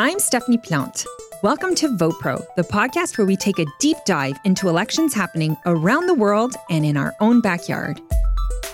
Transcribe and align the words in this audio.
I'm 0.00 0.20
Stephanie 0.20 0.58
Plante. 0.58 1.04
Welcome 1.42 1.74
to 1.74 1.88
VotePro, 1.88 2.46
the 2.54 2.62
podcast 2.62 3.18
where 3.18 3.26
we 3.26 3.34
take 3.34 3.58
a 3.58 3.66
deep 3.80 3.96
dive 4.06 4.38
into 4.44 4.68
elections 4.68 5.12
happening 5.12 5.56
around 5.66 6.06
the 6.06 6.14
world 6.14 6.54
and 6.70 6.86
in 6.86 6.96
our 6.96 7.12
own 7.18 7.40
backyard. 7.40 8.00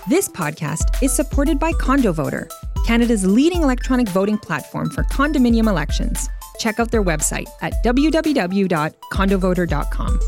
This 0.07 0.29
podcast 0.29 1.03
is 1.03 1.15
supported 1.15 1.59
by 1.59 1.73
CondoVoter, 1.73 2.51
Canada's 2.85 3.25
leading 3.25 3.63
electronic 3.63 4.07
voting 4.11 4.37
platform 4.37 4.91
for 4.91 5.03
condominium 5.05 5.67
elections. 5.67 6.29
Check 6.58 6.79
out 6.79 6.90
their 6.90 7.03
website 7.03 7.49
at 7.63 7.72
www.condovoter.com. 7.83 10.21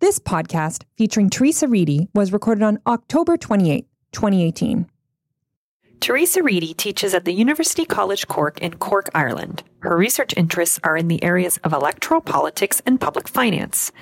This 0.00 0.18
podcast, 0.18 0.82
featuring 0.98 1.30
Theresa 1.30 1.66
Reidy, 1.66 2.10
was 2.12 2.34
recorded 2.34 2.64
on 2.64 2.78
October 2.86 3.38
28, 3.38 3.86
2018. 4.12 4.89
Theresa 6.00 6.42
Reidy 6.42 6.72
teaches 6.72 7.12
at 7.12 7.26
the 7.26 7.32
University 7.32 7.84
College 7.84 8.26
Cork 8.26 8.58
in 8.60 8.78
Cork, 8.78 9.10
Ireland. 9.14 9.62
Her 9.80 9.94
research 9.94 10.32
interests 10.34 10.80
are 10.82 10.96
in 10.96 11.08
the 11.08 11.22
areas 11.22 11.58
of 11.58 11.74
electoral 11.74 12.22
politics 12.22 12.80
and 12.86 12.98
public 12.98 13.28
finance. 13.28 13.92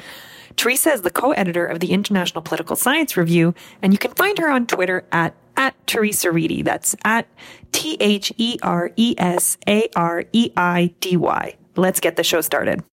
Theresa 0.54 0.92
is 0.92 1.02
the 1.02 1.10
co-editor 1.10 1.66
of 1.66 1.80
the 1.80 1.90
International 1.90 2.40
Political 2.40 2.76
Science 2.76 3.16
Review, 3.16 3.52
and 3.82 3.92
you 3.92 3.98
can 3.98 4.12
find 4.12 4.38
her 4.38 4.48
on 4.48 4.66
Twitter 4.66 5.04
at 5.10 5.34
at 5.56 5.74
Theresa 5.88 6.30
Reidy. 6.30 6.62
That's 6.62 6.94
at 7.04 7.26
T 7.72 7.96
H 7.98 8.32
E 8.36 8.58
R 8.62 8.92
E 8.94 9.16
S 9.18 9.58
A 9.68 9.88
R 9.96 10.24
E 10.32 10.52
I 10.56 10.94
D 11.00 11.16
Y. 11.16 11.56
Let's 11.74 11.98
get 11.98 12.14
the 12.14 12.22
show 12.22 12.40
started. 12.42 12.84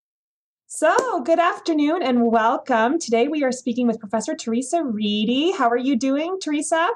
So, 0.66 1.22
good 1.22 1.40
afternoon 1.40 2.02
and 2.02 2.26
welcome. 2.26 2.98
Today 2.98 3.28
we 3.28 3.44
are 3.44 3.52
speaking 3.52 3.86
with 3.86 4.00
Professor 4.00 4.34
Theresa 4.34 4.84
Reidy. 4.84 5.52
How 5.52 5.70
are 5.70 5.78
you 5.78 5.96
doing, 5.96 6.40
Theresa? 6.42 6.90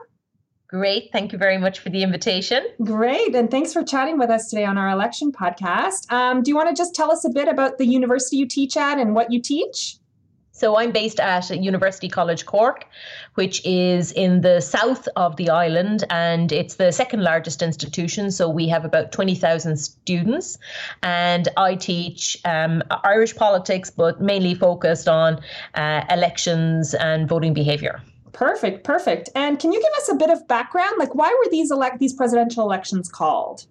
Great. 0.69 1.09
Thank 1.11 1.31
you 1.31 1.39
very 1.39 1.57
much 1.57 1.79
for 1.79 1.89
the 1.89 2.03
invitation. 2.03 2.63
Great. 2.83 3.33
And 3.33 3.49
thanks 3.49 3.73
for 3.73 3.83
chatting 3.83 4.19
with 4.19 4.29
us 4.29 4.49
today 4.49 4.65
on 4.65 4.77
our 4.77 4.89
election 4.89 5.31
podcast. 5.31 6.11
Um, 6.11 6.43
do 6.43 6.51
you 6.51 6.55
want 6.55 6.69
to 6.69 6.75
just 6.75 6.93
tell 6.93 7.11
us 7.11 7.25
a 7.25 7.29
bit 7.29 7.47
about 7.47 7.79
the 7.79 7.87
university 7.87 8.37
you 8.37 8.47
teach 8.47 8.77
at 8.77 8.99
and 8.99 9.15
what 9.15 9.31
you 9.31 9.41
teach? 9.41 9.97
So 10.51 10.77
I'm 10.77 10.91
based 10.91 11.19
at 11.19 11.49
University 11.49 12.07
College 12.07 12.45
Cork, 12.45 12.85
which 13.33 13.65
is 13.65 14.11
in 14.11 14.41
the 14.41 14.59
south 14.59 15.07
of 15.15 15.37
the 15.37 15.49
island, 15.49 16.03
and 16.09 16.51
it's 16.51 16.75
the 16.75 16.91
second 16.91 17.23
largest 17.23 17.61
institution. 17.61 18.29
So 18.29 18.49
we 18.49 18.67
have 18.67 18.83
about 18.83 19.11
20,000 19.11 19.77
students, 19.77 20.59
and 21.01 21.47
I 21.55 21.75
teach 21.75 22.37
um, 22.43 22.83
Irish 23.05 23.35
politics, 23.37 23.89
but 23.89 24.21
mainly 24.21 24.53
focused 24.53 25.07
on 25.07 25.39
uh, 25.75 26.03
elections 26.09 26.93
and 26.93 27.27
voting 27.27 27.53
behaviour. 27.53 28.01
Perfect, 28.31 28.83
perfect. 28.83 29.29
And 29.35 29.59
can 29.59 29.71
you 29.71 29.81
give 29.81 29.93
us 29.97 30.09
a 30.09 30.15
bit 30.15 30.29
of 30.29 30.47
background? 30.47 30.95
Like, 30.97 31.15
why 31.15 31.35
were 31.43 31.49
these 31.49 31.71
elect 31.71 31.99
these 31.99 32.13
presidential 32.13 32.63
elections 32.63 33.09
called? 33.09 33.65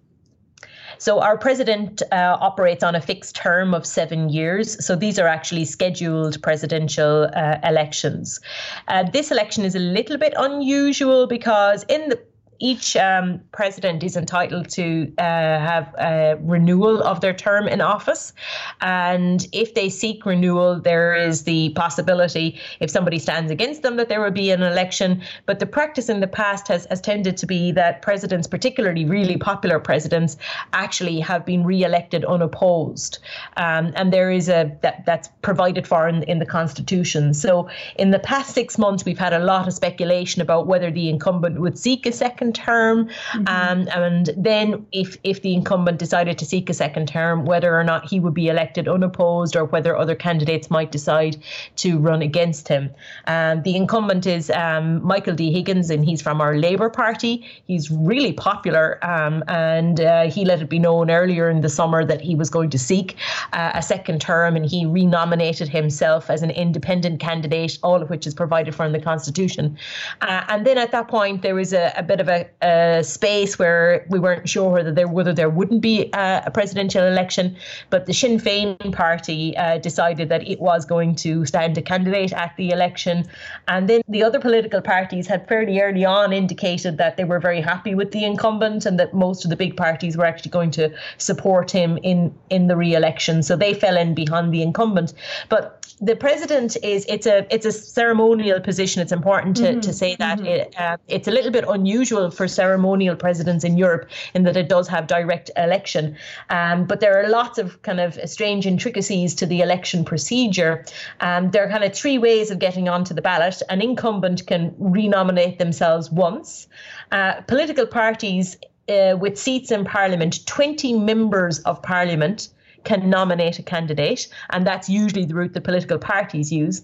So 0.97 1.21
our 1.21 1.37
president 1.37 2.01
uh, 2.11 2.37
operates 2.41 2.83
on 2.83 2.93
a 2.93 2.99
fixed 2.99 3.35
term 3.35 3.73
of 3.73 3.85
seven 3.85 4.27
years. 4.27 4.85
So 4.85 4.97
these 4.97 5.17
are 5.17 5.27
actually 5.27 5.63
scheduled 5.63 6.41
presidential 6.41 7.29
uh, 7.33 7.57
elections. 7.63 8.41
Uh, 8.89 9.03
this 9.03 9.31
election 9.31 9.63
is 9.63 9.75
a 9.75 9.79
little 9.79 10.17
bit 10.17 10.33
unusual 10.35 11.25
because 11.25 11.85
in 11.87 12.09
the 12.09 12.21
each 12.59 12.95
um, 12.97 13.41
president 13.51 14.03
is 14.03 14.17
entitled 14.17 14.69
to 14.69 15.11
uh, 15.17 15.23
have 15.23 15.95
a 15.97 16.37
renewal 16.41 17.01
of 17.03 17.21
their 17.21 17.33
term 17.33 17.67
in 17.67 17.81
office. 17.81 18.33
And 18.81 19.47
if 19.51 19.73
they 19.73 19.89
seek 19.89 20.25
renewal, 20.25 20.79
there 20.79 21.15
is 21.15 21.43
the 21.43 21.69
possibility, 21.71 22.59
if 22.79 22.89
somebody 22.89 23.17
stands 23.19 23.51
against 23.51 23.81
them, 23.81 23.95
that 23.97 24.09
there 24.09 24.21
will 24.21 24.31
be 24.31 24.51
an 24.51 24.61
election. 24.61 25.21
But 25.45 25.59
the 25.59 25.65
practice 25.65 26.09
in 26.09 26.19
the 26.19 26.27
past 26.27 26.67
has, 26.67 26.85
has 26.89 26.99
tended 27.01 27.37
to 27.37 27.45
be 27.45 27.71
that 27.73 28.01
presidents, 28.01 28.47
particularly 28.47 29.05
really 29.05 29.37
popular 29.37 29.79
presidents, 29.79 30.37
actually 30.73 31.19
have 31.21 31.45
been 31.45 31.63
re 31.63 31.83
elected 31.83 32.25
unopposed. 32.25 33.19
Um, 33.57 33.93
and 33.95 34.11
there 34.11 34.31
is 34.31 34.49
a 34.49 34.77
that, 34.81 35.05
that's 35.05 35.29
provided 35.41 35.87
for 35.87 36.07
in, 36.07 36.23
in 36.23 36.39
the 36.39 36.45
Constitution. 36.45 37.33
So 37.33 37.69
in 37.95 38.11
the 38.11 38.19
past 38.19 38.53
six 38.53 38.77
months, 38.77 39.05
we've 39.05 39.17
had 39.17 39.33
a 39.33 39.39
lot 39.39 39.67
of 39.67 39.73
speculation 39.73 40.41
about 40.41 40.67
whether 40.67 40.91
the 40.91 41.09
incumbent 41.09 41.59
would 41.61 41.77
seek 41.77 42.05
a 42.05 42.11
second 42.11 42.48
second 42.49 42.65
term. 42.65 43.09
Mm-hmm. 43.31 43.47
Um, 43.47 43.87
and 43.95 44.29
then 44.37 44.85
if, 44.91 45.17
if 45.23 45.41
the 45.41 45.53
incumbent 45.53 45.99
decided 45.99 46.37
to 46.39 46.45
seek 46.45 46.69
a 46.69 46.73
second 46.73 47.07
term, 47.07 47.45
whether 47.45 47.77
or 47.77 47.83
not 47.83 48.09
he 48.09 48.19
would 48.19 48.33
be 48.33 48.47
elected 48.47 48.87
unopposed 48.87 49.55
or 49.55 49.65
whether 49.65 49.95
other 49.97 50.15
candidates 50.15 50.69
might 50.69 50.91
decide 50.91 51.37
to 51.77 51.97
run 51.99 52.21
against 52.21 52.67
him. 52.67 52.89
Um, 53.27 53.61
the 53.63 53.75
incumbent 53.75 54.25
is 54.25 54.49
um, 54.49 55.03
Michael 55.03 55.35
D. 55.35 55.51
Higgins, 55.51 55.89
and 55.89 56.05
he's 56.05 56.21
from 56.21 56.41
our 56.41 56.55
Labour 56.57 56.89
Party. 56.89 57.45
He's 57.65 57.91
really 57.91 58.33
popular, 58.33 58.99
um, 59.03 59.43
and 59.47 59.99
uh, 59.99 60.29
he 60.29 60.45
let 60.45 60.61
it 60.61 60.69
be 60.69 60.79
known 60.79 61.09
earlier 61.09 61.49
in 61.49 61.61
the 61.61 61.69
summer 61.69 62.05
that 62.05 62.21
he 62.21 62.35
was 62.35 62.49
going 62.49 62.69
to 62.71 62.77
seek 62.79 63.15
uh, 63.53 63.71
a 63.73 63.81
second 63.81 64.21
term, 64.21 64.55
and 64.55 64.65
he 64.65 64.85
renominated 64.85 65.67
himself 65.67 66.29
as 66.29 66.41
an 66.41 66.51
independent 66.51 67.19
candidate, 67.19 67.77
all 67.83 68.01
of 68.01 68.09
which 68.09 68.25
is 68.27 68.33
provided 68.33 68.75
for 68.75 68.85
in 68.85 68.91
the 68.91 68.99
Constitution. 68.99 69.77
Uh, 70.21 70.43
and 70.47 70.65
then 70.65 70.77
at 70.77 70.91
that 70.91 71.07
point, 71.07 71.41
there 71.41 71.55
was 71.55 71.73
a, 71.73 71.91
a 71.95 72.03
bit 72.03 72.19
of 72.19 72.27
a 72.27 72.38
a, 72.61 73.03
space 73.03 73.57
where 73.57 74.05
we 74.09 74.19
weren't 74.19 74.47
sure 74.47 74.69
whether 74.69 74.91
there 74.91 75.07
whether 75.07 75.33
there 75.33 75.49
wouldn't 75.49 75.81
be 75.81 76.09
a, 76.13 76.43
a 76.45 76.51
presidential 76.51 77.03
election, 77.03 77.55
but 77.89 78.05
the 78.05 78.13
Sinn 78.13 78.39
Féin 78.39 78.93
party 78.93 79.55
uh, 79.57 79.77
decided 79.77 80.29
that 80.29 80.47
it 80.47 80.59
was 80.59 80.85
going 80.85 81.15
to 81.15 81.45
stand 81.45 81.77
a 81.77 81.81
candidate 81.81 82.33
at 82.33 82.55
the 82.57 82.71
election, 82.71 83.25
and 83.67 83.89
then 83.89 84.01
the 84.07 84.23
other 84.23 84.39
political 84.39 84.81
parties 84.81 85.27
had 85.27 85.47
fairly 85.47 85.79
early 85.79 86.05
on 86.05 86.33
indicated 86.33 86.97
that 86.97 87.17
they 87.17 87.23
were 87.23 87.39
very 87.39 87.61
happy 87.61 87.95
with 87.95 88.11
the 88.11 88.23
incumbent 88.23 88.85
and 88.85 88.99
that 88.99 89.13
most 89.13 89.43
of 89.43 89.49
the 89.49 89.55
big 89.55 89.75
parties 89.75 90.17
were 90.17 90.25
actually 90.25 90.51
going 90.51 90.71
to 90.71 90.91
support 91.17 91.71
him 91.71 91.97
in 92.03 92.33
in 92.49 92.67
the 92.67 92.75
re-election. 92.75 93.43
So 93.43 93.55
they 93.55 93.73
fell 93.73 93.97
in 93.97 94.13
behind 94.13 94.53
the 94.53 94.61
incumbent, 94.61 95.13
but 95.49 95.78
the 96.01 96.15
president 96.15 96.77
is 96.81 97.05
it's 97.09 97.25
a 97.25 97.45
it's 97.53 97.65
a 97.65 97.71
ceremonial 97.71 98.59
position. 98.59 99.01
It's 99.01 99.11
important 99.11 99.57
to, 99.57 99.63
mm-hmm. 99.63 99.79
to 99.81 99.93
say 99.93 100.15
that 100.15 100.37
mm-hmm. 100.37 100.47
it, 100.47 100.75
uh, 100.79 100.97
it's 101.07 101.27
a 101.27 101.31
little 101.31 101.51
bit 101.51 101.65
unusual 101.67 102.31
for 102.31 102.47
ceremonial 102.47 103.15
presidents 103.15 103.63
in 103.63 103.77
Europe 103.77 104.09
in 104.33 104.43
that 104.43 104.55
it 104.55 104.69
does 104.69 104.87
have 104.87 105.07
direct 105.07 105.51
election. 105.57 106.15
Um, 106.49 106.85
but 106.85 107.01
there 107.01 107.21
are 107.21 107.29
lots 107.29 107.57
of 107.57 107.81
kind 107.81 107.99
of 107.99 108.17
strange 108.29 108.65
intricacies 108.65 109.35
to 109.35 109.45
the 109.45 109.61
election 109.61 110.05
procedure. 110.05 110.85
Um, 111.19 111.51
there 111.51 111.65
are 111.65 111.69
kind 111.69 111.83
of 111.83 111.93
three 111.93 112.17
ways 112.17 112.49
of 112.49 112.59
getting 112.59 112.87
onto 112.87 113.13
the 113.13 113.21
ballot. 113.21 113.61
An 113.69 113.81
incumbent 113.81 114.47
can 114.47 114.73
renominate 114.79 115.59
themselves 115.59 116.09
once. 116.09 116.67
Uh, 117.11 117.41
political 117.41 117.85
parties 117.85 118.57
uh, 118.87 119.17
with 119.19 119.37
seats 119.37 119.71
in 119.71 119.85
Parliament, 119.85 120.45
20 120.45 120.97
members 120.99 121.59
of 121.59 121.81
Parliament 121.81 122.49
can 122.83 123.09
nominate 123.09 123.59
a 123.59 123.63
candidate, 123.63 124.27
and 124.49 124.65
that's 124.65 124.89
usually 124.89 125.25
the 125.25 125.35
route 125.35 125.53
the 125.53 125.61
political 125.61 125.97
parties 125.97 126.51
use. 126.51 126.81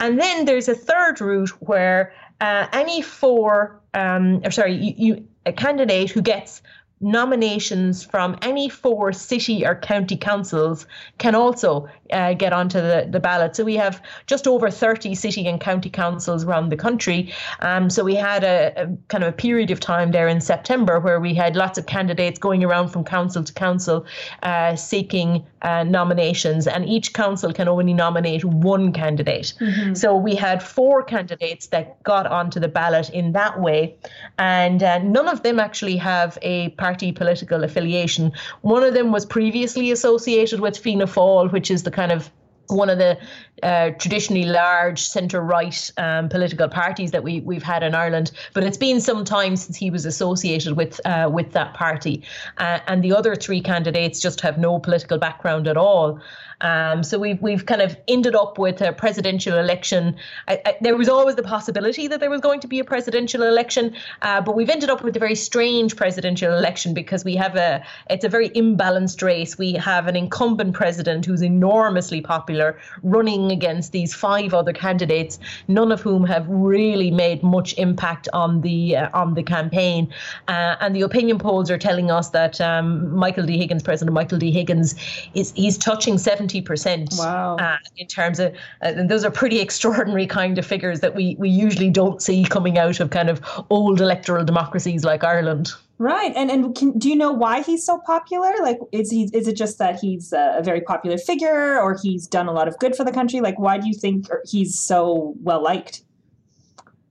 And 0.00 0.20
then 0.20 0.44
there's 0.44 0.68
a 0.68 0.74
third 0.74 1.20
route 1.20 1.50
where 1.60 2.12
uh, 2.40 2.66
any 2.72 3.02
four, 3.02 3.80
um, 3.94 4.40
or 4.44 4.50
sorry, 4.50 4.74
you, 4.74 4.94
you, 4.96 5.28
a 5.46 5.52
candidate 5.52 6.10
who 6.10 6.22
gets 6.22 6.62
nominations 7.02 8.04
from 8.04 8.36
any 8.42 8.68
four 8.68 9.12
city 9.12 9.66
or 9.66 9.74
county 9.74 10.16
councils 10.16 10.86
can 11.18 11.34
also 11.34 11.88
uh, 12.12 12.32
get 12.34 12.52
onto 12.52 12.80
the, 12.80 13.08
the 13.10 13.18
ballot. 13.18 13.56
So 13.56 13.64
we 13.64 13.76
have 13.76 14.00
just 14.26 14.46
over 14.46 14.70
30 14.70 15.14
city 15.14 15.46
and 15.48 15.60
county 15.60 15.90
councils 15.90 16.44
around 16.44 16.68
the 16.68 16.76
country. 16.76 17.32
Um, 17.60 17.90
so 17.90 18.04
we 18.04 18.14
had 18.14 18.44
a, 18.44 18.72
a, 18.76 18.96
kind 19.08 19.24
of 19.24 19.30
a 19.30 19.36
period 19.36 19.70
of 19.70 19.80
time 19.80 20.12
there 20.12 20.28
in 20.28 20.40
September 20.40 21.00
where 21.00 21.18
we 21.18 21.34
had 21.34 21.56
lots 21.56 21.78
of 21.78 21.86
candidates 21.86 22.38
going 22.38 22.62
around 22.62 22.88
from 22.88 23.04
council 23.04 23.42
to 23.42 23.52
council 23.52 24.06
uh, 24.42 24.76
seeking 24.76 25.44
uh, 25.62 25.84
nominations, 25.84 26.66
and 26.66 26.88
each 26.88 27.12
council 27.12 27.52
can 27.52 27.68
only 27.68 27.94
nominate 27.94 28.44
one 28.44 28.92
candidate. 28.92 29.54
Mm-hmm. 29.60 29.94
So 29.94 30.16
we 30.16 30.34
had 30.34 30.62
four 30.62 31.02
candidates 31.02 31.68
that 31.68 32.02
got 32.02 32.26
onto 32.26 32.60
the 32.60 32.68
ballot 32.68 33.10
in 33.10 33.32
that 33.32 33.60
way, 33.60 33.96
and 34.38 34.82
uh, 34.82 34.98
none 34.98 35.28
of 35.28 35.42
them 35.42 35.58
actually 35.58 35.96
have 35.96 36.38
a 36.42 36.70
party 36.70 36.91
political 36.98 37.64
affiliation. 37.64 38.32
One 38.60 38.82
of 38.82 38.92
them 38.92 39.12
was 39.12 39.24
previously 39.24 39.90
associated 39.90 40.60
with 40.60 40.76
Fianna 40.76 41.06
Fáil, 41.06 41.50
which 41.52 41.70
is 41.70 41.84
the 41.84 41.90
kind 41.90 42.12
of 42.12 42.30
one 42.68 42.90
of 42.90 42.98
the 42.98 43.18
uh, 43.62 43.90
traditionally 43.90 44.44
large 44.44 45.00
centre 45.00 45.40
right 45.40 45.90
um, 45.98 46.28
political 46.28 46.68
parties 46.68 47.10
that 47.12 47.22
we 47.22 47.40
we've 47.40 47.62
had 47.62 47.82
in 47.82 47.94
Ireland, 47.94 48.32
but 48.54 48.64
it's 48.64 48.76
been 48.76 49.00
some 49.00 49.24
time 49.24 49.56
since 49.56 49.76
he 49.76 49.90
was 49.90 50.04
associated 50.04 50.76
with 50.76 51.00
uh, 51.06 51.30
with 51.32 51.52
that 51.52 51.74
party, 51.74 52.22
uh, 52.58 52.80
and 52.86 53.02
the 53.02 53.12
other 53.12 53.34
three 53.34 53.60
candidates 53.60 54.20
just 54.20 54.40
have 54.40 54.58
no 54.58 54.78
political 54.78 55.18
background 55.18 55.68
at 55.68 55.76
all. 55.76 56.20
Um, 56.62 57.02
so 57.02 57.18
we've 57.18 57.40
we've 57.42 57.66
kind 57.66 57.82
of 57.82 57.96
ended 58.08 58.34
up 58.34 58.58
with 58.58 58.80
a 58.80 58.92
presidential 58.92 59.58
election. 59.58 60.16
I, 60.48 60.60
I, 60.64 60.76
there 60.80 60.96
was 60.96 61.08
always 61.08 61.36
the 61.36 61.42
possibility 61.42 62.08
that 62.08 62.20
there 62.20 62.30
was 62.30 62.40
going 62.40 62.60
to 62.60 62.68
be 62.68 62.78
a 62.78 62.84
presidential 62.84 63.42
election, 63.42 63.94
uh, 64.22 64.40
but 64.40 64.56
we've 64.56 64.70
ended 64.70 64.88
up 64.88 65.02
with 65.02 65.16
a 65.16 65.18
very 65.18 65.34
strange 65.34 65.96
presidential 65.96 66.56
election 66.56 66.94
because 66.94 67.24
we 67.24 67.36
have 67.36 67.56
a 67.56 67.84
it's 68.08 68.24
a 68.24 68.28
very 68.28 68.48
imbalanced 68.50 69.22
race. 69.22 69.58
We 69.58 69.74
have 69.74 70.06
an 70.06 70.16
incumbent 70.16 70.74
president 70.74 71.26
who's 71.26 71.42
enormously 71.42 72.20
popular 72.20 72.78
running 73.02 73.50
against 73.50 73.92
these 73.92 74.14
five 74.14 74.54
other 74.54 74.72
candidates, 74.72 75.38
none 75.68 75.90
of 75.92 76.00
whom 76.00 76.24
have 76.24 76.46
really 76.48 77.10
made 77.10 77.42
much 77.42 77.76
impact 77.78 78.28
on 78.32 78.60
the 78.60 78.96
uh, 78.96 79.10
on 79.12 79.34
the 79.34 79.42
campaign. 79.42 80.12
Uh, 80.48 80.76
and 80.80 80.94
the 80.94 81.02
opinion 81.02 81.38
polls 81.38 81.70
are 81.70 81.78
telling 81.78 82.10
us 82.10 82.30
that 82.30 82.60
um, 82.60 83.12
Michael 83.14 83.44
D. 83.44 83.58
Higgins, 83.58 83.82
President 83.82 84.14
Michael 84.14 84.38
D. 84.38 84.52
Higgins, 84.52 84.94
is 85.34 85.52
he's 85.56 85.76
touching 85.76 86.18
seventy 86.18 86.51
percent. 86.60 87.14
Wow! 87.16 87.56
Uh, 87.56 87.78
in 87.96 88.06
terms 88.06 88.38
of, 88.38 88.52
uh, 88.82 88.92
and 88.96 89.08
those 89.08 89.24
are 89.24 89.30
pretty 89.30 89.60
extraordinary 89.66 90.26
kind 90.26 90.58
of 90.58 90.66
figures 90.66 91.00
that 91.00 91.14
we 91.14 91.36
we 91.38 91.48
usually 91.48 91.90
don't 91.90 92.20
see 92.20 92.44
coming 92.44 92.78
out 92.78 93.00
of 93.00 93.10
kind 93.10 93.30
of 93.30 93.40
old 93.70 94.00
electoral 94.00 94.44
democracies 94.44 95.04
like 95.04 95.24
Ireland. 95.24 95.72
Right, 95.98 96.32
and 96.34 96.50
and 96.50 96.74
can, 96.74 96.98
do 96.98 97.08
you 97.08 97.16
know 97.16 97.32
why 97.32 97.62
he's 97.62 97.86
so 97.86 97.98
popular? 98.04 98.52
Like, 98.60 98.78
is 98.90 99.10
he 99.10 99.30
is 99.32 99.46
it 99.46 99.56
just 99.56 99.78
that 99.78 100.00
he's 100.00 100.32
a 100.32 100.60
very 100.62 100.80
popular 100.80 101.16
figure, 101.16 101.80
or 101.80 101.96
he's 102.02 102.26
done 102.26 102.48
a 102.48 102.52
lot 102.52 102.66
of 102.66 102.78
good 102.78 102.96
for 102.96 103.04
the 103.04 103.12
country? 103.12 103.40
Like, 103.40 103.58
why 103.58 103.78
do 103.78 103.86
you 103.86 103.94
think 103.94 104.26
he's 104.44 104.78
so 104.78 105.34
well 105.42 105.62
liked? 105.62 106.02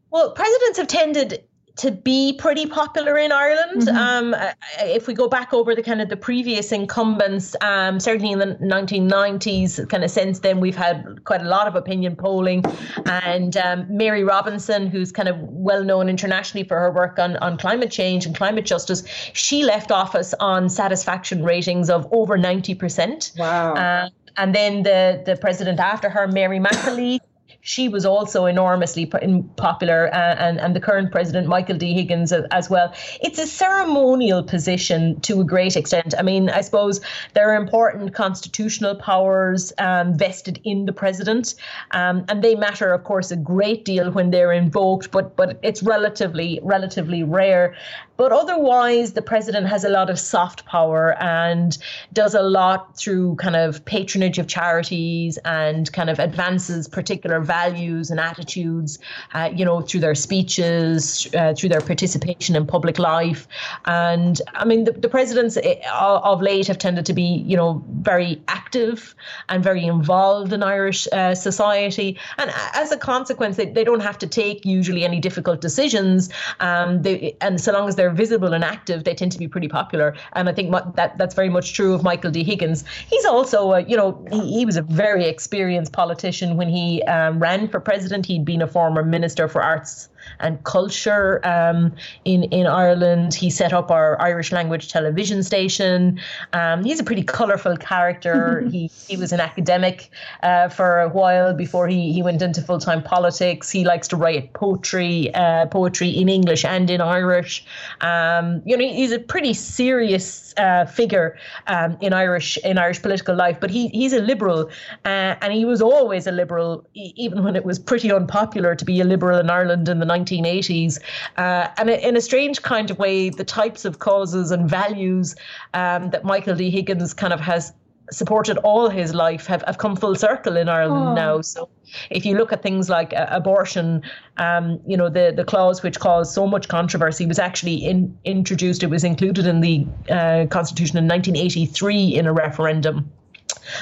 Well, 0.10 0.34
presidents 0.34 0.78
have 0.78 0.88
tended 0.88 1.44
to 1.82 1.90
be 1.90 2.34
pretty 2.34 2.68
popular 2.68 3.18
in 3.18 3.32
Ireland. 3.32 3.82
Mm-hmm. 3.82 3.98
Um, 3.98 4.36
if 4.82 5.08
we 5.08 5.16
go 5.16 5.28
back 5.28 5.52
over 5.52 5.74
the 5.74 5.82
kind 5.82 6.00
of 6.00 6.10
the 6.10 6.16
previous 6.16 6.72
incumbents, 6.72 7.56
um, 7.62 8.00
certainly 8.00 8.32
in 8.32 8.38
the 8.38 8.56
1990s, 8.62 9.90
kind 9.90 10.04
of 10.04 10.12
since 10.12 10.40
then, 10.42 10.60
we've 10.60 10.76
had 10.76 11.24
quite 11.24 11.42
a 11.42 11.50
lot 11.50 11.68
of 11.68 11.76
opinion 11.76 12.16
polling. 12.16 12.64
And 13.06 13.58
um, 13.58 13.88
Mary 13.90 14.24
Robinson, 14.24 14.86
who's 14.86 15.12
kind 15.12 15.28
of 15.28 15.40
well 15.40 15.84
known 15.84 16.08
internationally 16.08 16.68
for 16.68 16.80
her 16.80 16.92
work 16.92 17.18
on, 17.18 17.36
on 17.38 17.58
climate 17.58 17.90
change 17.90 18.28
and 18.28 18.36
climate 18.36 18.68
justice, 18.68 19.04
she 19.34 19.64
left 19.64 19.92
office 19.92 20.36
on 20.40 20.70
satisfaction 20.70 21.44
ratings 21.44 21.90
of 21.90 22.08
over 22.12 22.38
90%. 22.38 23.40
Wow. 23.40 23.74
Uh, 23.74 24.10
and 24.38 24.54
then 24.54 24.84
the, 24.84 25.24
the 25.26 25.36
president 25.36 25.80
after 25.80 26.12
her, 26.12 26.28
Mary 26.28 26.60
McAleese, 26.60 27.22
she 27.62 27.88
was 27.88 28.06
also 28.06 28.46
enormously 28.46 29.06
popular, 29.06 30.14
uh, 30.14 30.36
and 30.40 30.60
and 30.60 30.76
the 30.76 30.80
current 30.80 31.12
president 31.12 31.48
Michael 31.48 31.78
D. 31.78 31.94
Higgins 31.94 32.32
as 32.32 32.70
well. 32.70 32.94
It's 33.22 33.40
a 33.40 33.48
ceremonial 33.48 34.44
position 34.44 35.20
to 35.22 35.42
a 35.42 35.44
great 35.44 35.76
extent. 35.78 36.14
I 36.18 36.24
mean, 36.24 36.50
I 36.50 36.62
suppose 36.62 37.02
there 37.34 37.52
are 37.52 37.56
important 37.56 38.14
constitutional 38.14 38.96
powers 38.96 39.72
um, 39.78 40.18
vested 40.18 40.60
in 40.64 40.86
the 40.86 40.94
president, 40.94 41.56
um, 41.92 42.26
and 42.30 42.44
they 42.44 42.56
matter, 42.56 42.94
of 42.94 43.04
course, 43.04 43.32
a 43.32 43.38
great 43.38 43.86
deal 43.86 44.12
when 44.12 44.32
they're 44.32 44.52
invoked. 44.52 45.12
But 45.12 45.36
but 45.36 45.60
it's 45.62 45.84
relatively 45.84 46.60
relatively 46.64 47.24
rare. 47.24 47.76
But 48.22 48.34
otherwise, 48.34 49.14
the 49.14 49.24
president 49.24 49.66
has 49.66 49.84
a 49.84 49.90
lot 49.90 50.12
of 50.12 50.20
soft 50.20 50.64
power 50.66 51.20
and 51.20 51.76
does 52.14 52.36
a 52.36 52.44
lot 52.44 52.96
through 52.96 53.38
kind 53.38 53.56
of 53.56 53.84
patronage 53.86 54.38
of 54.38 54.46
charities 54.46 55.40
and 55.44 55.92
kind 55.92 56.08
of 56.08 56.20
advances 56.20 56.88
particular 56.88 57.40
values 57.40 58.12
and 58.12 58.20
attitudes, 58.20 59.00
uh, 59.34 59.50
you 59.52 59.66
know, 59.66 59.82
through 59.82 60.02
their 60.02 60.14
speeches, 60.14 61.28
uh, 61.36 61.56
through 61.56 61.70
their 61.70 61.82
participation 61.82 62.56
in 62.56 62.68
public 62.68 63.00
life. 63.00 63.48
And 63.86 64.40
I 64.54 64.66
mean, 64.66 64.84
the, 64.84 64.92
the 64.92 65.10
presidents 65.10 65.58
eh, 65.58 65.82
of 65.92 66.44
late 66.44 66.68
have 66.68 66.78
tended 66.78 67.08
to 67.08 67.14
be, 67.14 67.44
you 67.48 67.58
know, 67.58 67.84
very 68.02 68.40
active 68.48 69.16
and 69.50 69.64
very 69.64 69.84
involved 69.84 70.54
in 70.54 70.62
Irish 70.62 71.08
uh, 71.12 71.34
society. 71.34 72.20
And 72.38 72.52
as 72.76 72.92
a 72.92 72.98
consequence, 72.98 73.58
they, 73.58 73.66
they 73.66 73.84
don't 73.84 74.02
have 74.02 74.20
to 74.20 74.28
take 74.28 74.64
usually 74.64 75.04
any 75.04 75.20
difficult 75.20 75.60
decisions. 75.60 76.30
Um, 76.60 77.02
they, 77.02 77.36
and 77.42 77.60
so 77.60 77.74
long 77.74 77.90
as 77.90 77.96
they're 77.96 78.11
they're 78.12 78.26
visible 78.26 78.54
and 78.54 78.64
active, 78.64 79.04
they 79.04 79.16
tend 79.16 79.32
to 79.32 79.40
be 79.40 79.48
pretty 79.48 79.68
popular. 79.68 80.16
And 80.34 80.50
I 80.50 80.54
think 80.54 80.72
that 80.96 81.18
that's 81.18 81.36
very 81.36 81.50
much 81.50 81.74
true 81.74 81.94
of 81.94 82.04
Michael 82.04 82.32
D. 82.32 82.44
Higgins. 82.44 82.84
He's 83.10 83.26
also, 83.26 83.72
a, 83.74 83.82
you 83.82 83.96
know, 83.96 84.24
he, 84.32 84.60
he 84.60 84.66
was 84.66 84.78
a 84.78 84.82
very 84.82 85.26
experienced 85.26 85.94
politician 85.94 86.58
when 86.58 86.70
he 86.70 87.02
um, 87.04 87.40
ran 87.40 87.68
for 87.68 87.80
president. 87.80 88.26
He'd 88.26 88.46
been 88.46 88.62
a 88.62 88.68
former 88.68 89.04
minister 89.04 89.48
for 89.48 89.64
arts 89.64 90.10
and 90.40 90.64
culture 90.64 91.46
um, 91.46 91.94
in 92.26 92.44
in 92.46 92.68
Ireland. 92.68 93.34
He 93.34 93.50
set 93.50 93.74
up 93.74 93.92
our 93.92 94.22
Irish 94.22 94.52
language 94.52 94.92
television 94.92 95.44
station. 95.44 96.20
Um, 96.54 96.84
he's 96.84 97.00
a 97.00 97.04
pretty 97.04 97.24
colourful 97.24 97.78
character. 97.78 98.62
he 98.72 98.90
he 99.08 99.18
was 99.18 99.32
an 99.32 99.40
academic 99.40 100.10
uh, 100.44 100.70
for 100.70 101.00
a 101.00 101.10
while 101.10 101.54
before 101.54 101.88
he 101.88 102.14
he 102.14 102.22
went 102.22 102.42
into 102.42 102.62
full 102.62 102.80
time 102.80 103.04
politics. 103.04 103.70
He 103.70 103.84
likes 103.86 104.08
to 104.10 104.16
write 104.16 104.54
poetry 104.54 105.34
uh, 105.34 105.66
poetry 105.68 106.10
in 106.10 106.30
English 106.30 106.66
and 106.66 106.90
in 106.90 107.02
Irish. 107.02 107.66
Um, 108.02 108.62
you 108.66 108.78
know, 108.78 108.86
he's 108.86 109.12
a 109.12 109.20
pretty 109.20 109.54
serious 109.54 110.54
uh, 110.58 110.86
figure 110.86 111.38
um, 111.68 111.98
in 112.02 112.14
Irish 112.14 112.58
in 112.64 112.78
Irish 112.78 113.02
political 113.02 113.36
life. 113.36 113.60
But 113.60 113.70
he 113.70 113.88
he's 113.90 114.14
a 114.14 114.22
liberal, 114.22 114.70
uh, 115.06 115.36
and 115.42 115.54
he 115.54 115.66
was 115.66 115.82
always 115.82 116.28
a 116.28 116.32
liberal, 116.32 116.86
even 116.94 117.44
when 117.44 117.56
it 117.56 117.66
was 117.66 117.80
pretty 117.80 118.12
unpopular 118.12 118.76
to 118.76 118.86
be 118.86 119.00
a 119.02 119.06
liberal 119.06 119.40
in 119.40 119.50
Ireland 119.50 119.90
in 119.90 120.00
the 120.00 120.06
1980s. 120.12 121.00
Uh, 121.38 121.68
and 121.78 121.90
in 121.90 122.16
a 122.18 122.22
strange 122.22 122.62
kind 122.62 122.92
of 122.92 123.00
way, 123.00 123.30
the 123.30 123.44
types 123.44 123.86
of 123.86 124.00
causes 124.00 124.52
and 124.52 124.70
values 124.70 125.36
um, 125.74 126.10
that 126.12 126.24
Michael 126.24 126.56
D. 126.56 126.70
Higgins 126.70 127.14
kind 127.14 127.34
of 127.34 127.40
has 127.40 127.74
supported 128.12 128.58
all 128.58 128.90
his 128.90 129.14
life 129.14 129.48
have, 129.48 129.64
have 129.64 129.78
come 129.78 129.96
full 129.96 130.16
circle 130.16 130.58
in 130.58 130.68
Ireland 130.68 131.10
oh. 131.10 131.14
now. 131.16 131.42
So 131.42 131.70
if 132.10 132.26
you 132.26 132.38
look 132.38 132.52
at 132.52 132.62
things 132.62 132.90
like 132.90 133.14
uh, 133.14 133.28
abortion, 133.30 134.04
um, 134.38 134.80
you 134.86 134.98
know, 134.98 135.10
the, 135.10 135.34
the 135.36 135.46
clause 135.46 135.82
which 135.82 136.00
caused 136.00 136.34
so 136.34 136.46
much 136.46 136.68
controversy 136.68 137.26
was 137.26 137.40
actually 137.40 137.76
in, 137.76 138.18
introduced, 138.26 138.84
it 138.84 138.90
was 138.90 139.04
included 139.04 139.48
in 139.48 139.62
the 139.62 139.88
uh, 140.10 140.46
Constitution 140.48 140.98
in 140.98 141.08
1983 141.08 142.16
in 142.16 142.28
a 142.28 142.34
referendum. 142.34 143.10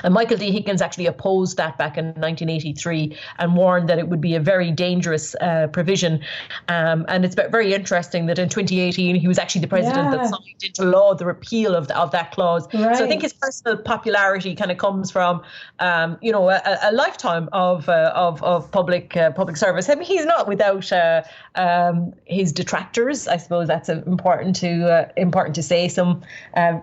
And 0.03 0.13
Michael 0.13 0.37
D. 0.37 0.51
Higgins 0.51 0.81
actually 0.81 1.05
opposed 1.05 1.57
that 1.57 1.77
back 1.77 1.97
in 1.97 2.05
1983 2.05 3.17
and 3.39 3.55
warned 3.55 3.89
that 3.89 3.99
it 3.99 4.09
would 4.09 4.21
be 4.21 4.35
a 4.35 4.39
very 4.39 4.71
dangerous 4.71 5.35
uh, 5.35 5.67
provision. 5.71 6.21
Um, 6.67 7.05
and 7.07 7.25
it's 7.25 7.35
very 7.35 7.73
interesting 7.73 8.25
that 8.25 8.39
in 8.39 8.49
2018 8.49 9.15
he 9.15 9.27
was 9.27 9.39
actually 9.39 9.61
the 9.61 9.67
president 9.67 10.11
yeah. 10.11 10.17
that 10.17 10.29
signed 10.29 10.63
into 10.63 10.83
law 10.83 11.13
the 11.13 11.25
repeal 11.25 11.75
of, 11.75 11.87
the, 11.87 11.97
of 11.97 12.11
that 12.11 12.31
clause. 12.31 12.67
Right. 12.73 12.95
So 12.97 13.05
I 13.05 13.07
think 13.07 13.21
his 13.21 13.33
personal 13.33 13.77
popularity 13.77 14.55
kind 14.55 14.71
of 14.71 14.77
comes 14.77 15.11
from, 15.11 15.41
um, 15.79 16.17
you 16.21 16.31
know, 16.31 16.49
a, 16.49 16.61
a 16.83 16.91
lifetime 16.91 17.49
of, 17.53 17.87
uh, 17.87 18.11
of 18.15 18.43
of 18.49 18.71
public 18.71 19.15
uh, 19.15 19.31
public 19.31 19.57
service. 19.57 19.89
I 19.89 19.95
mean, 19.95 20.05
he's 20.05 20.25
not 20.25 20.47
without 20.47 20.91
uh, 20.91 21.21
um, 21.55 22.13
his 22.25 22.51
detractors. 22.51 23.27
I 23.27 23.37
suppose 23.37 23.67
that's 23.67 23.89
important 23.89 24.55
to 24.57 24.91
uh, 24.91 25.09
important 25.17 25.55
to 25.55 25.63
say. 25.63 25.87
Some, 25.87 26.21
uh, 26.55 26.79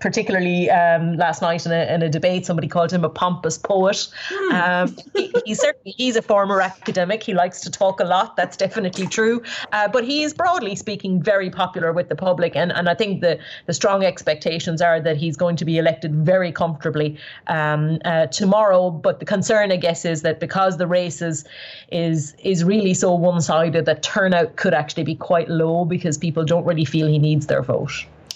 particularly 0.00 0.70
um, 0.70 1.16
last 1.16 1.42
night 1.42 1.66
in 1.66 1.72
a, 1.72 1.94
in 1.94 2.02
a 2.02 2.08
debate, 2.08 2.41
somebody 2.44 2.68
called 2.68 2.92
him 2.92 3.04
a 3.04 3.08
pompous 3.08 3.58
poet. 3.58 4.08
Hmm. 4.28 4.54
Um, 4.54 4.96
he, 5.14 5.32
he's 5.44 5.60
certainly 5.60 5.94
he's 5.96 6.16
a 6.16 6.22
former 6.22 6.60
academic. 6.60 7.22
He 7.22 7.34
likes 7.34 7.60
to 7.62 7.70
talk 7.70 8.00
a 8.00 8.04
lot. 8.04 8.36
That's 8.36 8.56
definitely 8.56 9.06
true. 9.06 9.42
Uh, 9.72 9.88
but 9.88 10.04
he 10.04 10.22
is 10.22 10.34
broadly 10.34 10.76
speaking 10.76 11.22
very 11.22 11.50
popular 11.50 11.92
with 11.92 12.08
the 12.08 12.16
public, 12.16 12.56
and 12.56 12.72
and 12.72 12.88
I 12.88 12.94
think 12.94 13.20
the 13.20 13.38
the 13.66 13.74
strong 13.74 14.04
expectations 14.04 14.80
are 14.82 15.00
that 15.00 15.16
he's 15.16 15.36
going 15.36 15.56
to 15.56 15.64
be 15.64 15.78
elected 15.78 16.14
very 16.14 16.52
comfortably 16.52 17.18
um, 17.46 17.98
uh, 18.04 18.26
tomorrow. 18.26 18.90
But 18.90 19.20
the 19.20 19.26
concern, 19.26 19.72
I 19.72 19.76
guess, 19.76 20.04
is 20.04 20.22
that 20.22 20.40
because 20.40 20.78
the 20.78 20.86
race 20.86 21.22
is 21.22 21.44
is 21.90 22.34
is 22.42 22.64
really 22.64 22.94
so 22.94 23.14
one 23.14 23.40
sided 23.40 23.86
that 23.86 24.02
turnout 24.02 24.56
could 24.56 24.74
actually 24.74 25.04
be 25.04 25.14
quite 25.14 25.48
low 25.48 25.84
because 25.84 26.18
people 26.18 26.44
don't 26.44 26.64
really 26.64 26.84
feel 26.84 27.06
he 27.06 27.18
needs 27.18 27.46
their 27.46 27.62
vote. 27.62 27.92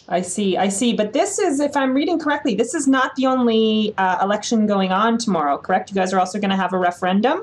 I 0.09 0.21
see, 0.21 0.57
I 0.57 0.69
see. 0.69 0.93
But 0.93 1.13
this 1.13 1.39
is, 1.39 1.59
if 1.59 1.77
I'm 1.77 1.93
reading 1.93 2.19
correctly, 2.19 2.55
this 2.55 2.75
is 2.75 2.87
not 2.87 3.17
the 3.17 3.27
only 3.27 3.93
uh, 3.99 4.23
election 4.23 4.67
going 4.67 4.93
on 4.93 5.19
tomorrow, 5.19 5.59
correct? 5.59 5.91
You 5.91 5.97
guys 5.97 6.13
are 6.13 6.21
also 6.21 6.39
going 6.39 6.51
to 6.51 6.57
have 6.57 6.73
a 6.73 6.79
referendum? 6.79 7.43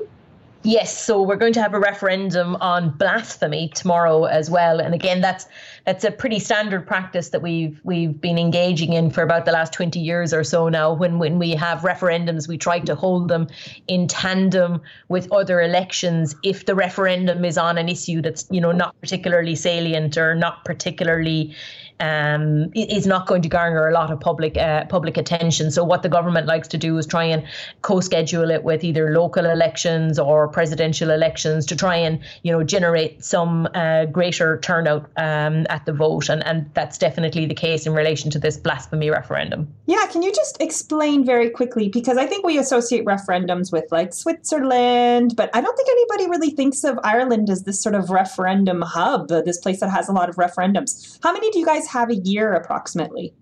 Yes, 0.62 0.96
so 0.96 1.20
we're 1.20 1.36
going 1.36 1.52
to 1.52 1.62
have 1.62 1.74
a 1.74 1.78
referendum 1.78 2.56
on 2.56 2.88
blasphemy 2.88 3.68
tomorrow 3.74 4.24
as 4.24 4.48
well. 4.48 4.80
And 4.80 4.94
again, 4.94 5.20
that's 5.20 5.46
that's 5.84 6.04
a 6.04 6.10
pretty 6.10 6.38
standard 6.38 6.86
practice 6.86 7.28
that 7.30 7.42
we've 7.42 7.78
we've 7.84 8.18
been 8.18 8.38
engaging 8.38 8.94
in 8.94 9.10
for 9.10 9.22
about 9.22 9.44
the 9.44 9.52
last 9.52 9.72
20 9.72 10.00
years 10.00 10.32
or 10.32 10.42
so 10.42 10.68
now. 10.68 10.92
When 10.92 11.18
when 11.18 11.38
we 11.38 11.50
have 11.50 11.80
referendums, 11.80 12.48
we 12.48 12.56
try 12.56 12.78
to 12.80 12.94
hold 12.94 13.28
them 13.28 13.48
in 13.86 14.08
tandem 14.08 14.80
with 15.08 15.30
other 15.30 15.60
elections 15.60 16.34
if 16.42 16.64
the 16.64 16.74
referendum 16.74 17.44
is 17.44 17.58
on 17.58 17.76
an 17.76 17.88
issue 17.88 18.22
that's, 18.22 18.46
you 18.50 18.60
know, 18.60 18.72
not 18.72 18.98
particularly 19.00 19.54
salient 19.54 20.16
or 20.16 20.34
not 20.34 20.64
particularly 20.64 21.54
um, 22.00 22.72
is 22.74 23.06
not 23.06 23.26
going 23.26 23.42
to 23.42 23.48
garner 23.48 23.88
a 23.88 23.92
lot 23.92 24.10
of 24.10 24.18
public 24.20 24.56
uh, 24.56 24.84
public 24.86 25.16
attention. 25.16 25.70
So 25.70 25.84
what 25.84 26.02
the 26.02 26.08
government 26.08 26.46
likes 26.46 26.68
to 26.68 26.78
do 26.78 26.98
is 26.98 27.06
try 27.06 27.24
and 27.24 27.44
co-schedule 27.82 28.50
it 28.50 28.64
with 28.64 28.82
either 28.82 29.12
local 29.12 29.46
elections 29.46 30.18
or 30.18 30.48
presidential 30.48 31.10
elections 31.10 31.66
to 31.66 31.76
try 31.76 31.96
and 31.96 32.18
you 32.42 32.52
know 32.52 32.64
generate 32.64 33.24
some 33.24 33.68
uh, 33.74 34.06
greater 34.06 34.58
turnout 34.60 35.08
um, 35.16 35.66
at 35.74 35.84
the 35.84 35.92
vote, 35.92 36.28
and 36.28 36.46
and 36.46 36.70
that's 36.74 36.96
definitely 36.96 37.46
the 37.46 37.54
case 37.54 37.86
in 37.86 37.92
relation 37.92 38.30
to 38.30 38.38
this 38.38 38.56
blasphemy 38.56 39.10
referendum. 39.10 39.68
Yeah, 39.86 40.06
can 40.06 40.22
you 40.22 40.32
just 40.32 40.60
explain 40.60 41.26
very 41.26 41.50
quickly 41.50 41.88
because 41.88 42.16
I 42.16 42.26
think 42.26 42.46
we 42.46 42.56
associate 42.58 43.04
referendums 43.04 43.72
with 43.72 43.84
like 43.90 44.14
Switzerland, 44.14 45.34
but 45.36 45.50
I 45.52 45.60
don't 45.60 45.76
think 45.76 45.88
anybody 45.90 46.30
really 46.30 46.50
thinks 46.50 46.84
of 46.84 46.98
Ireland 47.02 47.50
as 47.50 47.64
this 47.64 47.82
sort 47.82 47.96
of 47.96 48.10
referendum 48.10 48.82
hub, 48.82 49.28
this 49.28 49.58
place 49.58 49.80
that 49.80 49.90
has 49.90 50.08
a 50.08 50.12
lot 50.12 50.28
of 50.28 50.36
referendums. 50.36 51.18
How 51.22 51.32
many 51.32 51.50
do 51.50 51.58
you 51.58 51.66
guys 51.66 51.86
have 51.88 52.08
a 52.08 52.16
year 52.16 52.54
approximately? 52.54 53.34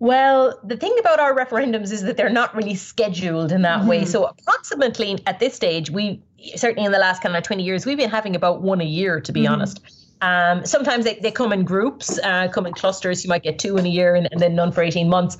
Well, 0.00 0.58
the 0.62 0.76
thing 0.76 0.96
about 1.00 1.18
our 1.18 1.34
referendums 1.34 1.90
is 1.90 2.02
that 2.02 2.16
they're 2.16 2.28
not 2.28 2.54
really 2.54 2.76
scheduled 2.76 3.50
in 3.50 3.62
that 3.62 3.80
mm-hmm. 3.80 3.88
way. 3.88 4.04
So, 4.04 4.24
approximately 4.24 5.18
at 5.26 5.40
this 5.40 5.54
stage, 5.54 5.90
we 5.90 6.22
certainly 6.56 6.86
in 6.86 6.92
the 6.92 6.98
last 6.98 7.22
kind 7.22 7.36
of 7.36 7.42
20 7.42 7.62
years, 7.62 7.84
we've 7.84 7.98
been 7.98 8.10
having 8.10 8.36
about 8.36 8.62
one 8.62 8.80
a 8.80 8.84
year, 8.84 9.20
to 9.20 9.32
be 9.32 9.42
mm-hmm. 9.42 9.54
honest. 9.54 9.80
Um, 10.20 10.64
sometimes 10.66 11.04
they, 11.04 11.14
they 11.14 11.30
come 11.30 11.52
in 11.52 11.64
groups, 11.64 12.18
uh, 12.18 12.48
come 12.48 12.66
in 12.66 12.72
clusters. 12.72 13.24
You 13.24 13.28
might 13.28 13.42
get 13.42 13.58
two 13.58 13.76
in 13.76 13.86
a 13.86 13.88
year 13.88 14.14
and, 14.14 14.28
and 14.30 14.40
then 14.40 14.54
none 14.54 14.72
for 14.72 14.82
18 14.82 15.08
months. 15.08 15.38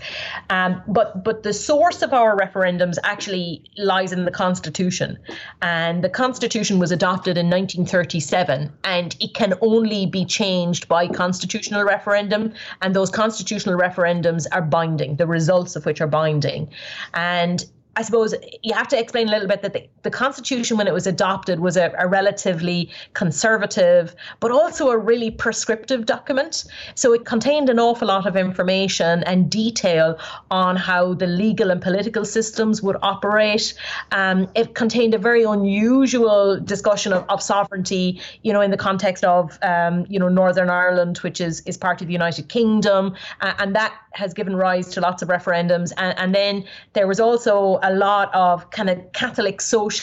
Um, 0.51 0.83
but 0.87 1.25
but 1.25 1.43
the 1.43 1.53
source 1.53 2.03
of 2.03 2.13
our 2.13 2.37
referendums 2.37 2.97
actually 3.03 3.65
lies 3.77 4.13
in 4.13 4.25
the 4.25 4.31
Constitution. 4.31 5.19
And 5.63 6.03
the 6.05 6.09
Constitution 6.09 6.79
was 6.79 6.93
adopted 6.93 7.37
in 7.37 7.47
1937 7.47 8.73
and 8.85 9.17
it 9.21 9.35
can 9.35 9.55
only 9.61 10.07
be 10.07 10.25
changed 10.25 10.89
by 10.89 11.09
constitutional 11.09 11.85
referendum. 11.85 12.53
And 12.83 12.95
those 12.95 13.11
constitutional 13.11 13.79
referendums 13.79 14.47
are 14.53 14.63
binding, 14.63 15.17
the 15.17 15.27
results 15.27 15.77
of 15.77 15.87
which 15.87 16.01
are 16.01 16.07
binding. 16.07 16.71
And 17.15 17.65
I 17.99 18.03
suppose 18.03 18.33
you 18.63 18.75
have 18.75 18.87
to 18.89 18.99
explain 18.99 19.27
a 19.27 19.33
little 19.33 19.49
bit 19.49 19.63
that 19.63 19.73
the, 19.73 19.89
the 20.03 20.11
Constitution, 20.11 20.77
when 20.77 20.87
it 20.87 20.95
was 20.95 21.07
adopted, 21.07 21.61
was 21.61 21.77
a, 21.77 21.93
a, 21.99 22.07
relatively 22.07 22.91
conservative, 23.15 24.15
but 24.41 24.51
also 24.51 24.91
a 24.91 24.99
really 24.99 25.31
prescriptive 25.31 26.07
document. 26.07 26.65
So 26.95 27.13
it 27.13 27.25
contained 27.25 27.69
an 27.69 27.79
awful 27.79 28.09
lot 28.09 28.27
of 28.27 28.37
information 28.37 29.25
and 29.25 29.51
detail 29.51 30.19
on 30.51 30.77
how 30.77 31.15
the 31.15 31.27
legal 31.27 31.71
and 31.71 31.81
political 31.83 32.25
systems 32.25 32.83
would 32.83 32.97
operate. 33.03 33.75
Um, 34.13 34.49
it 34.55 34.75
contained 34.75 35.15
a 35.15 35.19
very 35.19 35.43
unusual 35.43 36.61
discussion 36.61 37.13
of, 37.13 37.25
of 37.29 37.43
sovereignty, 37.43 38.21
you 38.43 38.53
know, 38.53 38.61
in 38.61 38.71
the 38.71 38.77
context 38.77 39.25
of, 39.25 39.59
um, 39.63 40.07
you 40.09 40.19
know, 40.19 40.29
Northern 40.29 40.71
Ireland, 40.71 41.19
which 41.19 41.41
is, 41.41 41.61
is 41.67 41.77
part 41.77 42.01
of 42.01 42.07
the 42.07 42.13
United 42.13 42.49
Kingdom. 42.49 43.15
Uh, 43.41 43.55
and 43.59 43.75
that 43.75 43.95
has 44.13 44.35
given 44.35 44.57
rise 44.57 44.89
to 44.91 45.01
lots 45.01 45.23
of 45.23 45.29
referendums. 45.29 45.93
And, 45.97 46.19
and 46.19 46.35
then 46.35 46.65
there 46.93 47.07
was 47.07 47.21
also 47.21 47.79
a 47.83 47.93
lot 47.93 48.35
of 48.35 48.71
kind 48.71 48.91
of 48.91 49.13
Catholic 49.13 49.61
social 49.61 49.98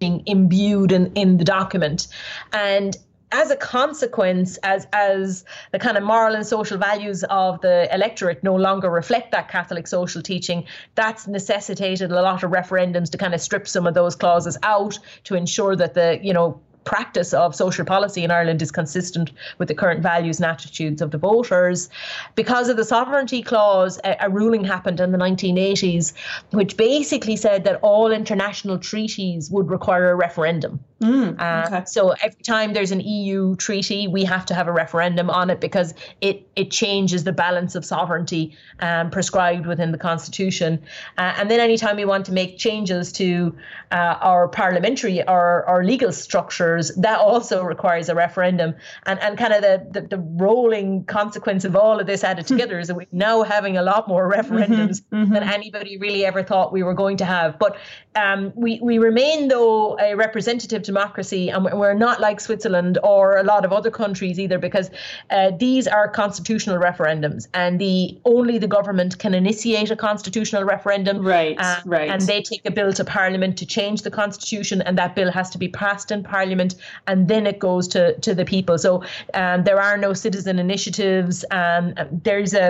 imbued 0.00 0.92
in, 0.92 1.12
in 1.14 1.38
the 1.38 1.44
document. 1.44 2.08
And 2.52 2.96
as 3.32 3.50
a 3.50 3.56
consequence, 3.56 4.58
as 4.58 4.86
as 4.92 5.44
the 5.72 5.78
kind 5.78 5.96
of 5.96 6.04
moral 6.04 6.34
and 6.36 6.46
social 6.46 6.78
values 6.78 7.24
of 7.24 7.60
the 7.62 7.92
electorate 7.92 8.44
no 8.44 8.54
longer 8.54 8.88
reflect 8.88 9.32
that 9.32 9.48
Catholic 9.48 9.86
social 9.88 10.22
teaching, 10.22 10.66
that's 10.94 11.26
necessitated 11.26 12.12
a 12.12 12.22
lot 12.22 12.44
of 12.44 12.50
referendums 12.52 13.10
to 13.10 13.18
kind 13.18 13.34
of 13.34 13.40
strip 13.40 13.66
some 13.66 13.88
of 13.88 13.94
those 13.94 14.14
clauses 14.14 14.56
out 14.62 14.98
to 15.24 15.34
ensure 15.34 15.74
that 15.74 15.94
the 15.94 16.20
you 16.22 16.32
know 16.32 16.60
practice 16.84 17.32
of 17.34 17.54
social 17.54 17.84
policy 17.84 18.24
in 18.24 18.30
Ireland 18.30 18.62
is 18.62 18.70
consistent 18.70 19.30
with 19.58 19.68
the 19.68 19.74
current 19.74 20.02
values 20.02 20.38
and 20.38 20.46
attitudes 20.46 21.02
of 21.02 21.10
the 21.10 21.18
voters. 21.18 21.88
Because 22.34 22.68
of 22.68 22.76
the 22.76 22.84
sovereignty 22.84 23.42
clause, 23.42 23.98
a, 24.04 24.16
a 24.20 24.30
ruling 24.30 24.64
happened 24.64 25.00
in 25.00 25.12
the 25.12 25.18
1980s, 25.18 26.12
which 26.50 26.76
basically 26.76 27.36
said 27.36 27.64
that 27.64 27.78
all 27.82 28.12
international 28.12 28.78
treaties 28.78 29.50
would 29.50 29.70
require 29.70 30.10
a 30.10 30.14
referendum. 30.14 30.80
Mm, 31.04 31.34
okay. 31.34 31.76
uh, 31.76 31.84
so 31.84 32.10
every 32.22 32.42
time 32.42 32.72
there's 32.72 32.90
an 32.90 33.00
EU 33.00 33.56
treaty, 33.56 34.08
we 34.08 34.24
have 34.24 34.46
to 34.46 34.54
have 34.54 34.68
a 34.68 34.72
referendum 34.72 35.28
on 35.28 35.50
it 35.50 35.60
because 35.60 35.92
it 36.22 36.48
it 36.56 36.70
changes 36.70 37.24
the 37.24 37.32
balance 37.32 37.74
of 37.74 37.84
sovereignty 37.84 38.56
um, 38.80 39.10
prescribed 39.10 39.66
within 39.66 39.92
the 39.92 39.98
constitution. 39.98 40.82
Uh, 41.18 41.34
and 41.36 41.50
then 41.50 41.60
anytime 41.60 41.96
we 41.96 42.06
want 42.06 42.24
to 42.26 42.32
make 42.32 42.56
changes 42.56 43.12
to 43.12 43.54
uh, 43.92 44.16
our 44.22 44.48
parliamentary 44.48 45.22
or 45.28 45.64
our 45.66 45.84
legal 45.84 46.10
structures, 46.10 46.94
that 46.96 47.18
also 47.18 47.62
requires 47.62 48.08
a 48.08 48.14
referendum. 48.14 48.74
And 49.04 49.20
and 49.20 49.36
kind 49.36 49.52
of 49.52 49.60
the, 49.60 50.00
the, 50.00 50.06
the 50.16 50.18
rolling 50.18 51.04
consequence 51.04 51.64
of 51.66 51.76
all 51.76 52.00
of 52.00 52.06
this 52.06 52.24
added 52.24 52.48
hmm. 52.48 52.54
together 52.54 52.78
is 52.78 52.88
that 52.88 52.94
we're 52.94 53.06
now 53.12 53.42
having 53.42 53.76
a 53.76 53.82
lot 53.82 54.08
more 54.08 54.30
mm-hmm, 54.30 54.40
referendums 54.40 55.02
mm-hmm, 55.02 55.16
mm-hmm. 55.16 55.34
than 55.34 55.42
anybody 55.42 55.98
really 55.98 56.24
ever 56.24 56.42
thought 56.42 56.72
we 56.72 56.82
were 56.82 56.94
going 56.94 57.18
to 57.18 57.26
have. 57.26 57.58
But 57.58 57.76
um, 58.14 58.52
we 58.54 58.80
we 58.80 58.96
remain 58.98 59.48
though 59.48 59.98
a 59.98 60.14
representative 60.14 60.82
democracy, 60.94 61.44
and 61.52 61.60
we're 61.80 62.00
not 62.08 62.16
like 62.26 62.38
Switzerland 62.48 62.94
or 63.02 63.24
a 63.44 63.44
lot 63.52 63.62
of 63.66 63.70
other 63.78 63.92
countries 64.02 64.36
either, 64.44 64.58
because 64.58 64.88
uh, 65.36 65.50
these 65.64 65.84
are 65.96 66.06
constitutional 66.22 66.78
referendums, 66.88 67.42
and 67.62 67.72
the 67.80 67.98
only 68.24 68.56
the 68.58 68.70
government 68.78 69.12
can 69.18 69.32
initiate 69.34 69.90
a 69.96 69.98
constitutional 70.08 70.64
referendum. 70.74 71.16
Right, 71.36 71.56
uh, 71.58 71.80
right. 71.96 72.10
And 72.12 72.20
they 72.30 72.40
take 72.42 72.64
a 72.64 72.70
bill 72.78 72.92
to 73.00 73.04
Parliament 73.04 73.58
to 73.62 73.66
change 73.78 73.98
the 74.02 74.10
constitution, 74.22 74.76
and 74.86 74.96
that 74.98 75.10
bill 75.18 75.30
has 75.32 75.50
to 75.50 75.58
be 75.58 75.68
passed 75.68 76.08
in 76.14 76.22
Parliament, 76.22 76.72
and 77.08 77.28
then 77.28 77.46
it 77.52 77.58
goes 77.58 77.88
to 77.94 78.02
to 78.26 78.34
the 78.34 78.44
people. 78.44 78.76
So 78.78 78.92
um, 79.34 79.64
there 79.64 79.80
are 79.80 79.96
no 80.06 80.12
citizen 80.14 80.58
initiatives. 80.58 81.44
Um, 81.50 81.94
there's 82.28 82.54
a 82.54 82.68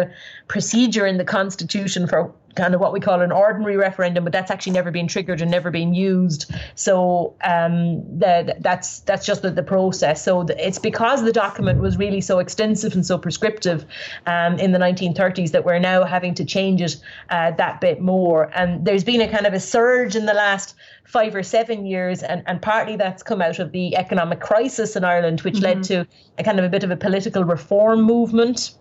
procedure 0.48 1.06
in 1.06 1.16
the 1.18 1.24
constitution 1.38 2.06
for 2.06 2.32
kind 2.54 2.74
of 2.74 2.80
what 2.80 2.92
we 2.92 3.00
call 3.00 3.20
an 3.20 3.32
ordinary 3.32 3.76
referendum, 3.76 4.24
but 4.24 4.32
that's 4.32 4.50
actually 4.50 4.72
never 4.72 4.90
been 4.90 5.08
triggered 5.08 5.40
and 5.40 5.50
never 5.50 5.70
been 5.70 5.94
used. 5.94 6.52
So 6.74 7.34
um, 7.42 8.02
the, 8.18 8.56
that's 8.60 9.00
that's 9.00 9.26
just 9.26 9.42
the, 9.42 9.50
the 9.50 9.62
process. 9.62 10.22
So 10.22 10.44
the, 10.44 10.66
it's 10.66 10.78
because 10.78 11.22
the 11.24 11.32
document 11.32 11.80
was 11.80 11.96
really 11.96 12.20
so 12.20 12.38
extensive 12.38 12.94
and 12.94 13.04
so 13.04 13.18
prescriptive 13.18 13.84
um, 14.26 14.58
in 14.58 14.72
the 14.72 14.78
1930s 14.78 15.50
that 15.52 15.64
we're 15.64 15.78
now 15.78 16.04
having 16.04 16.34
to 16.34 16.44
change 16.44 16.80
it 16.80 16.96
uh, 17.30 17.50
that 17.52 17.80
bit 17.80 18.00
more. 18.00 18.50
And 18.54 18.84
there's 18.84 19.04
been 19.04 19.20
a 19.20 19.28
kind 19.28 19.46
of 19.46 19.54
a 19.54 19.60
surge 19.60 20.16
in 20.16 20.26
the 20.26 20.34
last 20.34 20.74
five 21.04 21.34
or 21.34 21.42
seven 21.42 21.86
years, 21.86 22.22
and, 22.22 22.42
and 22.46 22.60
partly 22.60 22.96
that's 22.96 23.22
come 23.22 23.42
out 23.42 23.58
of 23.58 23.72
the 23.72 23.96
economic 23.96 24.40
crisis 24.40 24.96
in 24.96 25.04
Ireland, 25.04 25.42
which 25.42 25.54
mm-hmm. 25.54 25.64
led 25.64 25.82
to 25.84 26.06
a 26.38 26.44
kind 26.44 26.58
of 26.58 26.64
a 26.64 26.68
bit 26.68 26.84
of 26.84 26.90
a 26.90 26.96
political 26.96 27.44
reform 27.44 28.02
movement. 28.02 28.74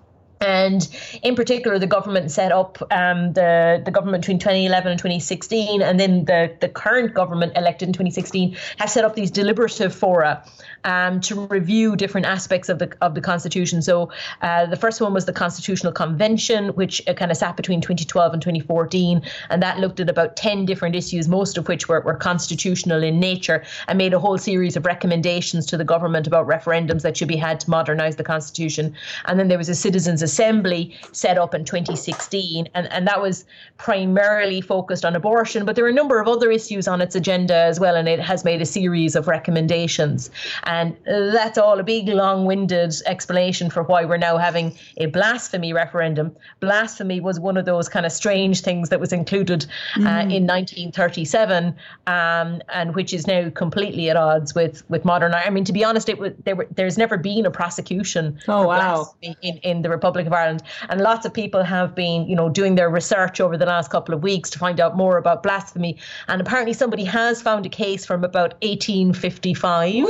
And 0.43 0.87
in 1.21 1.35
particular, 1.35 1.79
the 1.79 1.87
government 1.87 2.29
set 2.31 2.51
up 2.51 2.81
um, 2.91 3.33
the 3.33 3.81
the 3.83 3.91
government 3.91 4.23
between 4.23 4.39
2011 4.39 4.91
and 4.91 4.99
2016, 4.99 5.81
and 5.81 5.99
then 5.99 6.25
the 6.25 6.53
the 6.59 6.67
current 6.67 7.13
government 7.13 7.53
elected 7.55 7.87
in 7.87 7.93
2016 7.93 8.57
have 8.77 8.89
set 8.89 9.05
up 9.05 9.15
these 9.15 9.31
deliberative 9.31 9.95
fora 9.95 10.43
um, 10.83 11.21
to 11.21 11.47
review 11.47 11.95
different 11.95 12.27
aspects 12.27 12.67
of 12.67 12.79
the 12.79 12.91
of 13.01 13.15
the 13.15 13.21
constitution. 13.21 13.81
So 13.81 14.11
uh, 14.41 14.65
the 14.65 14.75
first 14.75 14.99
one 14.99 15.13
was 15.13 15.25
the 15.25 15.33
Constitutional 15.33 15.93
Convention, 15.93 16.69
which 16.69 17.01
uh, 17.07 17.13
kind 17.13 17.31
of 17.31 17.37
sat 17.37 17.55
between 17.55 17.79
2012 17.79 18.33
and 18.33 18.41
2014, 18.41 19.21
and 19.49 19.63
that 19.63 19.79
looked 19.79 19.99
at 19.99 20.09
about 20.09 20.35
10 20.35 20.65
different 20.65 20.95
issues, 20.95 21.27
most 21.27 21.57
of 21.57 21.67
which 21.67 21.87
were, 21.87 22.01
were 22.01 22.15
constitutional 22.15 23.01
in 23.01 23.19
nature, 23.19 23.63
and 23.87 23.97
made 23.97 24.13
a 24.13 24.19
whole 24.19 24.37
series 24.37 24.75
of 24.75 24.85
recommendations 24.85 25.65
to 25.67 25.77
the 25.77 25.85
government 25.85 26.27
about 26.27 26.47
referendums 26.47 27.01
that 27.03 27.15
should 27.15 27.27
be 27.27 27.37
had 27.37 27.59
to 27.61 27.69
modernise 27.69 28.17
the 28.17 28.23
constitution. 28.23 28.93
And 29.25 29.39
then 29.39 29.47
there 29.47 29.57
was 29.57 29.69
a 29.69 29.75
citizens 29.75 30.21
Assembly 30.33 30.97
set 31.11 31.37
up 31.37 31.53
in 31.53 31.63
2016, 31.63 32.67
and, 32.73 32.91
and 32.91 33.07
that 33.07 33.21
was 33.21 33.45
primarily 33.77 34.61
focused 34.61 35.05
on 35.05 35.15
abortion, 35.15 35.63
but 35.63 35.75
there 35.75 35.85
are 35.85 35.89
a 35.89 35.93
number 35.93 36.19
of 36.19 36.27
other 36.27 36.49
issues 36.49 36.87
on 36.87 37.01
its 37.01 37.15
agenda 37.15 37.55
as 37.55 37.79
well, 37.79 37.95
and 37.95 38.07
it 38.07 38.19
has 38.19 38.43
made 38.43 38.61
a 38.61 38.65
series 38.65 39.15
of 39.15 39.27
recommendations. 39.27 40.31
And 40.63 40.97
that's 41.05 41.59
all 41.59 41.79
a 41.79 41.83
big, 41.83 42.07
long 42.07 42.45
winded 42.45 42.93
explanation 43.05 43.69
for 43.69 43.83
why 43.83 44.05
we're 44.05 44.17
now 44.17 44.37
having 44.37 44.75
a 44.97 45.05
blasphemy 45.05 45.71
referendum. 45.71 46.35
Blasphemy 46.61 47.19
was 47.19 47.39
one 47.39 47.57
of 47.57 47.65
those 47.65 47.87
kind 47.89 48.05
of 48.05 48.11
strange 48.11 48.61
things 48.61 48.89
that 48.89 48.99
was 48.99 49.13
included 49.13 49.67
uh, 49.97 49.99
mm. 49.99 50.33
in 50.33 50.47
1937, 50.47 51.75
um, 52.07 52.61
and 52.69 52.95
which 52.95 53.13
is 53.13 53.27
now 53.27 53.51
completely 53.51 54.09
at 54.09 54.15
odds 54.15 54.55
with, 54.55 54.83
with 54.89 55.05
modern. 55.05 55.35
I 55.35 55.51
mean, 55.51 55.65
to 55.65 55.73
be 55.73 55.83
honest, 55.83 56.09
it 56.09 56.17
was, 56.17 56.33
there 56.43 56.55
were, 56.55 56.67
there's 56.71 56.97
never 56.97 57.17
been 57.17 57.45
a 57.45 57.51
prosecution 57.51 58.39
oh, 58.47 58.67
wow. 58.67 59.13
in, 59.21 59.57
in 59.57 59.81
the 59.83 59.89
Republic 59.89 60.12
Republic 60.13 60.27
of 60.27 60.33
Ireland. 60.33 60.63
And 60.89 61.01
lots 61.01 61.25
of 61.25 61.33
people 61.33 61.63
have 61.63 61.95
been, 61.95 62.27
you 62.27 62.35
know, 62.35 62.49
doing 62.49 62.75
their 62.75 62.89
research 62.89 63.41
over 63.41 63.57
the 63.57 63.65
last 63.65 63.89
couple 63.89 64.13
of 64.13 64.21
weeks 64.21 64.49
to 64.51 64.59
find 64.59 64.79
out 64.79 64.95
more 64.95 65.17
about 65.17 65.41
blasphemy. 65.41 65.97
And 66.27 66.39
apparently 66.39 66.73
somebody 66.73 67.03
has 67.05 67.41
found 67.41 67.65
a 67.65 67.69
case 67.69 68.05
from 68.05 68.23
about 68.23 68.53
1855. 68.61 70.05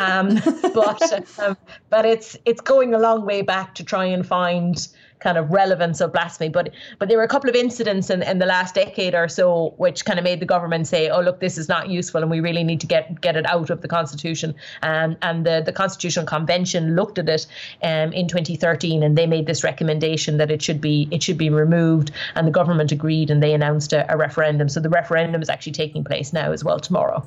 Um, 0.00 0.40
but 0.74 1.38
um, 1.38 1.56
but 1.90 2.04
it's 2.04 2.36
it's 2.44 2.60
going 2.60 2.94
a 2.94 2.98
long 2.98 3.24
way 3.24 3.42
back 3.42 3.74
to 3.76 3.84
try 3.84 4.04
and 4.04 4.26
find 4.26 4.88
kind 5.20 5.38
of 5.38 5.50
relevance 5.50 6.00
of 6.00 6.12
blasphemy. 6.12 6.48
But 6.48 6.70
but 6.98 7.08
there 7.08 7.18
were 7.18 7.24
a 7.24 7.28
couple 7.28 7.50
of 7.50 7.56
incidents 7.56 8.10
in, 8.10 8.22
in 8.22 8.38
the 8.38 8.46
last 8.46 8.74
decade 8.74 9.14
or 9.14 9.28
so 9.28 9.74
which 9.76 10.04
kind 10.04 10.18
of 10.18 10.24
made 10.24 10.40
the 10.40 10.46
government 10.46 10.86
say, 10.86 11.08
oh 11.08 11.20
look, 11.20 11.40
this 11.40 11.58
is 11.58 11.68
not 11.68 11.88
useful, 11.88 12.22
and 12.22 12.30
we 12.30 12.40
really 12.40 12.64
need 12.64 12.80
to 12.80 12.86
get 12.86 13.20
get 13.20 13.36
it 13.36 13.46
out 13.46 13.70
of 13.70 13.80
the 13.80 13.88
constitution. 13.88 14.54
And 14.82 15.16
and 15.22 15.46
the 15.46 15.62
the 15.64 15.72
Constitutional 15.72 16.26
Convention 16.26 16.96
looked 16.96 17.18
at 17.18 17.28
it 17.28 17.46
um, 17.82 18.12
in 18.12 18.28
2013, 18.28 19.02
and 19.02 19.16
they 19.16 19.26
made 19.26 19.46
this 19.46 19.64
recommendation 19.64 20.38
that 20.38 20.50
it 20.50 20.62
should 20.62 20.80
be 20.80 21.08
it 21.10 21.22
should 21.22 21.38
be 21.38 21.50
removed, 21.50 22.10
and 22.34 22.46
the 22.46 22.52
government 22.52 22.92
agreed, 22.92 23.30
and 23.30 23.42
they 23.42 23.54
announced 23.54 23.92
a, 23.92 24.10
a 24.12 24.16
referendum. 24.16 24.68
So 24.68 24.80
the 24.80 24.90
referendum 24.90 25.42
is 25.42 25.48
actually 25.48 25.72
taking 25.72 26.04
place 26.04 26.32
now 26.32 26.52
as 26.52 26.64
well 26.64 26.78
tomorrow. 26.78 27.26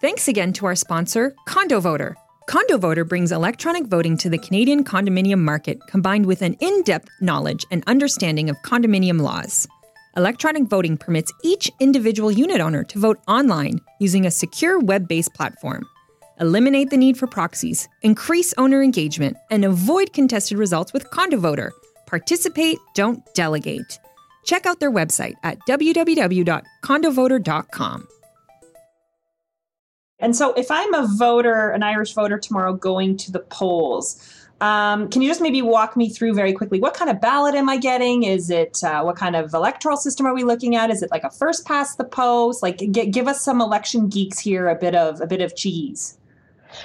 Thanks 0.00 0.28
again 0.28 0.52
to 0.54 0.66
our 0.66 0.74
sponsor, 0.74 1.34
Condo 1.46 1.80
Voter. 1.80 2.14
Condo 2.46 2.78
Voter 2.78 3.04
brings 3.04 3.32
electronic 3.32 3.86
voting 3.86 4.16
to 4.18 4.28
the 4.28 4.38
Canadian 4.38 4.84
condominium 4.84 5.40
market 5.40 5.78
combined 5.88 6.26
with 6.26 6.42
an 6.42 6.54
in 6.60 6.82
depth 6.82 7.08
knowledge 7.20 7.64
and 7.70 7.82
understanding 7.86 8.50
of 8.50 8.56
condominium 8.64 9.20
laws. 9.20 9.66
Electronic 10.16 10.64
voting 10.64 10.96
permits 10.96 11.32
each 11.42 11.70
individual 11.80 12.30
unit 12.30 12.60
owner 12.60 12.84
to 12.84 12.98
vote 12.98 13.18
online 13.26 13.80
using 13.98 14.26
a 14.26 14.30
secure 14.30 14.78
web 14.78 15.08
based 15.08 15.34
platform. 15.34 15.84
Eliminate 16.40 16.90
the 16.90 16.96
need 16.96 17.16
for 17.16 17.26
proxies, 17.26 17.88
increase 18.02 18.52
owner 18.58 18.82
engagement, 18.82 19.36
and 19.50 19.64
avoid 19.64 20.12
contested 20.12 20.58
results 20.58 20.92
with 20.92 21.08
Condo 21.10 21.38
Voter, 21.38 21.72
Participate, 22.06 22.78
don't 22.94 23.22
delegate. 23.34 23.98
Check 24.44 24.66
out 24.66 24.78
their 24.78 24.92
website 24.92 25.34
at 25.42 25.58
www.condovoter.com. 25.68 28.08
And 30.24 30.34
so, 30.34 30.54
if 30.54 30.70
I'm 30.70 30.94
a 30.94 31.06
voter, 31.06 31.68
an 31.68 31.82
Irish 31.82 32.14
voter 32.14 32.38
tomorrow 32.38 32.72
going 32.72 33.18
to 33.18 33.30
the 33.30 33.40
polls, 33.40 34.18
um, 34.62 35.10
can 35.10 35.20
you 35.20 35.28
just 35.28 35.42
maybe 35.42 35.60
walk 35.60 35.98
me 35.98 36.08
through 36.08 36.32
very 36.32 36.54
quickly 36.54 36.80
what 36.80 36.94
kind 36.94 37.10
of 37.10 37.20
ballot 37.20 37.54
am 37.54 37.68
I 37.68 37.76
getting? 37.76 38.22
Is 38.22 38.48
it 38.48 38.82
uh, 38.82 39.02
what 39.02 39.16
kind 39.16 39.36
of 39.36 39.52
electoral 39.52 39.98
system 39.98 40.24
are 40.24 40.32
we 40.34 40.42
looking 40.42 40.76
at? 40.76 40.90
Is 40.90 41.02
it 41.02 41.10
like 41.10 41.24
a 41.24 41.30
first 41.30 41.66
past 41.66 41.98
the 41.98 42.04
post? 42.04 42.62
Like, 42.62 42.78
give 42.90 43.28
us 43.28 43.44
some 43.44 43.60
election 43.60 44.08
geeks 44.08 44.38
here 44.38 44.66
a 44.68 44.74
bit 44.74 44.94
of 44.94 45.20
a 45.20 45.26
bit 45.26 45.42
of 45.42 45.54
cheese. 45.56 46.16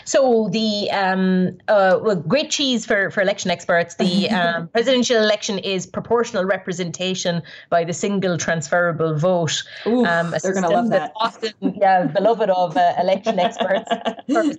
So 0.05 0.49
the 0.49 0.89
um, 0.91 1.57
uh, 1.67 1.99
well, 2.01 2.15
great 2.15 2.49
cheese 2.49 2.85
for, 2.85 3.09
for 3.11 3.21
election 3.21 3.51
experts. 3.51 3.95
The 3.95 4.29
um, 4.39 4.67
presidential 4.69 5.17
election 5.17 5.59
is 5.59 5.85
proportional 5.85 6.45
representation 6.45 7.41
by 7.69 7.83
the 7.83 7.93
single 7.93 8.37
transferable 8.37 9.17
vote. 9.17 9.63
Ooh, 9.85 10.05
um, 10.05 10.33
they're 10.41 10.53
going 10.53 10.63
to 10.63 10.69
love 10.69 10.89
that. 10.89 11.11
Often, 11.15 11.53
yeah, 11.61 12.05
beloved 12.05 12.49
of 12.49 12.77
uh, 12.77 12.93
election 12.99 13.39
experts 13.39 13.89
for 14.31 14.41
its 14.41 14.57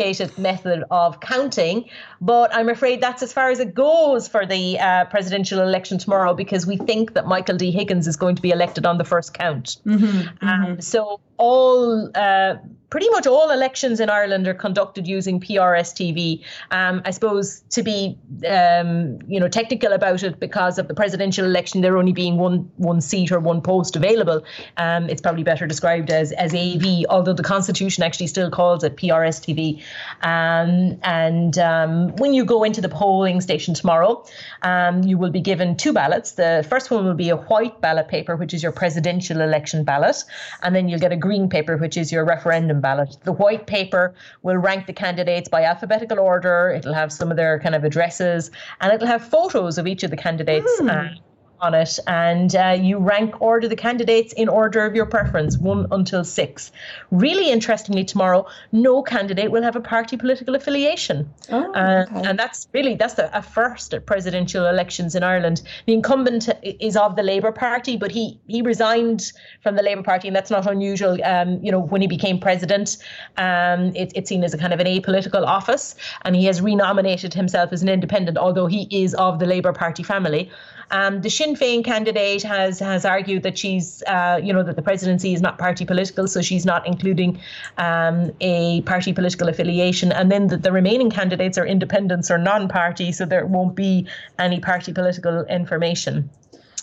complicated 0.00 0.36
method 0.38 0.84
of 0.90 1.20
counting. 1.20 1.88
But 2.20 2.54
I'm 2.54 2.68
afraid 2.68 3.00
that's 3.00 3.22
as 3.22 3.32
far 3.32 3.50
as 3.50 3.60
it 3.60 3.74
goes 3.74 4.28
for 4.28 4.46
the 4.46 4.78
uh, 4.78 5.04
presidential 5.06 5.60
election 5.60 5.98
tomorrow 5.98 6.34
because 6.34 6.66
we 6.66 6.76
think 6.76 7.14
that 7.14 7.26
Michael 7.26 7.56
D. 7.56 7.70
Higgins 7.70 8.06
is 8.06 8.16
going 8.16 8.36
to 8.36 8.42
be 8.42 8.50
elected 8.50 8.86
on 8.86 8.98
the 8.98 9.04
first 9.04 9.34
count. 9.34 9.76
Mm-hmm, 9.86 10.46
mm-hmm. 10.46 10.80
so 10.80 11.20
all 11.36 12.10
uh, 12.14 12.56
pretty 12.90 13.08
much 13.10 13.26
all 13.26 13.50
elections 13.50 14.00
in 14.00 14.10
Ireland 14.10 14.46
are 14.46 14.54
conducted 14.54 15.06
using 15.06 15.40
PR-STV. 15.40 16.44
Um, 16.72 17.00
I 17.04 17.12
suppose 17.12 17.60
to 17.70 17.82
be 17.82 18.18
um, 18.46 19.18
you 19.26 19.40
know 19.40 19.48
technical 19.48 19.92
about 19.92 20.22
it, 20.22 20.38
because 20.38 20.78
of 20.78 20.88
the 20.88 20.94
presidential 20.94 21.46
election, 21.46 21.80
there 21.80 21.96
only 21.96 22.12
being 22.12 22.36
one 22.36 22.70
one 22.76 23.00
seat 23.00 23.32
or 23.32 23.40
one 23.40 23.62
post 23.62 23.96
available. 23.96 24.44
Um, 24.76 25.08
it's 25.08 25.22
probably 25.22 25.44
better 25.44 25.66
described 25.66 26.10
as 26.10 26.32
as 26.32 26.54
AV, 26.54 27.06
although 27.08 27.32
the 27.32 27.42
Constitution 27.42 28.02
actually 28.02 28.26
still 28.26 28.50
calls 28.50 28.84
it 28.84 28.96
PR-STV. 28.96 29.82
Um, 30.22 30.98
and 31.02 31.58
um, 31.58 32.16
when 32.16 32.34
you 32.34 32.44
go 32.44 32.64
into 32.64 32.80
the 32.80 32.88
polling 32.88 33.40
station 33.40 33.74
tomorrow, 33.74 34.24
um, 34.62 35.02
you 35.02 35.18
will 35.18 35.30
be 35.30 35.40
given 35.40 35.76
two 35.76 35.92
ballots. 35.92 36.32
The 36.32 36.66
first 36.68 36.90
one 36.90 37.04
will 37.04 37.14
be 37.14 37.30
a 37.30 37.36
white 37.36 37.80
ballot 37.80 38.08
paper, 38.08 38.36
which 38.36 38.54
is 38.54 38.62
your 38.62 38.72
presidential 38.72 39.40
election 39.40 39.84
ballot, 39.84 40.24
and 40.62 40.74
then 40.74 40.88
you'll 40.88 41.00
get 41.00 41.12
a 41.12 41.16
green 41.16 41.48
paper, 41.48 41.76
which 41.76 41.96
is 41.96 42.12
your 42.12 42.24
referendum 42.24 42.80
ballot. 42.80 43.16
The 43.24 43.32
white 43.32 43.66
paper 43.66 44.14
will 44.42 44.56
rank 44.56 44.86
the 44.86 44.92
candidates 44.92 45.48
by 45.48 45.64
alphabetical 45.64 46.18
order. 46.18 46.70
It'll 46.76 46.94
have 46.94 47.12
some 47.12 47.30
of 47.30 47.36
their 47.36 47.58
kind 47.60 47.74
of 47.74 47.84
addresses 47.84 48.50
and 48.80 48.92
it'll 48.92 49.06
have 49.06 49.24
photos 49.24 49.78
of 49.78 49.86
each 49.86 50.02
of 50.02 50.10
the 50.10 50.16
candidates. 50.16 50.70
Mm. 50.80 51.20
On 51.62 51.74
it, 51.74 51.98
and 52.06 52.56
uh, 52.56 52.74
you 52.80 52.96
rank 52.96 53.42
order 53.42 53.68
the 53.68 53.76
candidates 53.76 54.32
in 54.32 54.48
order 54.48 54.86
of 54.86 54.94
your 54.94 55.04
preference, 55.04 55.58
one 55.58 55.86
until 55.90 56.24
six. 56.24 56.72
Really 57.10 57.50
interestingly, 57.50 58.02
tomorrow, 58.02 58.46
no 58.72 59.02
candidate 59.02 59.50
will 59.50 59.62
have 59.62 59.76
a 59.76 59.80
party 59.80 60.16
political 60.16 60.54
affiliation, 60.54 61.28
oh, 61.50 61.70
uh, 61.74 62.06
okay. 62.08 62.28
and 62.28 62.38
that's 62.38 62.66
really 62.72 62.94
that's 62.94 63.18
a, 63.18 63.30
a, 63.34 63.42
first 63.42 63.92
at 63.92 64.06
presidential 64.06 64.66
elections 64.66 65.14
in 65.14 65.22
Ireland. 65.22 65.60
The 65.84 65.92
incumbent 65.92 66.48
is 66.62 66.96
of 66.96 67.16
the 67.16 67.22
Labour 67.22 67.52
Party, 67.52 67.98
but 67.98 68.10
he 68.10 68.40
he 68.46 68.62
resigned 68.62 69.30
from 69.62 69.76
the 69.76 69.82
Labour 69.82 70.02
Party, 70.02 70.28
and 70.28 70.34
that's 70.34 70.50
not 70.50 70.66
unusual. 70.66 71.22
Um, 71.22 71.62
you 71.62 71.70
know, 71.70 71.80
when 71.80 72.00
he 72.00 72.08
became 72.08 72.40
president, 72.40 72.96
um, 73.36 73.94
it, 73.94 74.12
it's 74.14 74.30
seen 74.30 74.44
as 74.44 74.54
a 74.54 74.58
kind 74.58 74.72
of 74.72 74.80
an 74.80 74.86
apolitical 74.86 75.46
office, 75.46 75.94
and 76.22 76.34
he 76.34 76.46
has 76.46 76.62
renominated 76.62 77.34
himself 77.34 77.70
as 77.70 77.82
an 77.82 77.90
independent, 77.90 78.38
although 78.38 78.66
he 78.66 78.88
is 78.90 79.12
of 79.14 79.38
the 79.38 79.46
Labour 79.46 79.74
Party 79.74 80.02
family. 80.02 80.50
Um, 80.90 81.20
the 81.20 81.30
Sinn 81.30 81.54
Féin 81.54 81.84
candidate 81.84 82.42
has 82.42 82.80
has 82.80 83.04
argued 83.04 83.44
that 83.44 83.56
she's, 83.56 84.02
uh, 84.06 84.40
you 84.42 84.52
know, 84.52 84.62
that 84.62 84.76
the 84.76 84.82
presidency 84.82 85.32
is 85.32 85.40
not 85.40 85.58
party 85.58 85.84
political, 85.84 86.26
so 86.26 86.42
she's 86.42 86.66
not 86.66 86.86
including 86.86 87.40
um, 87.78 88.32
a 88.40 88.82
party 88.82 89.12
political 89.12 89.48
affiliation. 89.48 90.10
And 90.10 90.30
then 90.30 90.48
the, 90.48 90.56
the 90.56 90.72
remaining 90.72 91.10
candidates 91.10 91.58
are 91.58 91.66
independents 91.66 92.30
or 92.30 92.38
non-party, 92.38 93.12
so 93.12 93.24
there 93.24 93.46
won't 93.46 93.76
be 93.76 94.06
any 94.38 94.60
party 94.60 94.92
political 94.92 95.44
information. 95.44 96.28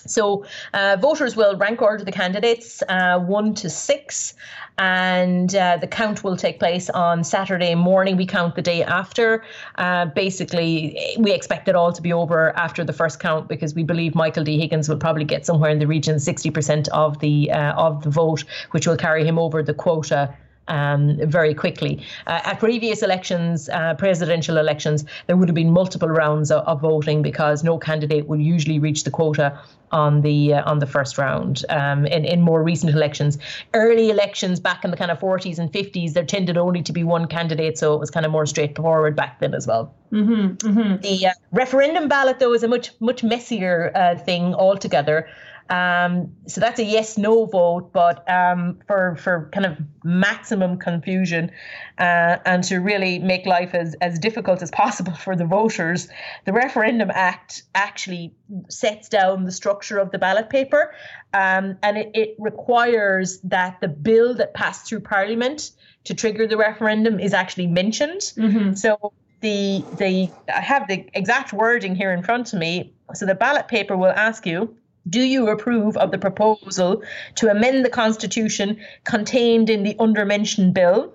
So 0.08 0.46
uh, 0.74 0.98
voters 1.00 1.36
will 1.36 1.56
rank 1.58 1.82
order 1.82 2.04
the 2.04 2.12
candidates 2.12 2.84
uh, 2.90 3.20
one 3.20 3.54
to 3.56 3.70
six, 3.70 4.34
and 4.78 5.54
uh, 5.56 5.78
the 5.78 5.88
count 5.88 6.24
will 6.24 6.38
take 6.38 6.60
place 6.60 6.90
on 6.90 7.24
Saturday 7.24 7.76
morning. 7.76 8.18
We 8.18 8.26
count 8.26 8.56
the 8.56 8.62
day 8.62 8.84
after. 8.84 9.44
Uh, 9.76 10.06
basically, 10.06 11.16
we 11.18 11.32
expect 11.32 11.68
it 11.68 11.76
all 11.76 11.92
to 11.92 12.02
be 12.02 12.14
over 12.14 12.56
after 12.58 12.84
the 12.84 12.94
first 12.94 13.20
count 13.20 13.48
because 13.48 13.74
we 13.74 13.84
believe 13.84 14.16
Michael 14.16 14.44
D. 14.44 14.60
Higgins 14.60 14.88
will 14.88 14.98
probably 14.98 15.26
get 15.26 15.46
somewhere 15.46 15.72
in 15.72 15.80
the 15.80 15.88
region 15.88 16.18
60% 16.18 16.88
of 16.90 17.20
the 17.20 17.52
uh, 17.52 17.74
of 17.74 18.04
the 18.04 18.10
vote, 18.10 18.44
which 18.72 18.88
will 18.88 18.98
carry 18.98 19.26
him 19.26 19.40
over 19.40 19.64
the 19.64 19.74
quota 19.74 20.34
um, 20.68 21.18
very 21.30 21.54
quickly. 21.54 22.02
Uh, 22.28 22.42
at 22.44 22.60
previous 22.60 23.02
elections, 23.02 23.70
uh, 23.70 23.94
presidential 23.96 24.58
elections, 24.58 25.06
there 25.28 25.38
would 25.38 25.48
have 25.48 25.56
been 25.56 25.72
multiple 25.72 26.10
rounds 26.10 26.52
of, 26.52 26.66
of, 26.68 26.82
voting 26.82 27.22
because 27.22 27.64
no 27.64 27.78
candidate 27.78 28.28
would 28.28 28.42
usually 28.42 28.80
reach 28.80 29.04
the 29.04 29.12
quota 29.12 29.60
on 29.92 30.22
the 30.22 30.54
uh, 30.54 30.70
on 30.70 30.80
the 30.80 30.86
first 30.86 31.18
round. 31.18 31.64
Um, 31.70 32.06
in 32.06 32.26
in 32.26 32.42
more 32.42 32.64
recent 32.64 32.94
elections, 32.94 33.38
early 33.74 34.10
elections 34.10 34.60
back 34.60 34.84
in 34.84 34.92
the 34.92 34.98
kind 34.98 35.12
of 35.12 35.20
40s 35.20 35.60
and 35.60 35.72
50s, 35.72 36.14
there 36.14 36.26
tended 36.26 36.58
only 36.58 36.82
to 36.84 36.94
be 36.94 37.04
one 37.04 37.28
candidate, 37.28 37.78
so 37.78 37.94
it 37.94 38.00
was 38.00 38.12
kind 38.12 38.26
of 38.26 38.32
more 38.32 38.46
straightforward 38.46 39.16
back 39.16 39.40
then 39.40 39.54
as 39.54 39.68
well. 39.68 39.94
Mm-hmm, 40.12 40.68
mm-hmm. 40.68 41.02
The 41.02 41.28
uh, 41.28 41.32
referendum 41.52 42.08
ballot, 42.08 42.40
though, 42.40 42.54
is 42.54 42.64
a 42.64 42.68
much 42.68 42.92
much 43.00 43.24
messier 43.24 43.92
uh, 43.96 44.16
thing 44.16 44.54
altogether. 44.54 45.28
Um, 45.70 46.34
so 46.48 46.62
that's 46.62 46.80
a 46.80 46.84
yes 46.84 47.18
no 47.18 47.46
vote, 47.46 47.92
but 47.94 48.30
um, 48.30 48.80
for 48.88 49.16
for 49.16 49.50
kind 49.54 49.66
of 49.66 49.78
maximum 50.04 50.78
confusion 50.78 51.52
uh, 51.98 52.38
and 52.46 52.64
to 52.66 52.78
really 52.78 53.20
make 53.20 53.46
life 53.46 53.74
as, 53.74 53.96
as 54.02 54.18
difficult 54.20 54.62
as 54.62 54.72
possible 54.72 55.14
for 55.14 55.36
the 55.36 55.46
voters, 55.46 56.08
the 56.46 56.54
Referendum 56.54 57.12
Act 57.14 57.64
actually 57.76 58.34
sets 58.70 59.10
down 59.10 59.44
the 59.44 59.52
structure 59.52 59.98
of 59.98 60.12
the 60.12 60.18
ballot 60.18 60.50
paper 60.50 60.94
um, 61.34 61.78
and 61.84 61.98
it, 61.98 62.12
it 62.14 62.36
requires 62.40 63.40
that 63.42 63.80
the 63.82 63.88
bill 63.88 64.34
that 64.36 64.54
passed 64.54 64.88
through 64.88 65.02
Parliament 65.02 65.72
to 66.06 66.14
trigger 66.14 66.48
the 66.48 66.58
referendum 66.58 67.20
is 67.20 67.34
actually 67.34 67.68
mentioned. 67.68 68.22
Mm-hmm. 68.38 68.74
So 68.74 69.12
the 69.42 69.84
the 69.98 70.30
I 70.54 70.62
have 70.62 70.88
the 70.88 71.06
exact 71.14 71.54
wording 71.54 71.96
here 71.96 72.14
in 72.14 72.24
front 72.24 72.54
of 72.54 72.60
me. 72.60 72.94
So 73.14 73.26
the 73.26 73.36
ballot 73.36 73.68
paper 73.68 73.96
will 73.96 74.12
ask 74.12 74.46
you 74.46 74.76
do 75.10 75.22
you 75.22 75.50
approve 75.50 75.98
of 75.98 76.12
the 76.12 76.18
proposal 76.18 77.04
to 77.36 77.50
amend 77.50 77.86
the 77.86 77.90
Constitution 77.90 78.80
contained 79.04 79.70
in 79.70 79.84
the 79.84 79.96
undermentioned 80.00 80.74
bill? 80.74 81.14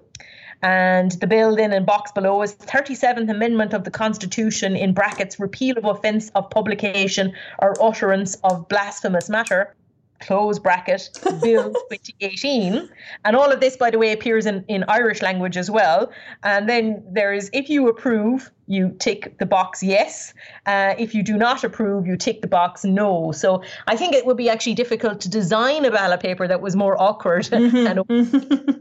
And 0.63 1.11
the 1.13 1.27
bill 1.27 1.57
then 1.57 1.73
in 1.73 1.85
box 1.85 2.13
below 2.13 2.41
is 2.43 2.55
37th 2.55 3.29
Amendment 3.29 3.75
of 3.75 3.83
the 3.83 3.91
Constitution 3.91 4.77
in 4.77 4.93
brackets 4.93 5.41
repeal 5.41 5.77
of 5.77 5.85
offence 5.85 6.31
of 6.37 6.49
publication 6.51 7.33
or 7.59 7.75
utterance 7.83 8.37
of 8.45 8.69
blasphemous 8.69 9.29
matter 9.29 9.75
close 10.23 10.59
bracket 10.59 11.11
bill 11.43 11.73
2018 11.91 12.89
and 13.25 13.37
all 13.37 13.51
of 13.51 13.61
this 13.61 13.77
by 13.77 13.91
the 13.91 13.99
way 13.99 14.13
appears 14.13 14.47
in, 14.47 14.65
in 14.69 14.85
irish 14.89 15.21
language 15.21 15.57
as 15.57 15.71
well 15.71 16.13
and 16.45 16.69
then 16.69 17.03
there 17.11 17.33
is 17.33 17.51
if 17.53 17.69
you 17.69 17.89
approve 17.89 18.51
you 18.67 18.95
tick 18.99 19.39
the 19.39 19.47
box 19.47 19.83
yes. 19.83 20.33
Uh, 20.67 20.95
if 20.99 21.15
you 21.15 21.23
do 21.23 21.37
not 21.37 21.65
approve, 21.65 22.07
you 22.07 22.17
tick 22.17 22.41
the 22.41 22.47
box 22.47 22.85
no. 22.85 23.33
So 23.33 23.63
I 23.87 23.97
think 23.97 24.15
it 24.15 24.25
would 24.25 24.37
be 24.37 24.49
actually 24.49 24.75
difficult 24.75 25.21
to 25.23 25.29
design 25.29 25.85
a 25.85 25.91
ballot 25.91 26.21
paper 26.21 26.47
that 26.47 26.61
was 26.61 26.77
more 26.77 27.01
awkward 27.01 27.45
mm-hmm. 27.47 27.87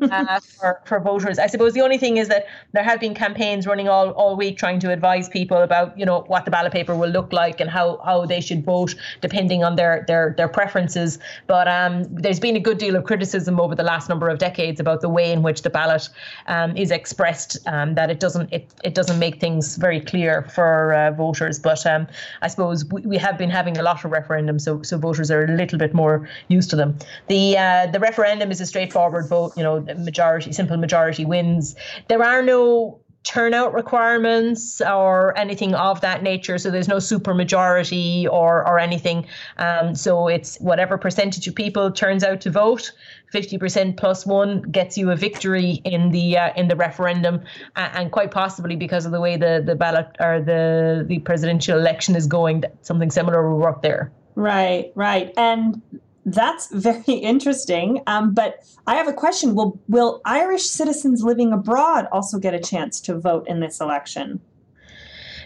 and, 0.04 0.12
uh, 0.12 0.40
for, 0.40 0.82
for 0.86 1.00
voters. 1.00 1.40
I 1.40 1.48
suppose 1.48 1.74
the 1.74 1.82
only 1.82 1.98
thing 1.98 2.18
is 2.18 2.28
that 2.28 2.46
there 2.74 2.84
have 2.84 3.00
been 3.00 3.16
campaigns 3.16 3.66
running 3.66 3.90
all, 3.90 4.12
all 4.12 4.36
week 4.36 4.58
trying 4.58 4.80
to 4.82 4.92
advise 4.92 5.28
people 5.30 5.58
about, 5.58 5.98
you 5.98 6.06
know, 6.06 6.22
what 6.28 6.46
the 6.46 6.52
ballot 6.52 6.72
paper 6.72 6.96
will 6.96 7.10
look 7.10 7.34
like 7.34 7.60
and 7.60 7.70
how, 7.70 8.00
how 8.06 8.26
they 8.26 8.42
should 8.42 8.64
vote 8.64 8.96
depending 9.22 9.64
on 9.64 9.76
their, 9.76 10.06
their, 10.08 10.36
their 10.38 10.48
preferences. 10.48 11.18
But 11.48 11.68
um, 11.68 12.04
there's 12.12 12.40
been 12.40 12.56
a 12.56 12.60
good 12.60 12.78
deal 12.78 12.96
of 12.96 13.04
criticism 13.04 13.60
over 13.60 13.76
the 13.76 13.84
last 13.84 14.10
number 14.10 14.30
of 14.30 14.38
decades 14.38 14.80
about 14.80 15.02
the 15.02 15.10
way 15.10 15.32
in 15.32 15.42
which 15.42 15.64
the 15.64 15.70
ballot 15.70 16.08
um, 16.48 16.78
is 16.78 16.92
expressed, 16.92 17.58
um, 17.66 17.96
that 17.96 18.10
it 18.10 18.20
doesn't 18.20 18.52
it, 18.54 18.72
it 18.84 18.94
doesn't 18.94 19.20
make 19.20 19.40
things 19.40 19.71
very 19.78 20.00
clear 20.00 20.44
for 20.44 20.94
uh, 20.94 21.12
voters. 21.12 21.60
But 21.60 21.86
um, 21.86 22.08
I 22.42 22.48
suppose 22.48 22.86
we, 22.86 23.02
we, 23.02 23.18
have 23.18 23.38
been 23.38 23.50
having 23.50 23.78
a 23.78 23.84
lot 23.84 24.06
of 24.06 24.12
referendums, 24.12 24.62
so 24.62 24.82
so 24.82 24.98
voters 24.98 25.30
are 25.32 25.44
a 25.44 25.52
little 25.52 25.78
bit 25.78 25.94
more 25.94 26.28
used 26.48 26.70
to 26.70 26.76
them. 26.76 26.98
The 27.28 27.58
uh, 27.58 27.88
the 27.88 28.00
referendum 28.00 28.52
is 28.52 28.62
a 28.62 28.66
straightforward 28.66 29.28
vote. 29.28 29.54
You 29.58 29.64
know, 29.64 29.82
majority, 29.98 30.54
simple 30.54 30.78
majority 30.78 31.26
wins. 31.26 31.76
There 32.08 32.24
are 32.24 32.42
no 32.42 33.01
turnout 33.24 33.74
requirements 33.74 34.82
or 34.82 35.38
anything 35.38 35.76
of 35.76 36.02
that 36.02 36.24
nature. 36.24 36.58
So 36.58 36.72
there's 36.72 36.88
no 36.88 37.00
super 37.00 37.34
majority 37.34 38.28
or 38.28 38.68
or 38.68 38.80
anything. 38.80 39.28
Um, 39.58 39.96
so 39.96 40.28
it's 40.28 40.58
whatever 40.60 40.98
percentage 40.98 41.48
of 41.48 41.56
people 41.56 41.92
turns 41.92 42.24
out 42.24 42.42
to 42.42 42.50
vote. 42.50 42.92
50% 43.34 43.96
plus 43.96 44.26
one 44.26 44.62
gets 44.64 44.98
you 44.98 45.10
a 45.12 45.16
victory 45.16 45.82
in 45.86 46.12
the 46.12 46.38
uh, 46.38 46.54
in 46.56 46.68
the 46.68 46.76
referendum, 46.76 47.42
uh, 47.76 47.90
and 47.94 48.12
quite 48.12 48.32
possibly 48.32 48.76
because 48.76 49.06
of 49.06 49.12
the 49.12 49.22
way 49.22 49.38
the, 49.38 49.64
the 49.66 49.76
ballot 49.76 50.08
or 50.20 50.42
the 50.42 51.06
the 51.08 51.20
presidential 51.20 51.80
election 51.80 52.16
is 52.16 52.28
going, 52.28 52.64
something 52.82 53.10
similar 53.10 53.50
will 53.50 53.60
work 53.60 53.82
there. 53.82 54.12
Right, 54.36 54.92
right, 54.96 55.34
and 55.38 55.82
that's 56.26 56.68
very 56.72 57.14
interesting. 57.14 58.02
Um, 58.08 58.34
but 58.34 58.60
I 58.88 58.96
have 58.96 59.08
a 59.08 59.14
question: 59.14 59.56
Will 59.56 59.80
will 59.88 60.22
Irish 60.26 60.64
citizens 60.64 61.24
living 61.24 61.54
abroad 61.54 62.08
also 62.12 62.40
get 62.40 62.54
a 62.54 62.60
chance 62.60 63.00
to 63.02 63.20
vote 63.20 63.48
in 63.48 63.60
this 63.60 63.80
election? 63.80 64.40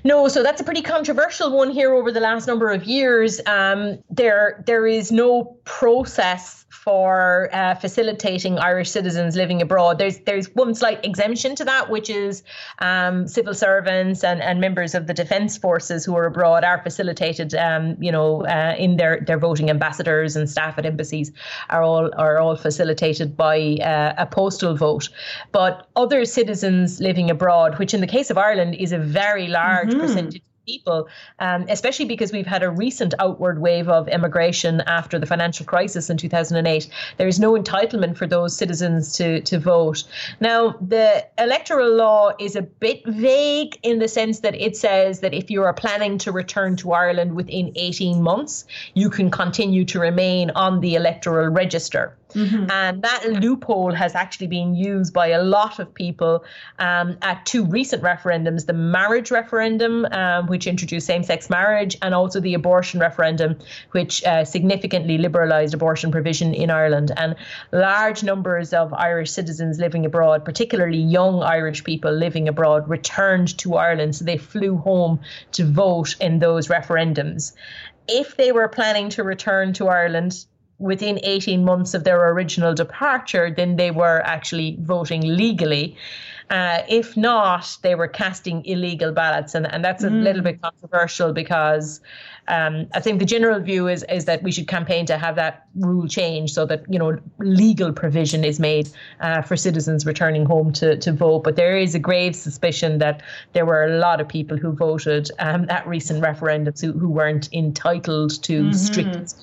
No, 0.05 0.27
so 0.27 0.43
that's 0.43 0.61
a 0.61 0.63
pretty 0.63 0.83
controversial 0.83 1.51
one 1.51 1.71
here 1.71 1.91
over 1.91 2.11
the 2.11 2.19
last 2.19 2.45
number 2.45 2.69
of 2.69 2.83
years. 2.83 3.41
Um, 3.47 3.97
there, 4.11 4.63
there 4.67 4.85
is 4.85 5.11
no 5.11 5.57
process 5.63 6.64
for 6.83 7.49
uh, 7.53 7.73
facilitating 7.75 8.59
Irish 8.59 8.91
citizens 8.91 9.35
living 9.35 9.61
abroad. 9.61 9.97
There's 9.97 10.19
there's 10.19 10.53
one 10.55 10.75
slight 10.75 11.03
exemption 11.05 11.55
to 11.55 11.65
that, 11.65 11.89
which 11.89 12.09
is 12.09 12.43
um, 12.79 13.27
civil 13.27 13.53
servants 13.53 14.23
and, 14.23 14.41
and 14.41 14.59
members 14.59 14.93
of 14.93 15.07
the 15.07 15.13
defence 15.13 15.57
forces 15.57 16.05
who 16.05 16.15
are 16.15 16.25
abroad 16.25 16.63
are 16.63 16.81
facilitated, 16.83 17.55
um, 17.55 17.95
you 17.99 18.11
know, 18.11 18.45
uh, 18.45 18.75
in 18.77 18.97
their 18.97 19.21
their 19.21 19.39
voting. 19.39 19.69
Ambassadors 19.69 20.35
and 20.35 20.49
staff 20.49 20.77
at 20.77 20.85
embassies 20.85 21.31
are 21.69 21.81
all 21.81 22.11
are 22.17 22.37
all 22.37 22.55
facilitated 22.55 23.35
by 23.35 23.77
uh, 23.81 24.13
a 24.17 24.25
postal 24.25 24.75
vote. 24.75 25.09
But 25.51 25.87
other 25.95 26.25
citizens 26.25 26.99
living 26.99 27.31
abroad, 27.31 27.79
which 27.79 27.93
in 27.93 28.01
the 28.01 28.07
case 28.07 28.29
of 28.29 28.37
Ireland 28.37 28.75
is 28.75 28.91
a 28.91 28.99
very 28.99 29.47
large 29.47 29.89
mm-hmm. 29.89 30.01
percentage 30.01 30.41
people, 30.65 31.07
um, 31.39 31.65
especially 31.69 32.05
because 32.05 32.31
we've 32.31 32.47
had 32.47 32.63
a 32.63 32.69
recent 32.69 33.13
outward 33.19 33.59
wave 33.59 33.87
of 33.87 34.07
immigration 34.07 34.81
after 34.81 35.19
the 35.19 35.25
financial 35.25 35.65
crisis 35.65 36.09
in 36.09 36.17
2008. 36.17 36.89
There 37.17 37.27
is 37.27 37.39
no 37.39 37.53
entitlement 37.53 38.17
for 38.17 38.27
those 38.27 38.55
citizens 38.55 39.13
to, 39.17 39.41
to 39.41 39.59
vote. 39.59 40.03
Now, 40.39 40.75
the 40.81 41.25
electoral 41.37 41.93
law 41.95 42.31
is 42.39 42.55
a 42.55 42.61
bit 42.61 43.05
vague 43.05 43.77
in 43.83 43.99
the 43.99 44.07
sense 44.07 44.39
that 44.39 44.55
it 44.55 44.75
says 44.75 45.19
that 45.19 45.33
if 45.33 45.49
you 45.49 45.63
are 45.63 45.73
planning 45.73 46.17
to 46.19 46.31
return 46.31 46.75
to 46.77 46.93
Ireland 46.93 47.35
within 47.35 47.71
18 47.75 48.21
months, 48.21 48.65
you 48.93 49.09
can 49.09 49.29
continue 49.29 49.85
to 49.85 49.99
remain 49.99 50.51
on 50.51 50.79
the 50.79 50.95
electoral 50.95 51.47
register. 51.47 52.15
Mm-hmm. 52.35 52.69
And 52.69 53.01
that 53.01 53.25
loophole 53.41 53.93
has 53.93 54.13
actually 54.13 54.47
been 54.47 54.75
used 54.75 55.13
by 55.13 55.27
a 55.27 55.41
lot 55.41 55.79
of 55.79 55.93
people 55.93 56.43
um, 56.79 57.17
at 57.21 57.45
two 57.45 57.65
recent 57.65 58.03
referendums 58.03 58.65
the 58.65 58.73
marriage 58.73 59.31
referendum, 59.31 60.05
um, 60.11 60.47
which 60.47 60.67
introduced 60.67 61.07
same 61.07 61.23
sex 61.23 61.49
marriage, 61.49 61.97
and 62.01 62.13
also 62.13 62.39
the 62.39 62.53
abortion 62.53 62.99
referendum, 62.99 63.57
which 63.91 64.23
uh, 64.25 64.43
significantly 64.43 65.17
liberalised 65.17 65.73
abortion 65.73 66.11
provision 66.11 66.53
in 66.53 66.69
Ireland. 66.69 67.11
And 67.15 67.35
large 67.71 68.23
numbers 68.23 68.73
of 68.73 68.93
Irish 68.93 69.31
citizens 69.31 69.79
living 69.79 70.05
abroad, 70.05 70.43
particularly 70.43 70.97
young 70.97 71.41
Irish 71.41 71.83
people 71.83 72.11
living 72.11 72.47
abroad, 72.47 72.89
returned 72.89 73.57
to 73.59 73.75
Ireland. 73.75 74.15
So 74.15 74.25
they 74.25 74.37
flew 74.37 74.77
home 74.77 75.19
to 75.53 75.65
vote 75.65 76.15
in 76.19 76.39
those 76.39 76.67
referendums. 76.67 77.53
If 78.07 78.37
they 78.37 78.51
were 78.51 78.67
planning 78.67 79.09
to 79.09 79.23
return 79.23 79.73
to 79.73 79.87
Ireland, 79.87 80.45
within 80.79 81.19
18 81.23 81.63
months 81.63 81.93
of 81.93 82.03
their 82.03 82.29
original 82.29 82.73
departure, 82.73 83.53
then 83.55 83.75
they 83.77 83.91
were 83.91 84.21
actually 84.25 84.77
voting 84.81 85.21
legally. 85.21 85.95
Uh, 86.49 86.83
if 86.87 87.17
not, 87.17 87.77
they 87.81 87.95
were 87.95 88.07
casting 88.07 88.63
illegal 88.65 89.11
ballots, 89.11 89.55
and, 89.55 89.65
and 89.73 89.83
that's 89.83 90.03
a 90.03 90.09
mm. 90.09 90.21
little 90.21 90.43
bit 90.43 90.61
controversial 90.61 91.33
because 91.33 92.01
um, 92.47 92.85
I 92.93 92.99
think 92.99 93.17
the 93.17 93.25
general 93.25 93.59
view 93.59 93.87
is 93.87 94.05
is 94.09 94.25
that 94.25 94.43
we 94.43 94.51
should 94.51 94.67
campaign 94.67 95.07
to 95.07 95.17
have 95.17 95.35
that 95.37 95.65
rule 95.75 96.07
changed 96.07 96.53
so 96.53 96.67
that 96.67 96.83
you 96.87 96.99
know 96.99 97.17
legal 97.39 97.91
provision 97.91 98.43
is 98.43 98.59
made 98.59 98.89
uh, 99.21 99.41
for 99.41 99.55
citizens 99.55 100.05
returning 100.05 100.45
home 100.45 100.71
to, 100.73 100.97
to 100.97 101.11
vote. 101.11 101.43
But 101.43 101.55
there 101.55 101.77
is 101.77 101.95
a 101.95 101.99
grave 101.99 102.35
suspicion 102.35 102.99
that 102.99 103.23
there 103.53 103.65
were 103.65 103.85
a 103.85 103.97
lot 103.97 104.21
of 104.21 104.27
people 104.27 104.57
who 104.57 104.71
voted 104.71 105.31
um, 105.39 105.65
at 105.69 105.87
recent 105.87 106.23
referendums 106.23 106.79
who, 106.79 106.91
who 106.93 107.09
weren't 107.09 107.51
entitled 107.51 108.43
to 108.43 108.65
mm-hmm. 108.65 108.73
strict 108.73 109.33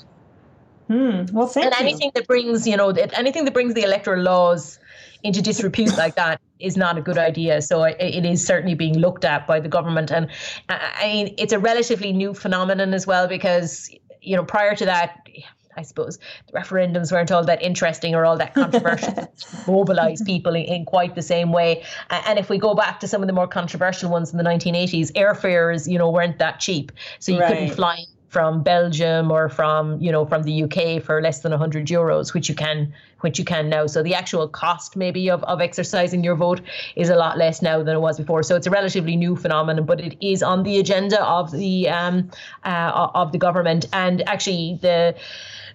Hmm. 0.93 1.25
Well, 1.33 1.47
thank 1.47 1.65
and 1.65 1.75
you. 1.75 1.81
anything 1.81 2.11
that 2.15 2.27
brings, 2.27 2.67
you 2.67 2.77
know, 2.77 2.91
anything 2.91 3.47
that 3.47 3.55
brings 3.55 3.73
the 3.73 3.83
electoral 3.83 4.23
laws 4.23 4.79
into 5.23 5.41
disrepute 5.41 5.97
like 5.97 6.17
that 6.17 6.39
is 6.59 6.77
not 6.77 6.99
a 6.99 7.01
good 7.01 7.17
idea. 7.17 7.63
So 7.63 7.85
it 7.85 8.27
is 8.27 8.47
certainly 8.47 8.75
being 8.75 8.99
looked 8.99 9.25
at 9.25 9.47
by 9.47 9.59
the 9.59 9.71
government, 9.71 10.11
and 10.11 10.29
I 10.69 11.07
mean, 11.07 11.35
it's 11.39 11.55
a 11.55 11.59
relatively 11.59 12.13
new 12.13 12.35
phenomenon 12.35 12.93
as 12.93 13.07
well 13.07 13.27
because 13.27 13.89
you 14.21 14.37
know 14.37 14.45
prior 14.45 14.77
to 14.77 14.85
that. 14.85 15.27
I 15.75 15.81
suppose 15.81 16.19
the 16.49 16.53
referendums 16.53 17.11
weren't 17.11 17.33
all 17.33 17.45
that 17.45 17.63
interesting 17.63 18.15
or 18.15 18.27
all 18.27 18.37
that 18.37 18.53
controversial 18.53 19.33
mobilize 19.67 20.21
people 20.21 20.55
in, 20.55 20.65
in, 20.65 20.85
quite 20.85 21.15
the 21.15 21.23
same 21.23 21.51
way. 21.51 21.83
And 22.11 22.39
if 22.39 22.51
we 22.51 22.59
go 22.59 22.75
back 22.75 23.01
to 23.01 23.09
some 23.09 23.23
of 23.23 23.27
the 23.27 23.33
more 23.33 23.49
controversial 23.49 24.11
ones 24.11 24.33
in 24.33 24.37
the 24.37 24.45
1980s, 24.45 25.11
airfares, 25.13 25.91
you 25.91 25.97
know, 25.97 26.11
weren't 26.11 26.37
that 26.41 26.61
cheap. 26.61 26.93
So 27.21 27.33
you 27.33 27.41
right. 27.41 27.49
couldn't 27.49 27.75
fly 27.75 28.05
from 28.33 28.63
Belgium 28.63 29.31
or 29.31 29.51
from 29.51 30.01
you 30.01 30.11
know 30.11 30.25
from 30.25 30.43
the 30.45 30.63
UK 30.65 31.03
for 31.03 31.21
less 31.21 31.41
than 31.41 31.53
100 31.53 31.87
euros, 31.87 32.33
which 32.33 32.49
you 32.49 32.55
can 32.55 32.91
which 33.21 33.39
you 33.39 33.45
can 33.45 33.69
now. 33.69 33.87
So 33.87 34.03
the 34.03 34.15
actual 34.15 34.49
cost 34.49 34.97
maybe 34.97 35.31
of, 35.31 35.45
of 35.45 35.61
exercising 35.61 36.25
your 36.25 36.35
vote 36.35 36.63
is 36.97 37.11
a 37.11 37.15
lot 37.15 37.37
less 37.37 37.61
now 37.61 37.83
than 37.83 37.95
it 37.95 38.01
was 38.01 38.17
before. 38.17 38.43
So 38.43 38.57
it's 38.57 38.67
a 38.67 38.71
relatively 38.71 39.17
new 39.17 39.37
phenomenon, 39.37 39.85
but 39.85 40.01
it 40.01 40.17
is 40.27 40.43
on 40.43 40.63
the 40.63 40.79
agenda 40.79 41.23
of 41.23 41.53
the 41.53 41.91
um, 41.91 42.31
uh, 42.65 43.11
of 43.15 43.33
the 43.33 43.39
government 43.39 43.85
and 43.93 44.27
actually 44.27 44.79
the 44.81 45.15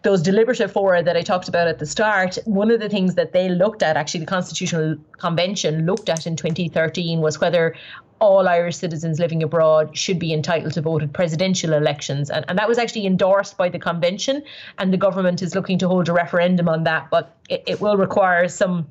those 0.07 0.21
deliberative 0.21 0.71
fora 0.71 1.03
that 1.03 1.17
I 1.17 1.21
talked 1.21 1.49
about 1.49 1.67
at 1.67 1.79
the 1.79 1.85
start, 1.85 2.37
one 2.45 2.71
of 2.71 2.79
the 2.79 2.87
things 2.87 3.15
that 3.15 3.33
they 3.33 3.49
looked 3.49 3.83
at, 3.83 3.97
actually, 3.97 4.21
the 4.21 4.25
Constitutional 4.25 4.95
Convention 5.17 5.85
looked 5.85 6.07
at 6.07 6.25
in 6.25 6.37
2013 6.37 7.19
was 7.19 7.41
whether 7.41 7.75
all 8.19 8.47
Irish 8.47 8.77
citizens 8.77 9.19
living 9.19 9.43
abroad 9.43 9.97
should 9.97 10.17
be 10.17 10.31
entitled 10.31 10.71
to 10.75 10.81
vote 10.81 11.03
at 11.03 11.11
presidential 11.11 11.73
elections. 11.73 12.29
And, 12.29 12.45
and 12.47 12.57
that 12.57 12.69
was 12.69 12.77
actually 12.77 13.05
endorsed 13.05 13.57
by 13.57 13.67
the 13.67 13.79
convention, 13.79 14.43
and 14.77 14.93
the 14.93 14.97
government 14.97 15.41
is 15.41 15.55
looking 15.55 15.77
to 15.79 15.89
hold 15.89 16.07
a 16.07 16.13
referendum 16.13 16.69
on 16.69 16.85
that. 16.85 17.09
But 17.11 17.35
it, 17.49 17.63
it 17.67 17.81
will 17.81 17.97
require 17.97 18.47
some 18.47 18.87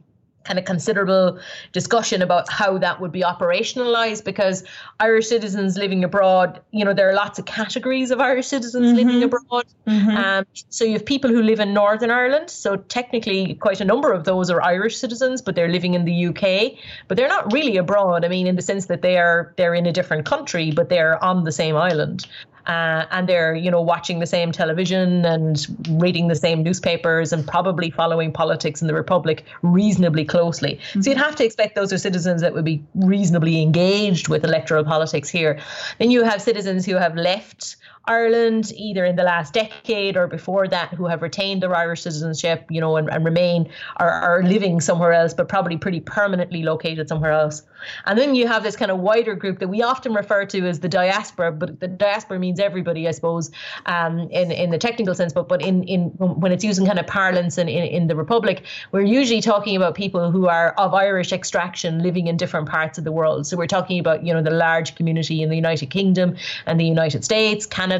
kind 0.46 0.58
of 0.58 0.64
considerable 0.64 1.38
discussion 1.72 2.22
about 2.22 2.50
how 2.50 2.78
that 2.78 3.00
would 3.00 3.12
be 3.12 3.22
operationalized 3.22 4.24
because 4.24 4.64
Irish 5.00 5.28
citizens 5.28 5.76
living 5.76 6.04
abroad, 6.04 6.60
you 6.70 6.84
know, 6.84 6.94
there 6.94 7.10
are 7.10 7.14
lots 7.14 7.38
of 7.38 7.44
categories 7.46 8.10
of 8.10 8.20
Irish 8.20 8.46
citizens 8.46 8.86
mm-hmm. 8.86 8.96
living 8.96 9.22
abroad. 9.22 9.66
Mm-hmm. 9.86 10.10
Um, 10.10 10.44
so 10.70 10.84
you 10.84 10.92
have 10.92 11.04
people 11.04 11.30
who 11.30 11.42
live 11.42 11.60
in 11.60 11.74
Northern 11.74 12.10
Ireland. 12.10 12.48
So 12.48 12.76
technically, 12.76 13.54
quite 13.54 13.80
a 13.80 13.84
number 13.84 14.12
of 14.12 14.24
those 14.24 14.50
are 14.50 14.62
Irish 14.62 14.96
citizens, 14.96 15.42
but 15.42 15.54
they're 15.56 15.68
living 15.68 15.94
in 15.94 16.04
the 16.04 16.26
UK. 16.26 16.78
But 17.08 17.16
they're 17.16 17.28
not 17.28 17.52
really 17.52 17.76
abroad. 17.76 18.24
I 18.24 18.28
mean, 18.28 18.46
in 18.46 18.56
the 18.56 18.62
sense 18.62 18.86
that 18.86 19.02
they 19.02 19.18
are 19.18 19.52
they're 19.56 19.74
in 19.74 19.86
a 19.86 19.92
different 19.92 20.26
country, 20.26 20.70
but 20.70 20.88
they're 20.88 21.22
on 21.22 21.44
the 21.44 21.52
same 21.52 21.76
island 21.76 22.26
uh, 22.66 23.06
and 23.10 23.28
they're 23.28 23.54
you 23.54 23.70
know 23.70 23.80
watching 23.80 24.18
the 24.18 24.26
same 24.26 24.52
television 24.52 25.24
and 25.24 25.66
reading 25.90 26.28
the 26.28 26.34
same 26.34 26.62
newspapers 26.62 27.32
and 27.32 27.46
probably 27.46 27.90
following 27.90 28.32
politics 28.32 28.80
in 28.80 28.88
the 28.88 28.94
republic 28.94 29.44
reasonably 29.62 30.24
closely. 30.24 30.76
Mm-hmm. 30.76 31.02
So 31.02 31.10
you'd 31.10 31.18
have 31.18 31.36
to 31.36 31.44
expect 31.44 31.74
those 31.74 31.92
are 31.92 31.98
citizens 31.98 32.40
that 32.42 32.52
would 32.54 32.64
be 32.64 32.82
reasonably 32.94 33.62
engaged 33.62 34.28
with 34.28 34.44
electoral 34.44 34.84
politics 34.84 35.28
here. 35.28 35.58
Then 35.98 36.10
you 36.10 36.24
have 36.24 36.42
citizens 36.42 36.86
who 36.86 36.96
have 36.96 37.14
left 37.16 37.76
Ireland, 38.06 38.72
either 38.76 39.04
in 39.04 39.16
the 39.16 39.22
last 39.22 39.54
decade 39.54 40.16
or 40.16 40.26
before 40.26 40.68
that, 40.68 40.94
who 40.94 41.06
have 41.06 41.22
retained 41.22 41.62
their 41.62 41.74
Irish 41.74 42.02
citizenship, 42.02 42.64
you 42.70 42.80
know, 42.80 42.96
and, 42.96 43.10
and 43.10 43.24
remain 43.24 43.68
are, 43.96 44.10
are 44.10 44.42
living 44.42 44.80
somewhere 44.80 45.12
else, 45.12 45.34
but 45.34 45.48
probably 45.48 45.76
pretty 45.76 46.00
permanently 46.00 46.62
located 46.62 47.08
somewhere 47.08 47.32
else. 47.32 47.62
And 48.06 48.18
then 48.18 48.34
you 48.34 48.46
have 48.46 48.62
this 48.62 48.76
kind 48.76 48.90
of 48.90 48.98
wider 48.98 49.34
group 49.34 49.58
that 49.58 49.68
we 49.68 49.82
often 49.82 50.14
refer 50.14 50.44
to 50.46 50.66
as 50.66 50.80
the 50.80 50.88
diaspora, 50.88 51.52
but 51.52 51.80
the 51.80 51.88
diaspora 51.88 52.38
means 52.38 52.60
everybody, 52.60 53.08
I 53.08 53.10
suppose, 53.10 53.50
um, 53.86 54.20
in, 54.30 54.50
in 54.50 54.70
the 54.70 54.78
technical 54.78 55.14
sense, 55.14 55.32
but 55.32 55.48
but 55.48 55.62
in, 55.62 55.82
in 55.84 56.10
when 56.18 56.52
it's 56.52 56.64
using 56.64 56.86
kind 56.86 56.98
of 56.98 57.06
parlance 57.06 57.58
in, 57.58 57.68
in, 57.68 57.84
in 57.84 58.06
the 58.06 58.16
Republic, 58.16 58.64
we're 58.92 59.02
usually 59.02 59.40
talking 59.40 59.76
about 59.76 59.94
people 59.94 60.30
who 60.30 60.48
are 60.48 60.72
of 60.78 60.94
Irish 60.94 61.32
extraction 61.32 62.02
living 62.02 62.26
in 62.26 62.36
different 62.36 62.68
parts 62.68 62.98
of 62.98 63.04
the 63.04 63.12
world. 63.12 63.46
So 63.46 63.56
we're 63.56 63.66
talking 63.66 63.98
about, 63.98 64.24
you 64.24 64.32
know, 64.34 64.42
the 64.42 64.50
large 64.50 64.94
community 64.94 65.42
in 65.42 65.48
the 65.48 65.56
United 65.56 65.90
Kingdom 65.90 66.36
and 66.66 66.78
the 66.78 66.84
United 66.84 67.24
States, 67.24 67.66
Canada, 67.66 67.95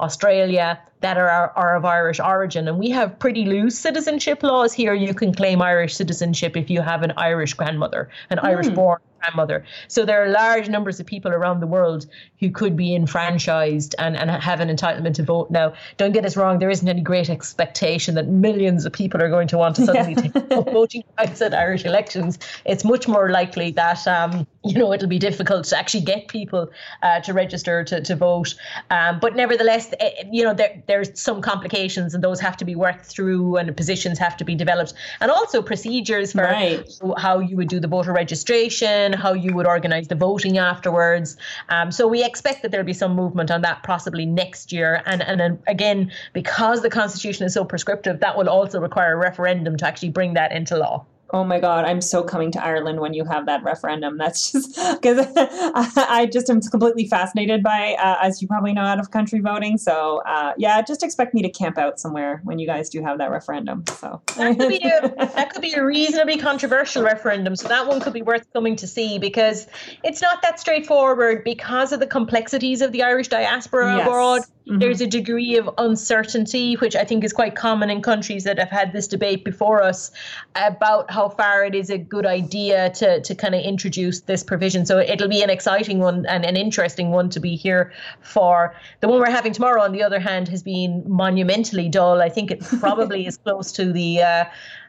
Australia, 0.00 0.80
that 1.00 1.16
are, 1.16 1.52
are 1.56 1.76
of 1.76 1.84
Irish 1.84 2.20
origin. 2.20 2.68
And 2.68 2.78
we 2.78 2.90
have 2.90 3.18
pretty 3.18 3.44
loose 3.44 3.78
citizenship 3.78 4.42
laws 4.42 4.72
here. 4.72 4.94
You 4.94 5.14
can 5.14 5.32
claim 5.32 5.62
Irish 5.62 5.94
citizenship 5.94 6.56
if 6.56 6.70
you 6.70 6.80
have 6.80 7.02
an 7.02 7.12
Irish 7.16 7.54
grandmother, 7.54 8.08
an 8.30 8.38
mm. 8.38 8.44
Irish 8.44 8.68
born 8.68 9.00
grandmother. 9.18 9.64
So 9.88 10.04
there 10.04 10.24
are 10.24 10.28
large 10.28 10.68
numbers 10.68 11.00
of 11.00 11.06
people 11.06 11.32
around 11.32 11.60
the 11.60 11.66
world 11.66 12.06
who 12.40 12.50
could 12.50 12.76
be 12.76 12.94
enfranchised 12.94 13.94
and, 13.98 14.16
and 14.16 14.30
have 14.30 14.60
an 14.60 14.68
entitlement 14.68 15.14
to 15.14 15.22
vote. 15.22 15.50
Now, 15.50 15.74
don't 15.96 16.12
get 16.12 16.24
us 16.24 16.36
wrong, 16.36 16.58
there 16.58 16.70
isn't 16.70 16.88
any 16.88 17.00
great 17.00 17.30
expectation 17.30 18.14
that 18.14 18.28
millions 18.28 18.84
of 18.84 18.92
people 18.92 19.22
are 19.22 19.28
going 19.28 19.48
to 19.48 19.58
want 19.58 19.76
to 19.76 19.86
suddenly 19.86 20.14
yeah. 20.14 20.40
take 20.40 20.72
voting 20.72 21.04
rights 21.18 21.40
at 21.42 21.54
Irish 21.54 21.84
elections. 21.84 22.38
It's 22.64 22.84
much 22.84 23.08
more 23.08 23.30
likely 23.30 23.70
that 23.72 24.06
um, 24.06 24.46
you 24.64 24.78
know 24.78 24.92
it'll 24.92 25.08
be 25.08 25.18
difficult 25.18 25.64
to 25.64 25.78
actually 25.78 26.02
get 26.02 26.28
people 26.28 26.70
uh, 27.02 27.20
to 27.20 27.32
register 27.32 27.84
to, 27.84 28.00
to 28.00 28.16
vote 28.16 28.54
um, 28.90 29.18
but 29.20 29.34
nevertheless 29.36 29.94
eh, 30.00 30.10
you 30.30 30.44
know 30.44 30.54
there, 30.54 30.82
there's 30.86 31.18
some 31.20 31.40
complications 31.40 32.14
and 32.14 32.22
those 32.22 32.40
have 32.40 32.56
to 32.56 32.64
be 32.64 32.74
worked 32.74 33.06
through 33.06 33.56
and 33.56 33.74
positions 33.76 34.18
have 34.18 34.36
to 34.36 34.44
be 34.44 34.54
developed 34.54 34.94
and 35.20 35.30
also 35.30 35.62
procedures 35.62 36.32
for 36.32 36.42
right. 36.42 36.88
how 37.16 37.38
you 37.38 37.56
would 37.56 37.68
do 37.68 37.80
the 37.80 37.88
voter 37.88 38.12
registration 38.12 39.07
how 39.14 39.32
you 39.32 39.54
would 39.54 39.66
organize 39.66 40.08
the 40.08 40.14
voting 40.14 40.58
afterwards. 40.58 41.36
Um, 41.68 41.90
so 41.92 42.06
we 42.06 42.24
expect 42.24 42.62
that 42.62 42.70
there'll 42.70 42.86
be 42.86 42.92
some 42.92 43.14
movement 43.14 43.50
on 43.50 43.62
that 43.62 43.82
possibly 43.82 44.26
next 44.26 44.72
year. 44.72 45.02
And 45.06 45.22
and 45.22 45.58
again 45.66 46.10
because 46.32 46.82
the 46.82 46.90
constitution 46.90 47.46
is 47.46 47.54
so 47.54 47.64
prescriptive 47.64 48.20
that 48.20 48.36
will 48.36 48.48
also 48.48 48.80
require 48.80 49.14
a 49.14 49.16
referendum 49.16 49.76
to 49.78 49.86
actually 49.86 50.10
bring 50.10 50.34
that 50.34 50.52
into 50.52 50.76
law 50.76 51.04
Oh 51.30 51.44
my 51.44 51.60
God, 51.60 51.84
I'm 51.84 52.00
so 52.00 52.22
coming 52.22 52.50
to 52.52 52.64
Ireland 52.64 53.00
when 53.00 53.12
you 53.12 53.24
have 53.24 53.44
that 53.46 53.62
referendum. 53.62 54.16
That's 54.16 54.50
just 54.50 54.76
because 55.00 55.26
I 55.36 56.28
just 56.32 56.48
am 56.48 56.60
completely 56.62 57.06
fascinated 57.06 57.62
by, 57.62 57.96
uh, 57.98 58.16
as 58.22 58.40
you 58.40 58.48
probably 58.48 58.72
know, 58.72 58.82
out 58.82 58.98
of 58.98 59.10
country 59.10 59.40
voting. 59.40 59.76
So 59.76 60.22
uh, 60.26 60.54
yeah, 60.56 60.80
just 60.80 61.02
expect 61.02 61.34
me 61.34 61.42
to 61.42 61.50
camp 61.50 61.76
out 61.76 62.00
somewhere 62.00 62.40
when 62.44 62.58
you 62.58 62.66
guys 62.66 62.88
do 62.88 63.02
have 63.02 63.18
that 63.18 63.30
referendum. 63.30 63.84
So 63.88 64.22
that 64.36 64.58
could 64.58 64.68
be 64.68 64.82
a, 64.82 65.08
that 65.34 65.52
could 65.52 65.62
be 65.62 65.74
a 65.74 65.84
reasonably 65.84 66.38
controversial 66.38 67.02
referendum. 67.02 67.56
So 67.56 67.68
that 67.68 67.86
one 67.86 68.00
could 68.00 68.14
be 68.14 68.22
worth 68.22 68.50
coming 68.54 68.76
to 68.76 68.86
see 68.86 69.18
because 69.18 69.66
it's 70.02 70.22
not 70.22 70.40
that 70.42 70.58
straightforward 70.58 71.44
because 71.44 71.92
of 71.92 72.00
the 72.00 72.06
complexities 72.06 72.80
of 72.80 72.92
the 72.92 73.02
Irish 73.02 73.28
diaspora 73.28 73.96
yes. 73.96 74.06
abroad 74.06 74.42
Mm-hmm. 74.68 74.80
There's 74.80 75.00
a 75.00 75.06
degree 75.06 75.56
of 75.56 75.70
uncertainty, 75.78 76.74
which 76.74 76.94
I 76.94 77.04
think 77.04 77.24
is 77.24 77.32
quite 77.32 77.56
common 77.56 77.88
in 77.88 78.02
countries 78.02 78.44
that 78.44 78.58
have 78.58 78.68
had 78.68 78.92
this 78.92 79.08
debate 79.08 79.42
before 79.42 79.82
us 79.82 80.10
about 80.56 81.10
how 81.10 81.30
far 81.30 81.64
it 81.64 81.74
is 81.74 81.88
a 81.88 81.96
good 81.96 82.26
idea 82.26 82.90
to, 82.90 83.22
to 83.22 83.34
kind 83.34 83.54
of 83.54 83.62
introduce 83.62 84.20
this 84.20 84.44
provision. 84.44 84.84
So 84.84 84.98
it'll 84.98 85.28
be 85.28 85.42
an 85.42 85.48
exciting 85.48 86.00
one 86.00 86.26
and 86.26 86.44
an 86.44 86.56
interesting 86.56 87.10
one 87.10 87.30
to 87.30 87.40
be 87.40 87.56
here 87.56 87.92
for. 88.20 88.74
The 89.00 89.08
one 89.08 89.20
we're 89.20 89.30
having 89.30 89.52
tomorrow, 89.52 89.82
on 89.82 89.92
the 89.92 90.02
other 90.02 90.20
hand, 90.20 90.48
has 90.48 90.62
been 90.62 91.02
monumentally 91.06 91.88
dull. 91.88 92.20
I 92.20 92.28
think 92.28 92.50
it 92.50 92.62
probably 92.78 93.26
is 93.26 93.38
close 93.38 93.72
to 93.72 93.90
the 93.90 94.22
uh, 94.22 94.44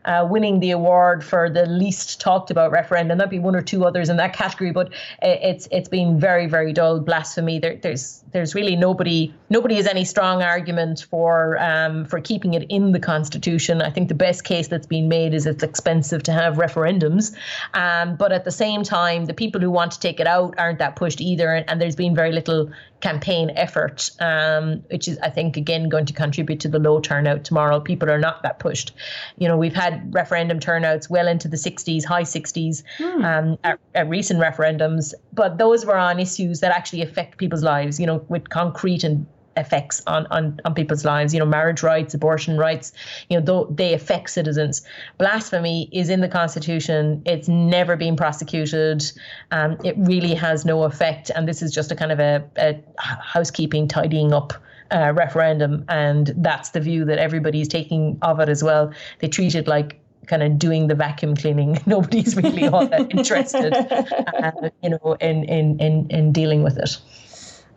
uh, 0.06 0.28
winning 0.30 0.60
the 0.60 0.72
award 0.72 1.24
for 1.24 1.50
the 1.50 1.66
least 1.66 2.20
talked 2.22 2.52
about 2.52 2.72
referendum. 2.72 3.18
There'd 3.18 3.30
be 3.30 3.40
one 3.40 3.56
or 3.56 3.62
two 3.62 3.86
others 3.86 4.10
in 4.10 4.18
that 4.18 4.34
category, 4.34 4.72
but 4.72 4.92
it's 5.22 5.68
it's 5.72 5.90
been 5.90 6.20
very 6.20 6.48
very 6.48 6.74
dull 6.74 7.00
blasphemy. 7.00 7.60
There, 7.60 7.76
there's 7.76 8.24
there's 8.32 8.56
really 8.56 8.76
nobody 8.76 9.34
nobody 9.50 9.76
has 9.76 9.88
any 9.88 10.06
strong 10.06 10.42
argument 10.42 11.06
for 11.10 11.58
um, 11.60 12.06
for 12.06 12.20
keeping 12.20 12.54
it 12.54 12.66
in 12.70 12.92
the 12.92 13.00
constitution. 13.00 13.82
I 13.82 13.90
think 13.90 14.08
the 14.08 14.16
best 14.16 14.44
case 14.44 14.68
that's 14.68 14.88
been 14.88 15.08
made 15.08 15.34
is 15.34 15.46
it's 15.46 15.64
expensive 15.64 16.24
to 16.24 16.32
have 16.32 16.56
referendums, 16.56 17.36
um, 17.74 18.16
but 18.16 18.32
at 18.32 18.46
the 18.46 18.52
same 18.52 18.84
time, 18.84 19.26
the 19.26 19.34
people 19.34 19.62
who 19.62 19.72
want 19.72 19.92
to 19.94 20.00
take 20.00 20.20
it 20.20 20.28
out 20.28 20.56
aren't 20.58 20.80
that 20.80 20.96
pushed 20.96 21.22
either, 21.22 21.54
and, 21.54 21.70
and 21.70 21.82
there's 21.82 21.96
been 21.96 22.16
very 22.16 22.32
little 22.32 22.70
campaign 23.02 23.52
effort, 23.56 24.12
um, 24.20 24.84
which 24.92 25.08
is, 25.08 25.18
I 25.20 25.30
think, 25.30 25.58
again 25.58 25.90
going 25.90 26.06
to 26.06 26.14
contribute 26.14 26.60
to 26.62 26.68
the 26.68 26.80
low 26.80 27.00
turnout 27.00 27.44
tomorrow. 27.44 27.80
People 27.80 28.10
are 28.10 28.20
not 28.20 28.44
that 28.44 28.60
pushed. 28.60 28.94
You 29.38 29.48
know, 29.48 29.58
we've 29.58 29.76
had 29.76 30.14
referendum 30.14 30.60
turnouts 30.60 31.10
well 31.10 31.28
into 31.28 31.48
the 31.48 31.58
60s, 31.58 32.04
high 32.04 32.24
60s 32.24 32.84
hmm. 32.98 33.24
um, 33.24 33.58
at, 33.64 33.80
at, 33.96 34.10
recent 34.10 34.40
referendums, 34.40 35.14
but 35.34 35.58
those 35.58 35.86
were 35.86 35.98
on 35.98 36.20
issues 36.20 36.60
that 36.60 36.76
actually 36.76 37.02
affect 37.02 37.38
people's 37.38 37.64
lives, 37.64 38.00
you 38.00 38.06
know, 38.06 38.26
with 38.28 38.50
concrete 38.50 39.04
and 39.04 39.26
effects 39.58 40.02
on, 40.08 40.26
on, 40.28 40.60
on 40.66 40.74
people's 40.74 41.06
lives. 41.06 41.34
You 41.34 41.40
know, 41.40 41.46
marriage 41.46 41.84
rights, 41.84 42.14
abortion 42.14 42.58
rights, 42.58 42.92
you 43.30 43.38
know, 43.38 43.46
though 43.46 43.66
they 43.66 43.94
affect 43.94 44.30
citizens. 44.30 44.82
Blasphemy 45.18 45.90
is 45.92 46.10
in 46.10 46.22
the 46.22 46.28
Constitution. 46.28 47.22
It's 47.26 47.48
never 47.48 47.96
been 47.96 48.16
prosecuted. 48.16 49.04
Um, 49.52 49.78
it 49.84 49.96
really 49.98 50.34
has 50.34 50.66
no 50.66 50.84
effect. 50.84 51.32
And 51.36 51.48
this 51.48 51.62
is 51.62 51.72
just 51.72 51.92
a 51.92 51.96
kind 51.96 52.12
of 52.12 52.20
a, 52.20 52.44
a 52.58 52.82
housekeeping, 52.98 53.88
tidying 53.88 54.34
up 54.34 54.54
uh, 54.92 55.14
referendum. 55.16 55.86
And 55.90 56.34
that's 56.38 56.70
the 56.70 56.80
view 56.80 57.06
that 57.06 57.20
everybody's 57.20 57.68
taking 57.68 58.18
of 58.22 58.40
it 58.40 58.50
as 58.50 58.64
well. 58.64 58.94
They 59.20 59.28
treat 59.28 59.56
it 59.56 59.68
like 59.68 60.00
kind 60.28 60.44
of 60.44 60.60
doing 60.60 60.88
the 60.88 60.96
vacuum 60.96 61.36
cleaning. 61.36 61.80
Nobody's 61.86 62.36
really 62.36 62.68
all 62.68 62.88
that 62.94 63.12
interested, 63.12 63.74
uh, 63.74 64.70
you 64.82 64.92
know, 64.92 65.18
in, 65.20 65.44
in, 65.46 65.80
in, 65.80 66.10
in 66.10 66.32
dealing 66.32 66.64
with 66.64 66.78
it. 66.78 66.98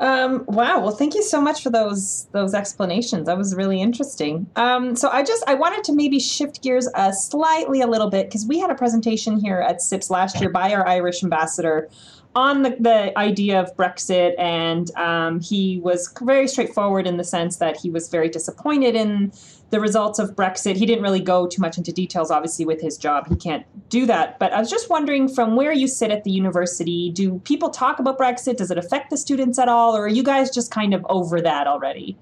Um, 0.02 0.44
wow. 0.48 0.80
Well, 0.80 0.90
thank 0.90 1.14
you 1.14 1.22
so 1.22 1.40
much 1.40 1.62
for 1.62 1.70
those 1.70 2.26
those 2.32 2.54
explanations. 2.54 3.26
That 3.26 3.38
was 3.38 3.54
really 3.54 3.80
interesting. 3.80 4.48
Um, 4.56 4.96
so 4.96 5.08
I 5.08 5.22
just 5.22 5.44
I 5.46 5.54
wanted 5.54 5.84
to 5.84 5.92
maybe 5.92 6.18
shift 6.18 6.60
gears 6.60 6.88
uh, 6.96 7.12
slightly 7.12 7.80
a 7.80 7.86
little 7.86 8.10
bit 8.10 8.26
because 8.26 8.44
we 8.44 8.58
had 8.58 8.68
a 8.68 8.74
presentation 8.74 9.38
here 9.38 9.60
at 9.60 9.80
CIPS 9.80 10.10
last 10.10 10.40
year 10.40 10.50
by 10.50 10.74
our 10.74 10.86
Irish 10.88 11.22
ambassador 11.22 11.88
on 12.34 12.62
the, 12.62 12.76
the 12.80 13.16
idea 13.16 13.60
of 13.60 13.76
Brexit, 13.76 14.34
and 14.38 14.90
um, 14.96 15.38
he 15.38 15.78
was 15.84 16.12
very 16.22 16.48
straightforward 16.48 17.06
in 17.06 17.16
the 17.16 17.24
sense 17.24 17.58
that 17.58 17.76
he 17.76 17.88
was 17.88 18.08
very 18.08 18.28
disappointed 18.28 18.96
in 18.96 19.30
the 19.72 19.80
results 19.80 20.18
of 20.18 20.36
Brexit. 20.36 20.76
He 20.76 20.84
didn't 20.84 21.02
really 21.02 21.18
go 21.18 21.46
too 21.46 21.60
much 21.62 21.78
into 21.78 21.92
details, 21.92 22.30
obviously, 22.30 22.66
with 22.66 22.80
his 22.80 22.98
job. 22.98 23.26
He 23.26 23.34
can't 23.34 23.64
do 23.88 24.04
that. 24.04 24.38
But 24.38 24.52
I 24.52 24.60
was 24.60 24.70
just 24.70 24.90
wondering 24.90 25.28
from 25.28 25.56
where 25.56 25.72
you 25.72 25.88
sit 25.88 26.10
at 26.10 26.24
the 26.24 26.30
university, 26.30 27.10
do 27.10 27.38
people 27.40 27.70
talk 27.70 27.98
about 27.98 28.18
Brexit? 28.18 28.58
Does 28.58 28.70
it 28.70 28.76
affect 28.76 29.08
the 29.08 29.16
students 29.16 29.58
at 29.58 29.68
all? 29.68 29.96
Or 29.96 30.04
are 30.04 30.08
you 30.08 30.22
guys 30.22 30.50
just 30.50 30.70
kind 30.70 30.92
of 30.92 31.04
over 31.08 31.40
that 31.40 31.66
already? 31.66 32.18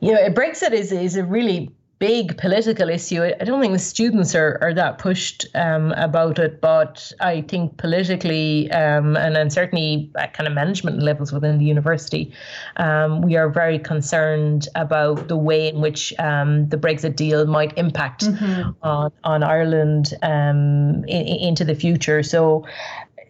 Know, 0.00 0.28
Brexit 0.30 0.72
is, 0.72 0.90
is 0.90 1.16
a 1.16 1.22
really 1.22 1.70
big 2.04 2.36
political 2.36 2.90
issue. 2.90 3.22
I 3.22 3.44
don't 3.44 3.62
think 3.62 3.72
the 3.72 3.78
students 3.78 4.34
are, 4.34 4.58
are 4.60 4.74
that 4.74 4.98
pushed 4.98 5.46
um, 5.54 5.92
about 5.92 6.38
it, 6.38 6.60
but 6.60 7.10
I 7.20 7.40
think 7.40 7.78
politically 7.78 8.70
um, 8.72 9.16
and, 9.16 9.34
and 9.38 9.50
certainly 9.50 10.10
at 10.18 10.34
kind 10.34 10.46
of 10.46 10.52
management 10.52 11.02
levels 11.02 11.32
within 11.32 11.58
the 11.58 11.64
university, 11.64 12.30
um, 12.76 13.22
we 13.22 13.36
are 13.36 13.48
very 13.48 13.78
concerned 13.78 14.68
about 14.74 15.28
the 15.28 15.36
way 15.36 15.68
in 15.68 15.80
which 15.80 16.12
um, 16.18 16.68
the 16.68 16.76
Brexit 16.76 17.16
deal 17.16 17.46
might 17.46 17.72
impact 17.78 18.24
mm-hmm. 18.26 18.70
on, 18.82 19.10
on 19.24 19.42
Ireland 19.42 20.12
um, 20.22 21.04
in, 21.04 21.26
into 21.48 21.64
the 21.64 21.74
future. 21.74 22.22
So 22.22 22.66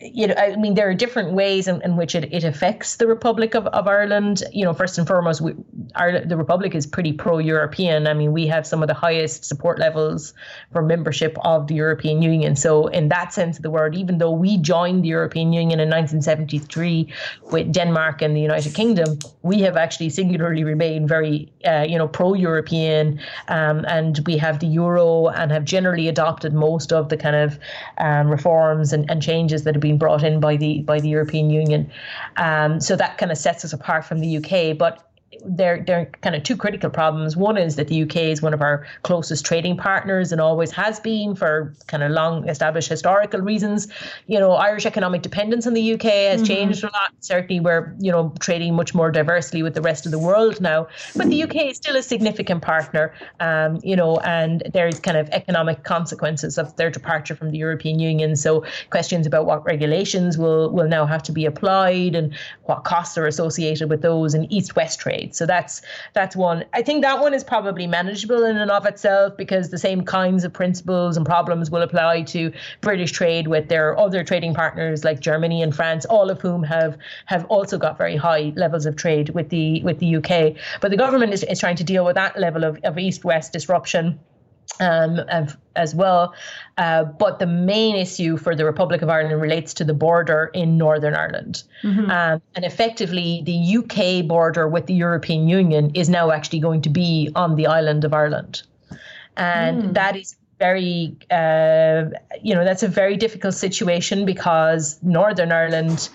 you 0.01 0.27
know, 0.27 0.35
I 0.37 0.57
mean, 0.57 0.75
there 0.75 0.89
are 0.89 0.95
different 0.95 1.33
ways 1.33 1.69
in, 1.69 1.81
in 1.83 1.97
which 1.97 2.15
it, 2.15 2.33
it 2.33 2.45
affects 2.45 2.97
the 2.97 3.07
Republic 3.07 3.55
of, 3.55 3.67
of 3.69 3.87
Ireland. 3.87 4.43
You 4.53 4.65
know, 4.65 4.73
first 4.73 4.99
and 4.99 5.07
foremost, 5.07 5.41
we, 5.41 5.53
the 5.95 6.37
Republic 6.37 6.75
is 6.75 6.87
pretty 6.87 7.13
pro-European. 7.13 8.07
I 8.07 8.15
mean, 8.15 8.33
we 8.33 8.47
have 8.47 8.67
some 8.67 8.83
of 8.83 8.89
the 8.89 8.95
highest 8.95 9.45
support 9.45 9.79
levels 9.79 10.35
for 10.73 10.83
membership 10.83 11.37
of 11.45 11.69
the 11.69 11.75
European 11.75 12.23
Union. 12.23 12.57
So, 12.57 12.89
in 12.89 13.09
that 13.09 13.33
sense 13.33 13.57
of 13.57 13.63
the 13.63 13.71
word, 13.71 13.95
even 13.95 14.19
though 14.19 14.33
we 14.33 14.57
joined 14.59 15.05
the 15.05 15.09
European 15.09 15.53
Union 15.53 15.81
in 15.81 15.89
1973 15.89 17.13
with 17.53 17.73
Denmark 17.73 18.23
and 18.23 18.37
the 18.37 18.41
United 18.41 18.75
Kingdom, 18.75 19.19
we 19.43 19.61
have 19.61 19.77
actually 19.77 20.11
singularly 20.11 20.65
remained 20.65 21.09
very, 21.09 21.53
uh, 21.67 21.85
you 21.89 21.99
know, 21.99 22.09
pro-European, 22.09 23.21
um, 23.49 23.85
and 23.87 24.21
we 24.27 24.37
have 24.39 24.59
the 24.59 24.67
euro 24.67 25.29
and 25.29 25.53
have 25.53 25.65
generally 25.65 26.09
adopted 26.09 26.53
most 26.53 26.93
of 26.93 27.09
the 27.11 27.17
kind 27.17 27.37
of 27.37 27.59
um, 27.99 28.29
reforms 28.29 28.93
and, 28.93 29.09
and 29.11 29.23
changes 29.23 29.65
that 29.65 29.75
have 29.75 29.84
been 29.85 29.99
brought 29.99 30.25
in 30.25 30.41
by 30.41 30.57
the 30.57 30.81
by 30.83 30.99
the 31.01 31.09
European 31.09 31.51
Union. 31.51 31.91
Um, 32.37 32.81
so 32.81 32.97
that 32.97 33.19
kind 33.19 33.31
of 33.31 33.39
sets 33.39 33.65
us 33.65 33.73
apart 33.73 34.05
from 34.05 34.19
the 34.21 34.39
UK. 34.39 34.77
But 34.77 35.09
there, 35.45 35.83
there 35.87 36.01
are 36.01 36.05
kind 36.23 36.35
of 36.35 36.43
two 36.43 36.57
critical 36.57 36.91
problems. 36.91 37.37
One 37.37 37.57
is 37.57 37.77
that 37.77 37.89
the 37.89 38.03
UK 38.03 38.17
is 38.17 38.43
one 38.43 38.55
of 38.55 38.61
our 38.61 38.87
closest 39.03 39.45
trading 39.45 39.77
partners 39.77 40.33
and 40.33 40.41
always 40.41 40.71
has 40.73 41.01
been 41.01 41.35
for 41.35 41.75
kind 41.87 42.03
of 42.03 42.11
long 42.11 42.49
established 42.49 42.89
historical 42.89 43.41
reasons. 43.41 43.89
You 44.27 44.39
know, 44.39 44.53
Irish 44.53 44.87
economic 44.87 45.23
dependence 45.23 45.67
on 45.67 45.75
the 45.75 45.95
UK 45.95 46.03
has 46.03 46.43
mm-hmm. 46.43 46.47
changed 46.47 46.85
a 46.85 46.87
lot. 46.87 47.13
Certainly, 47.21 47.61
we're, 47.61 47.95
you 47.99 48.13
know, 48.13 48.33
trading 48.41 48.75
much 48.75 48.95
more 48.95 49.11
diversely 49.11 49.63
with 49.63 49.75
the 49.75 49.83
rest 49.83 50.07
of 50.07 50.13
the 50.13 50.19
world 50.19 50.61
now. 50.61 50.89
But 51.17 51.29
the 51.29 51.43
UK 51.43 51.57
is 51.67 51.77
still 51.77 51.97
a 51.97 52.03
significant 52.03 52.63
partner, 52.63 53.15
um, 53.41 53.81
you 53.83 53.97
know, 53.97 54.19
and 54.19 54.63
there's 54.73 55.01
kind 55.01 55.17
of 55.17 55.29
economic 55.31 55.85
consequences 55.85 56.59
of 56.59 56.75
their 56.77 56.91
departure 56.91 57.35
from 57.35 57.51
the 57.51 57.59
European 57.59 57.99
Union. 57.99 58.37
So 58.37 58.65
questions 58.91 59.27
about 59.27 59.47
what 59.47 59.65
regulations 59.65 60.37
will, 60.39 60.71
will 60.71 60.89
now 60.89 61.07
have 61.07 61.23
to 61.25 61.33
be 61.33 61.47
applied 61.47 62.15
and 62.15 62.35
what 62.65 62.85
costs 62.85 63.17
are 63.19 63.27
associated 63.27 63.89
with 63.89 64.03
those 64.03 64.35
in 64.35 64.53
east 64.53 64.77
west 64.77 65.01
trade 65.01 65.24
so 65.33 65.47
that's 65.47 65.83
that's 66.13 66.35
one. 66.35 66.65
I 66.73 66.83
think 66.83 67.03
that 67.03 67.21
one 67.21 67.33
is 67.35 67.45
probably 67.45 67.87
manageable 67.87 68.45
in 68.45 68.57
and 68.57 68.71
of 68.71 68.87
itself 68.87 69.37
because 69.37 69.71
the 69.71 69.79
same 69.79 70.05
kinds 70.05 70.45
of 70.45 70.53
principles 70.53 71.17
and 71.17 71.25
problems 71.25 71.71
will 71.71 71.83
apply 71.83 72.23
to 72.23 72.53
British 72.81 73.13
trade 73.13 73.49
with 73.49 73.69
their 73.69 73.99
other 73.99 74.25
trading 74.25 74.55
partners 74.55 75.05
like 75.05 75.21
Germany 75.21 75.63
and 75.63 75.75
France, 75.75 76.05
all 76.07 76.31
of 76.31 76.41
whom 76.41 76.63
have 76.65 76.99
have 77.27 77.45
also 77.47 77.79
got 77.79 77.97
very 77.97 78.17
high 78.17 78.53
levels 78.57 78.87
of 78.87 78.97
trade 78.97 79.31
with 79.31 79.49
the 79.51 79.83
with 79.83 79.99
the 80.01 80.17
UK. 80.17 80.57
But 80.81 80.91
the 80.91 80.97
government 80.97 81.33
is, 81.33 81.45
is 81.45 81.61
trying 81.61 81.77
to 81.77 81.85
deal 81.85 82.05
with 82.05 82.17
that 82.17 82.39
level 82.39 82.65
of, 82.65 82.79
of 82.85 82.99
east-west 82.99 83.53
disruption 83.53 84.19
um, 84.81 85.21
as 85.77 85.95
well. 85.95 86.35
Uh, 86.79 87.05
but 87.05 87.39
the 87.39 87.47
main 87.47 87.97
issue 87.97 88.37
for 88.37 88.55
the 88.55 88.65
Republic 88.65 89.03
of 89.03 89.09
Ireland 89.09 89.41
relates 89.41 89.75
to 89.75 89.85
the 89.85 89.95
border 89.95 90.51
in 90.55 90.77
Northern 90.77 91.15
Ireland. 91.15 91.63
Mm-hmm. 91.83 92.11
Um, 92.11 92.43
and 92.55 92.65
effectively, 92.65 93.43
the 93.45 93.79
UK 93.79 94.27
border 94.27 94.69
with 94.69 94.87
the 94.87 94.95
European 94.95 95.49
Union 95.49 95.91
is 95.95 96.09
now 96.09 96.31
actually 96.31 96.61
going 96.61 96.83
to 96.83 96.91
be 96.91 97.31
on 97.35 97.57
the 97.57 97.67
island 97.67 98.05
of 98.05 98.13
Ireland. 98.13 98.63
And 99.37 99.83
mm. 99.83 99.95
that 99.95 100.17
is 100.17 100.37
very, 100.59 101.17
uh, 101.31 102.05
you 102.43 102.55
know, 102.55 102.65
that's 102.65 102.83
a 102.83 102.89
very 102.89 103.17
difficult 103.17 103.55
situation 103.55 104.25
because 104.25 104.99
Northern 105.03 105.51
Ireland 105.51 106.09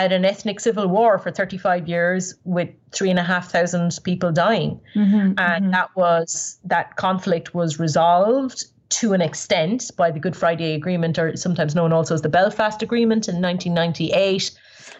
had 0.00 0.12
an 0.12 0.24
ethnic 0.24 0.60
civil 0.60 0.86
war 0.86 1.18
for 1.18 1.30
35 1.30 1.88
years 1.88 2.34
with 2.44 2.68
three 2.92 3.10
and 3.10 3.18
a 3.18 3.22
half 3.22 3.50
thousand 3.50 3.98
people 4.04 4.32
dying. 4.32 4.80
Mm-hmm, 4.94 5.16
and 5.16 5.38
mm-hmm. 5.38 5.70
that 5.70 5.94
was, 5.96 6.58
that 6.64 6.96
conflict 6.96 7.54
was 7.54 7.78
resolved 7.78 8.64
to 8.90 9.12
an 9.12 9.20
extent 9.20 9.90
by 9.96 10.10
the 10.10 10.20
Good 10.20 10.36
Friday 10.36 10.74
Agreement, 10.74 11.18
or 11.18 11.36
sometimes 11.36 11.74
known 11.74 11.92
also 11.92 12.14
as 12.14 12.22
the 12.22 12.28
Belfast 12.28 12.82
Agreement 12.82 13.28
in 13.28 13.40
1998. 13.40 14.50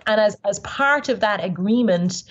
And 0.07 0.20
as, 0.20 0.37
as 0.44 0.59
part 0.61 1.09
of 1.09 1.20
that 1.20 1.44
agreement, 1.44 2.24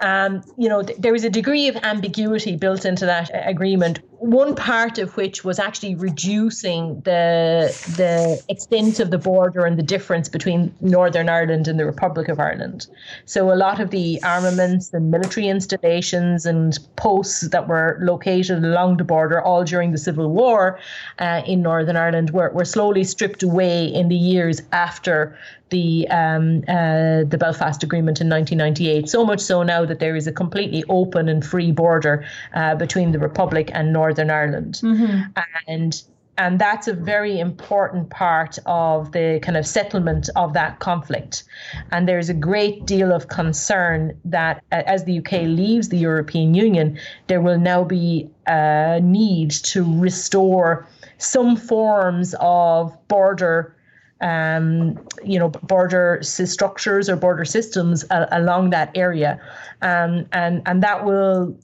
um, 0.00 0.42
you 0.56 0.68
know, 0.68 0.82
th- 0.82 0.98
there 0.98 1.12
was 1.12 1.24
a 1.24 1.30
degree 1.30 1.68
of 1.68 1.76
ambiguity 1.76 2.56
built 2.56 2.84
into 2.84 3.06
that 3.06 3.30
agreement. 3.32 4.00
One 4.20 4.56
part 4.56 4.98
of 4.98 5.16
which 5.16 5.44
was 5.44 5.60
actually 5.60 5.94
reducing 5.94 7.00
the 7.02 7.72
the 7.96 8.42
extent 8.48 8.98
of 8.98 9.10
the 9.10 9.18
border 9.18 9.64
and 9.64 9.78
the 9.78 9.82
difference 9.82 10.28
between 10.28 10.74
Northern 10.80 11.28
Ireland 11.28 11.68
and 11.68 11.78
the 11.78 11.86
Republic 11.86 12.28
of 12.28 12.40
Ireland. 12.40 12.88
So 13.26 13.52
a 13.52 13.54
lot 13.54 13.78
of 13.78 13.90
the 13.90 14.20
armaments 14.24 14.92
and 14.92 15.12
military 15.12 15.46
installations 15.46 16.46
and 16.46 16.76
posts 16.96 17.48
that 17.48 17.68
were 17.68 17.98
located 18.02 18.64
along 18.64 18.96
the 18.96 19.04
border, 19.04 19.40
all 19.40 19.62
during 19.62 19.92
the 19.92 19.98
Civil 19.98 20.28
War 20.30 20.80
uh, 21.20 21.42
in 21.46 21.62
Northern 21.62 21.96
Ireland, 21.96 22.30
were, 22.30 22.50
were 22.50 22.64
slowly 22.64 23.04
stripped 23.04 23.44
away 23.44 23.86
in 23.86 24.08
the 24.08 24.16
years 24.16 24.62
after 24.72 25.38
the 25.70 26.08
um, 26.08 26.64
uh, 26.66 27.24
the 27.28 27.36
Belfast 27.38 27.82
Agreement 27.82 28.22
in 28.22 28.28
1998. 28.28 29.08
So 29.08 29.24
much 29.24 29.40
so 29.40 29.62
now 29.62 29.84
that 29.84 29.98
there 29.98 30.16
is 30.16 30.26
a 30.26 30.32
completely 30.32 30.82
open 30.88 31.28
and 31.28 31.44
free 31.44 31.72
border 31.72 32.24
uh, 32.54 32.74
between 32.74 33.12
the 33.12 33.18
Republic 33.18 33.70
and 33.74 33.92
Northern 33.92 34.07
Ireland, 34.30 34.80
mm-hmm. 34.82 35.30
and 35.66 36.02
and 36.38 36.60
that's 36.60 36.86
a 36.86 36.94
very 36.94 37.40
important 37.40 38.10
part 38.10 38.58
of 38.64 39.10
the 39.10 39.40
kind 39.42 39.56
of 39.56 39.66
settlement 39.66 40.30
of 40.36 40.52
that 40.52 40.78
conflict. 40.78 41.42
And 41.90 42.08
there's 42.08 42.28
a 42.28 42.34
great 42.34 42.86
deal 42.86 43.12
of 43.12 43.26
concern 43.26 44.16
that 44.24 44.62
as 44.70 45.04
the 45.04 45.18
UK 45.18 45.32
leaves 45.42 45.88
the 45.88 45.98
European 45.98 46.54
Union, 46.54 46.96
there 47.26 47.40
will 47.40 47.58
now 47.58 47.82
be 47.82 48.30
a 48.46 49.00
need 49.02 49.50
to 49.50 49.82
restore 50.00 50.86
some 51.18 51.56
forms 51.56 52.36
of 52.40 52.96
border 53.08 53.74
um, 54.20 54.98
you 55.24 55.38
know, 55.38 55.48
border 55.48 56.18
structures 56.22 57.08
or 57.08 57.14
border 57.14 57.44
systems 57.44 58.04
uh, 58.10 58.26
along 58.32 58.70
that 58.70 58.90
area, 58.96 59.40
um, 59.80 60.26
and 60.32 60.60
and 60.66 60.82
that 60.82 61.04
will 61.04 61.56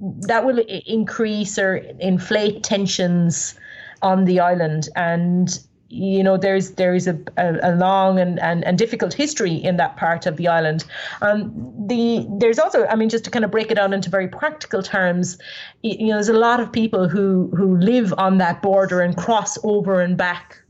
that 0.00 0.44
will 0.44 0.58
increase 0.86 1.58
or 1.58 1.76
inflate 1.98 2.62
tensions 2.62 3.54
on 4.02 4.24
the 4.24 4.40
island. 4.40 4.88
And 4.96 5.58
you 5.90 6.22
know 6.22 6.36
there's 6.36 6.72
there 6.72 6.94
is 6.94 7.08
a, 7.08 7.18
a, 7.36 7.72
a 7.72 7.74
long 7.74 8.18
and, 8.20 8.38
and, 8.40 8.64
and 8.64 8.78
difficult 8.78 9.12
history 9.12 9.54
in 9.54 9.76
that 9.76 9.96
part 9.96 10.24
of 10.24 10.36
the 10.36 10.46
island. 10.46 10.84
Um 11.20 11.52
the 11.86 12.26
there's 12.38 12.58
also 12.58 12.86
i 12.86 12.94
mean 12.94 13.08
just 13.08 13.24
to 13.24 13.30
kind 13.30 13.44
of 13.44 13.50
break 13.50 13.70
it 13.70 13.74
down 13.74 13.92
into 13.92 14.08
very 14.08 14.28
practical 14.28 14.82
terms 14.82 15.38
you 15.82 16.06
know 16.06 16.14
there's 16.14 16.28
a 16.28 16.32
lot 16.32 16.60
of 16.60 16.70
people 16.70 17.08
who 17.08 17.50
who 17.56 17.76
live 17.78 18.14
on 18.16 18.38
that 18.38 18.62
border 18.62 19.00
and 19.00 19.16
cross 19.16 19.58
over 19.64 20.00
and 20.00 20.16
back 20.16 20.62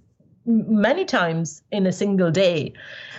many 0.50 1.04
times 1.04 1.62
in 1.70 1.86
a 1.86 1.92
single 1.92 2.30
day. 2.30 2.72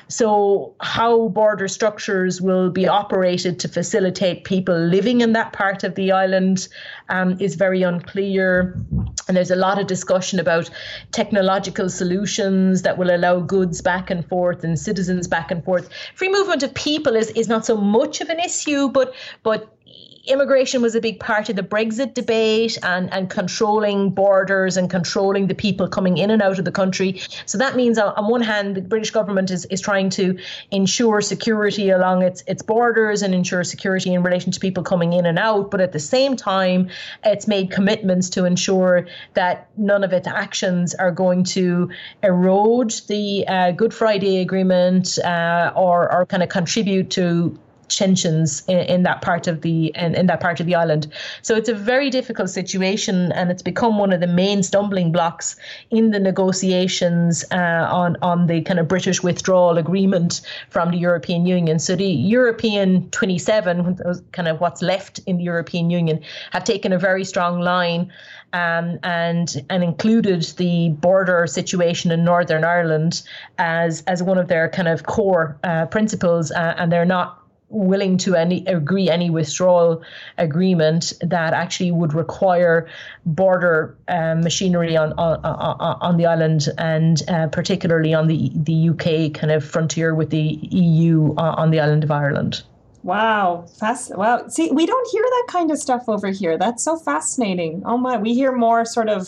So, 0.08 0.76
how 0.82 1.30
border 1.30 1.70
structures 1.70 2.42
will 2.42 2.70
be 2.70 2.86
operated 2.86 3.60
to 3.60 3.70
facilitate 3.70 4.44
people 4.44 4.78
living 4.78 5.22
in 5.22 5.32
that 5.34 5.54
part 5.54 5.86
of 5.86 5.96
the 5.96 6.12
island 6.12 6.68
um, 7.08 7.38
is 7.40 7.56
very 7.56 7.82
unclear. 7.82 8.78
And 9.28 9.38
there's 9.38 9.52
a 9.52 9.56
lot 9.56 9.80
of 9.80 9.88
discussion 9.88 10.38
about 10.38 10.70
technological 11.12 11.90
solutions 11.90 12.82
that 12.82 12.98
will 12.98 13.16
allow 13.16 13.40
goods 13.40 13.82
back 13.82 14.10
and 14.10 14.28
forth 14.28 14.66
and 14.66 14.78
citizens 14.78 15.30
back 15.30 15.50
and 15.50 15.64
forth. 15.64 15.90
Free 16.16 16.30
movement 16.30 16.62
of 16.64 16.74
people 16.74 17.16
is, 17.16 17.30
is 17.30 17.48
not 17.48 17.66
so 17.66 17.78
much 17.78 18.20
of 18.20 18.30
an 18.30 18.40
issue, 18.40 18.90
but 18.90 19.16
but 19.44 19.78
immigration 20.26 20.82
was 20.82 20.96
a 20.96 21.02
big 21.02 21.20
part 21.20 21.50
of 21.50 21.56
the 21.56 21.64
Brexit 21.64 22.14
debate 22.14 22.78
and, 22.84 23.12
and 23.14 23.30
controlling 23.30 24.10
borders 24.12 24.78
and 24.78 24.90
controlling 24.90 25.48
the 25.48 25.56
people 25.56 25.88
coming 25.88 26.18
in 26.18 26.30
and 26.30 26.42
out 26.42 26.60
of 26.60 26.66
the 26.66 26.72
country. 26.72 27.22
So 27.46 27.58
that 27.58 27.76
means, 27.76 27.98
on 27.98 28.28
one 28.28 28.42
hand, 28.42 28.76
the 28.76 28.82
British 28.82 29.12
government 29.12 29.52
is, 29.52 29.66
is 29.66 29.82
trying 29.82 30.10
to 30.12 30.38
ensure 30.70 31.22
security 31.22 31.90
along 31.90 32.24
its, 32.24 32.44
its 32.48 32.62
borders 32.62 33.22
and 33.22 33.34
ensure 33.34 33.64
security 33.64 34.14
in 34.14 34.24
relation 34.24 34.52
to 34.52 34.60
people 34.60 34.84
coming 34.84 35.14
in 35.14 35.26
and 35.26 35.40
out. 35.40 35.72
But 35.72 35.82
at 35.82 35.92
the 35.92 36.00
same 36.00 36.36
time, 36.36 36.90
it's 37.24 37.48
made 37.48 37.72
commitments 37.72 38.30
to 38.32 38.46
ensure 38.46 39.08
that 39.34 39.70
none 39.78 40.04
of 40.04 40.14
its 40.14 40.28
actions 40.28 40.94
are 40.96 41.12
going 41.12 41.44
to 41.46 41.90
erode 42.24 42.94
the 43.08 43.48
uh, 43.48 43.72
Good 43.72 43.94
Friday 43.94 44.40
Agreement 44.40 45.18
uh, 45.20 45.74
or, 45.76 46.12
or 46.14 46.26
kind 46.26 46.44
of 46.44 46.50
contribute 46.50 47.10
to 47.12 47.58
tensions 47.96 48.64
in, 48.68 48.80
in, 48.80 49.04
that 49.04 49.22
part 49.22 49.48
of 49.48 49.62
the 49.62 49.88
in, 49.96 50.16
in 50.16 50.28
that 50.28 50.40
part 50.40 50.60
of 50.60 50.66
the 50.66 50.76
island. 50.76 51.08
So 51.42 51.56
it's 51.56 51.70
a 51.70 51.74
very 51.74 52.10
difficult 52.10 52.50
situation, 52.50 53.32
and 53.34 53.52
it's 53.52 53.62
become 53.62 53.98
one 53.98 54.14
of 54.14 54.20
the 54.20 54.28
main 54.28 54.64
stumbling 54.64 55.12
blocks 55.12 55.56
in 55.90 56.12
the 56.12 56.20
negotiations 56.20 57.44
uh, 57.52 57.88
on 57.92 58.18
on 58.22 58.48
the 58.48 58.62
kind 58.62 58.80
of 58.80 58.88
British 58.88 59.22
withdrawal 59.24 59.78
agreement 59.78 60.42
from 60.70 60.92
the 60.92 60.98
European 60.98 61.46
Union. 61.46 61.80
So 61.80 61.96
the 61.96 62.06
European 62.06 63.10
27, 63.12 63.98
kind 64.32 64.48
of 64.48 64.62
what's 64.62 64.82
left 64.82 65.20
in 65.26 65.38
the 65.38 65.44
European 65.44 65.90
Union, 65.90 66.22
have 66.52 66.64
taken 66.64 66.94
a 66.94 67.00
very 67.00 67.26
strong 67.26 67.60
line. 67.60 68.12
Um, 68.54 69.00
and 69.04 69.64
and 69.70 69.82
included 69.82 70.42
the 70.58 70.90
border 70.90 71.48
situation 71.48 72.12
in 72.12 72.26
Northern 72.26 72.66
Ireland 72.66 73.22
as 73.58 74.04
as 74.08 74.22
one 74.22 74.38
of 74.38 74.50
their 74.50 74.68
kind 74.68 74.90
of 74.90 75.04
core 75.06 75.58
uh, 75.64 75.86
principles, 75.86 76.52
uh, 76.52 76.76
and 76.78 76.92
they're 76.92 77.06
not 77.06 77.41
willing 77.72 78.18
to 78.18 78.36
any 78.36 78.66
agree 78.66 79.10
any 79.10 79.30
withdrawal 79.30 80.04
agreement 80.38 81.14
that 81.22 81.54
actually 81.54 81.92
would 81.92 82.14
require 82.14 82.88
border 83.26 83.98
um, 84.08 84.42
machinery 84.42 84.96
on, 84.98 85.14
on 85.14 85.40
on 86.02 86.18
the 86.18 86.26
island 86.26 86.68
and 86.78 87.24
uh, 87.30 87.48
particularly 87.48 88.14
on 88.14 88.28
the 88.28 88.52
the 88.54 88.90
UK 88.90 89.34
kind 89.34 89.52
of 89.52 89.64
frontier 89.64 90.14
with 90.14 90.30
the 90.30 90.60
EU 90.72 91.34
on 91.38 91.72
the 91.72 91.80
island 91.80 92.04
of 92.04 92.12
Ireland. 92.12 92.64
Wow, 93.04 93.66
fast. 93.80 94.16
Wow, 94.16 94.48
see, 94.48 94.70
we 94.72 94.86
don't 94.86 95.08
hear 95.12 95.24
that 95.24 95.46
kind 95.48 95.72
of 95.72 95.80
stuff 95.80 96.04
over 96.08 96.28
here. 96.28 96.58
That's 96.58 96.84
so 96.84 96.98
fascinating. 96.98 97.82
Oh 97.86 97.98
my, 97.98 98.18
we 98.18 98.36
hear 98.36 98.52
more 98.52 98.86
sort 98.86 99.10
of 99.10 99.28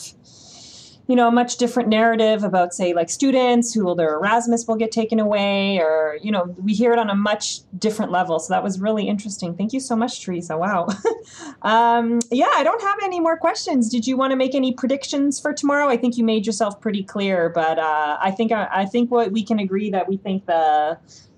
you 1.07 1.17
know, 1.17 1.27
a 1.27 1.31
much 1.31 1.57
different 1.57 1.89
narrative 1.89 2.43
about, 2.43 2.73
say, 2.73 2.93
like 2.93 3.09
students 3.09 3.73
who 3.73 3.83
will 3.83 3.95
their 3.95 4.13
Erasmus 4.15 4.65
will 4.67 4.77
get 4.77 4.91
taken 4.91 5.19
away, 5.19 5.77
or 5.79 6.17
you 6.21 6.31
know, 6.31 6.55
we 6.63 6.73
hear 6.73 6.93
it 6.93 6.99
on 6.99 7.09
a 7.09 7.15
much 7.15 7.59
different 7.77 8.11
level. 8.11 8.39
So 8.39 8.53
that 8.53 8.63
was 8.63 8.79
really 8.79 9.07
interesting. 9.07 9.55
Thank 9.55 9.73
you 9.73 9.81
so 9.81 9.95
much, 9.95 10.23
Theresa. 10.23 10.57
Wow. 10.57 10.87
um, 11.61 12.19
yeah, 12.31 12.51
I 12.53 12.63
don't 12.63 12.81
have 12.81 12.99
any 13.03 13.19
more 13.19 13.37
questions. 13.37 13.89
Did 13.89 14.07
you 14.07 14.15
want 14.15 14.31
to 14.31 14.37
make 14.37 14.55
any 14.55 14.73
predictions 14.73 15.41
for 15.41 15.53
tomorrow? 15.53 15.89
I 15.89 15.97
think 15.97 16.17
you 16.17 16.23
made 16.23 16.45
yourself 16.45 16.79
pretty 16.79 17.03
clear, 17.03 17.49
but 17.49 17.79
uh, 17.79 18.17
I 18.21 18.31
think 18.31 18.53
I 18.53 18.85
think 18.85 19.11
what 19.11 19.31
we 19.31 19.43
can 19.43 19.59
agree 19.59 19.89
that 19.89 20.07
we 20.07 20.15
think 20.17 20.45
the 20.45 20.97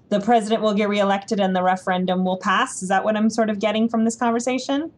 the 0.10 0.19
president 0.19 0.62
will 0.62 0.75
get 0.75 0.89
reelected 0.89 1.39
and 1.39 1.56
the 1.56 1.63
referendum 1.63 2.23
will 2.23 2.38
pass. 2.38 2.84
Is 2.84 2.89
that 2.89 3.04
what 3.04 3.17
I'm 3.17 3.32
sort 3.32 3.49
of 3.49 3.60
getting 3.60 3.89
from 3.89 4.06
this 4.06 4.15
conversation? 4.15 4.91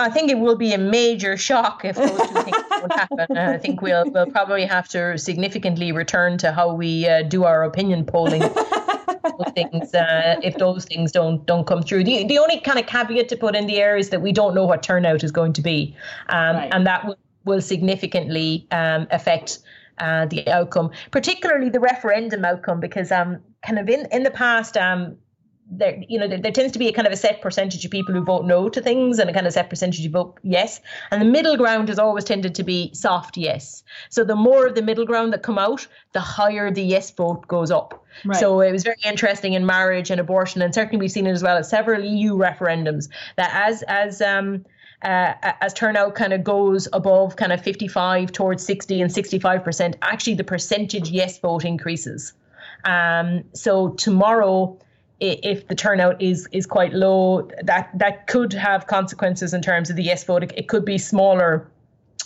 I 0.00 0.08
think 0.08 0.30
it 0.30 0.38
will 0.38 0.56
be 0.56 0.72
a 0.72 0.78
major 0.78 1.36
shock 1.36 1.84
if 1.84 1.96
those 1.96 2.10
two 2.10 2.42
things 2.42 2.56
don't 2.70 2.92
happen. 2.92 3.36
I 3.36 3.58
think 3.58 3.82
we'll 3.82 4.10
we'll 4.10 4.30
probably 4.30 4.64
have 4.64 4.88
to 4.88 5.18
significantly 5.18 5.92
return 5.92 6.38
to 6.38 6.52
how 6.52 6.72
we 6.72 7.06
uh, 7.06 7.22
do 7.22 7.44
our 7.44 7.62
opinion 7.64 8.04
polling. 8.06 8.42
things 9.54 9.94
uh, 9.94 10.40
if 10.42 10.56
those 10.56 10.84
things 10.84 11.12
don't 11.12 11.44
don't 11.46 11.66
come 11.66 11.82
through. 11.82 12.04
The 12.04 12.24
the 12.26 12.38
only 12.38 12.60
kind 12.60 12.78
of 12.78 12.86
caveat 12.86 13.28
to 13.28 13.36
put 13.36 13.54
in 13.54 13.66
the 13.66 13.76
air 13.76 13.96
is 13.96 14.10
that 14.10 14.22
we 14.22 14.32
don't 14.32 14.54
know 14.54 14.64
what 14.64 14.82
turnout 14.82 15.22
is 15.24 15.32
going 15.32 15.52
to 15.54 15.62
be, 15.62 15.96
um, 16.28 16.56
right. 16.56 16.68
and 16.72 16.86
that 16.86 17.04
will, 17.04 17.18
will 17.44 17.60
significantly 17.60 18.66
um, 18.70 19.06
affect. 19.10 19.58
Uh, 19.98 20.24
the 20.24 20.48
outcome, 20.48 20.90
particularly 21.10 21.68
the 21.68 21.78
referendum 21.78 22.42
outcome, 22.42 22.80
because 22.80 23.12
um, 23.12 23.38
kind 23.60 23.78
of 23.78 23.86
in 23.86 24.06
in 24.12 24.22
the 24.22 24.30
past, 24.30 24.78
um, 24.78 25.14
there, 25.70 26.02
you 26.08 26.18
know, 26.18 26.26
there, 26.26 26.38
there, 26.38 26.52
tends 26.52 26.72
to 26.72 26.78
be 26.78 26.88
a 26.88 26.92
kind 26.92 27.06
of 27.06 27.12
a 27.12 27.16
set 27.16 27.40
percentage 27.40 27.84
of 27.84 27.90
people 27.90 28.14
who 28.14 28.24
vote 28.24 28.44
no 28.44 28.68
to 28.68 28.80
things 28.80 29.18
and 29.18 29.30
a 29.30 29.32
kind 29.32 29.46
of 29.46 29.52
set 29.52 29.70
percentage 29.70 30.02
who 30.04 30.10
vote 30.10 30.38
yes. 30.42 30.80
And 31.10 31.22
the 31.22 31.26
middle 31.26 31.56
ground 31.56 31.88
has 31.88 31.98
always 31.98 32.24
tended 32.24 32.54
to 32.56 32.62
be 32.62 32.92
soft 32.92 33.36
yes. 33.36 33.82
So 34.08 34.24
the 34.24 34.36
more 34.36 34.66
of 34.66 34.74
the 34.74 34.82
middle 34.82 35.06
ground 35.06 35.32
that 35.32 35.42
come 35.42 35.58
out, 35.58 35.86
the 36.12 36.20
higher 36.20 36.70
the 36.70 36.82
yes 36.82 37.10
vote 37.10 37.46
goes 37.46 37.70
up. 37.70 38.04
Right. 38.24 38.38
So 38.38 38.60
it 38.60 38.72
was 38.72 38.82
very 38.82 39.00
interesting 39.04 39.52
in 39.52 39.64
marriage 39.64 40.10
and 40.10 40.20
abortion, 40.20 40.60
and 40.62 40.74
certainly 40.74 40.98
we've 40.98 41.12
seen 41.12 41.26
it 41.26 41.32
as 41.32 41.42
well 41.42 41.56
at 41.56 41.66
several 41.66 42.04
EU 42.04 42.34
referendums 42.34 43.08
that 43.36 43.50
as 43.54 43.82
as 43.82 44.20
um 44.20 44.64
uh, 45.02 45.32
as 45.60 45.72
turnout 45.72 46.14
kind 46.14 46.32
of 46.32 46.44
goes 46.44 46.86
above 46.92 47.36
kind 47.36 47.52
of 47.52 47.62
55 47.62 48.32
towards 48.32 48.62
60 48.64 49.00
and 49.00 49.10
65%, 49.10 49.94
actually 50.02 50.34
the 50.34 50.44
percentage 50.44 51.08
yes 51.08 51.38
vote 51.38 51.64
increases. 51.64 52.34
Um, 52.84 53.44
so 53.54 53.90
tomorrow, 53.90 54.78
if 55.20 55.68
the 55.68 55.74
turnout 55.74 56.20
is 56.20 56.48
is 56.52 56.66
quite 56.66 56.92
low, 56.92 57.48
that 57.62 57.90
that 57.94 58.26
could 58.26 58.52
have 58.52 58.86
consequences 58.86 59.54
in 59.54 59.62
terms 59.62 59.90
of 59.90 59.96
the 59.96 60.02
yes 60.02 60.24
vote. 60.24 60.42
It, 60.42 60.52
it 60.56 60.68
could 60.68 60.84
be 60.84 60.98
smaller 60.98 61.70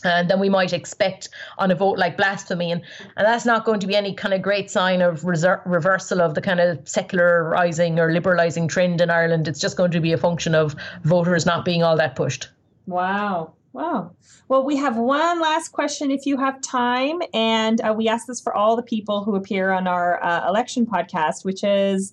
uh, 0.04 0.22
than 0.22 0.38
we 0.38 0.48
might 0.48 0.72
expect 0.72 1.28
on 1.58 1.70
a 1.70 1.74
vote 1.74 1.98
like 1.98 2.16
blasphemy. 2.16 2.70
And, 2.70 2.82
and 3.16 3.26
that's 3.26 3.46
not 3.46 3.64
going 3.64 3.80
to 3.80 3.86
be 3.86 3.96
any 3.96 4.14
kind 4.14 4.34
of 4.34 4.42
great 4.42 4.70
sign 4.70 5.00
of 5.00 5.22
reser- 5.22 5.62
reversal 5.64 6.20
of 6.20 6.34
the 6.34 6.40
kind 6.40 6.60
of 6.60 6.86
secularizing 6.86 7.98
or 7.98 8.12
liberalizing 8.12 8.68
trend 8.68 9.00
in 9.00 9.10
Ireland. 9.10 9.48
It's 9.48 9.60
just 9.60 9.76
going 9.76 9.92
to 9.92 10.00
be 10.00 10.12
a 10.12 10.18
function 10.18 10.54
of 10.54 10.76
voters 11.04 11.46
not 11.46 11.64
being 11.64 11.82
all 11.82 11.96
that 11.96 12.16
pushed. 12.16 12.48
Wow. 12.86 13.54
Wow. 13.72 14.12
Well, 14.46 14.64
we 14.64 14.76
have 14.76 14.96
one 14.96 15.40
last 15.40 15.70
question 15.70 16.10
if 16.10 16.26
you 16.26 16.36
have 16.36 16.60
time. 16.60 17.20
And 17.32 17.80
uh, 17.80 17.94
we 17.96 18.08
ask 18.08 18.26
this 18.26 18.40
for 18.40 18.54
all 18.54 18.76
the 18.76 18.82
people 18.82 19.24
who 19.24 19.34
appear 19.34 19.70
on 19.70 19.88
our 19.88 20.22
uh, 20.22 20.46
election 20.48 20.86
podcast, 20.86 21.44
which 21.44 21.64
is 21.64 22.12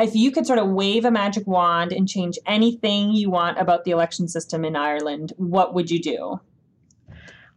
if 0.00 0.14
you 0.14 0.30
could 0.30 0.46
sort 0.46 0.58
of 0.58 0.68
wave 0.68 1.04
a 1.04 1.10
magic 1.10 1.46
wand 1.46 1.92
and 1.92 2.08
change 2.08 2.38
anything 2.46 3.12
you 3.12 3.30
want 3.30 3.58
about 3.58 3.84
the 3.84 3.90
election 3.90 4.28
system 4.28 4.64
in 4.64 4.76
Ireland, 4.76 5.32
what 5.36 5.74
would 5.74 5.90
you 5.90 6.00
do? 6.00 6.40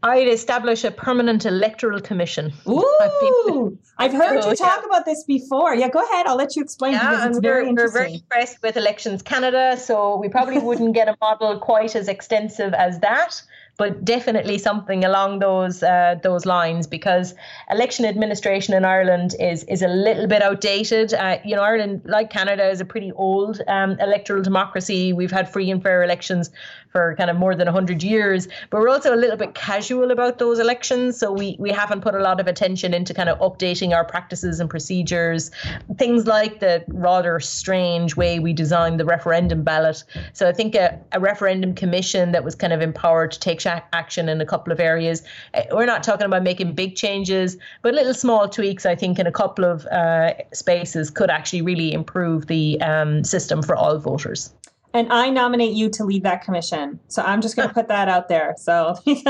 I'd 0.04 0.28
establish 0.28 0.84
a 0.84 0.92
permanent 0.92 1.46
electoral 1.46 2.02
commission. 2.02 2.52
Ooh, 2.68 3.80
I've 3.98 4.12
heard 4.12 4.44
you 4.44 4.56
talk 4.56 4.82
yeah. 4.82 4.86
about 4.86 5.06
this 5.06 5.24
before. 5.24 5.74
Yeah, 5.74 5.88
go 5.88 6.04
ahead. 6.04 6.28
I'll 6.28 6.36
let 6.36 6.58
you 6.58 6.62
explain 6.62 6.94
yeah, 6.94 7.10
because 7.10 7.26
it's 7.28 7.40
very 7.40 7.64
we're, 7.64 7.70
interesting. 7.70 8.02
We're 8.02 8.08
very 8.08 8.14
impressed 8.16 8.62
with 8.62 8.76
Elections 8.76 9.22
Canada, 9.22 9.78
so 9.78 10.18
we 10.18 10.28
probably 10.28 10.60
wouldn't 10.60 10.94
get 10.94 11.08
a 11.08 11.16
model 11.22 11.58
quite 11.60 11.96
as 11.96 12.10
extensive 12.10 12.74
as 12.74 13.00
that 13.00 13.42
but 13.78 14.06
definitely 14.06 14.58
something 14.58 15.04
along 15.04 15.40
those 15.40 15.82
uh, 15.82 16.16
those 16.22 16.46
lines 16.46 16.86
because 16.86 17.34
election 17.72 18.06
administration 18.06 18.74
in 18.74 18.86
Ireland 18.86 19.36
is 19.40 19.64
is 19.64 19.82
a 19.82 19.88
little 19.88 20.28
bit 20.28 20.42
outdated. 20.42 21.14
Uh, 21.14 21.38
you 21.44 21.56
know, 21.56 21.64
Ireland, 21.64 22.02
like 22.06 22.30
Canada, 22.30 22.70
is 22.70 22.82
a 22.82 22.86
pretty 22.86 23.12
old 23.14 23.62
um, 23.68 23.98
electoral 24.00 24.44
democracy. 24.44 25.14
We've 25.14 25.32
had 25.32 25.52
free 25.52 25.72
and 25.72 25.82
fair 25.82 26.04
elections 26.04 26.52
for 26.94 27.16
kind 27.18 27.30
of 27.32 27.36
more 27.36 27.56
than 27.56 27.66
100 27.66 28.04
years, 28.04 28.48
but 28.70 28.80
we're 28.80 28.88
also 28.88 29.14
a 29.14 29.18
little 29.18 29.36
bit 29.36 29.56
casual 29.56 30.12
about 30.12 30.38
those 30.38 30.60
elections. 30.60 31.18
So 31.18 31.32
we, 31.32 31.58
we 31.60 31.72
haven't 31.72 32.02
put 32.02 32.14
a 32.14 32.20
lot 32.20 32.40
of 32.40 32.48
attention 32.48 32.94
into 32.94 33.16
kind 33.16 33.30
of 33.30 33.40
updating 33.40 33.96
our 33.96 34.06
practices 34.06 34.60
and 34.60 34.70
procedures, 34.70 35.50
things 35.98 36.28
like 36.28 36.60
the 36.60 36.86
rather 36.88 37.40
strange 37.40 38.16
way 38.16 38.38
we 38.38 38.54
designed 38.54 39.00
the 39.00 39.06
referendum 39.06 39.64
ballot. 39.64 40.04
So 40.34 40.48
I 40.48 40.54
think 40.54 40.76
a, 40.76 41.00
a 41.12 41.20
referendum 41.20 41.74
commission 41.74 42.32
that 42.32 42.44
was 42.44 42.54
kind 42.54 42.72
of 42.72 42.82
empowered 42.82 43.32
to 43.32 43.40
take 43.40 43.66
action 43.66 44.30
in 44.30 44.40
a 44.40 44.46
couple 44.46 44.72
of 44.72 44.80
areas. 44.80 45.24
Uh, 45.56 45.64
we're 45.72 45.88
not 45.88 46.04
talking 46.04 46.28
about 46.28 46.44
making 46.44 46.74
big 46.74 46.96
changes, 46.96 47.58
but 47.82 47.96
little 47.96 48.14
small 48.14 48.48
tweaks, 48.48 48.86
I 48.86 48.94
think, 48.94 49.18
in 49.18 49.26
a 49.26 49.32
couple 49.32 49.66
of 49.66 49.88
uh, 49.88 50.34
spaces 50.54 51.10
could 51.10 51.32
actually 51.32 51.64
really 51.64 51.92
improve 51.92 52.46
the 52.46 52.80
um, 52.82 53.24
system 53.24 53.64
for 53.64 53.76
all 53.76 53.98
voters 53.98 54.54
and 54.94 55.12
I 55.12 55.30
nominate 55.30 55.74
you 55.74 55.90
to 55.90 56.04
lead 56.04 56.24
that 56.24 56.44
commission. 56.44 57.00
So 57.08 57.24
I'm 57.24 57.42
just 57.42 57.56
going 57.56 57.68
to 57.68 57.74
put 57.74 57.88
that 57.88 58.08
out 58.08 58.30
there. 58.30 58.54
So 58.58 58.96
I 59.08 59.24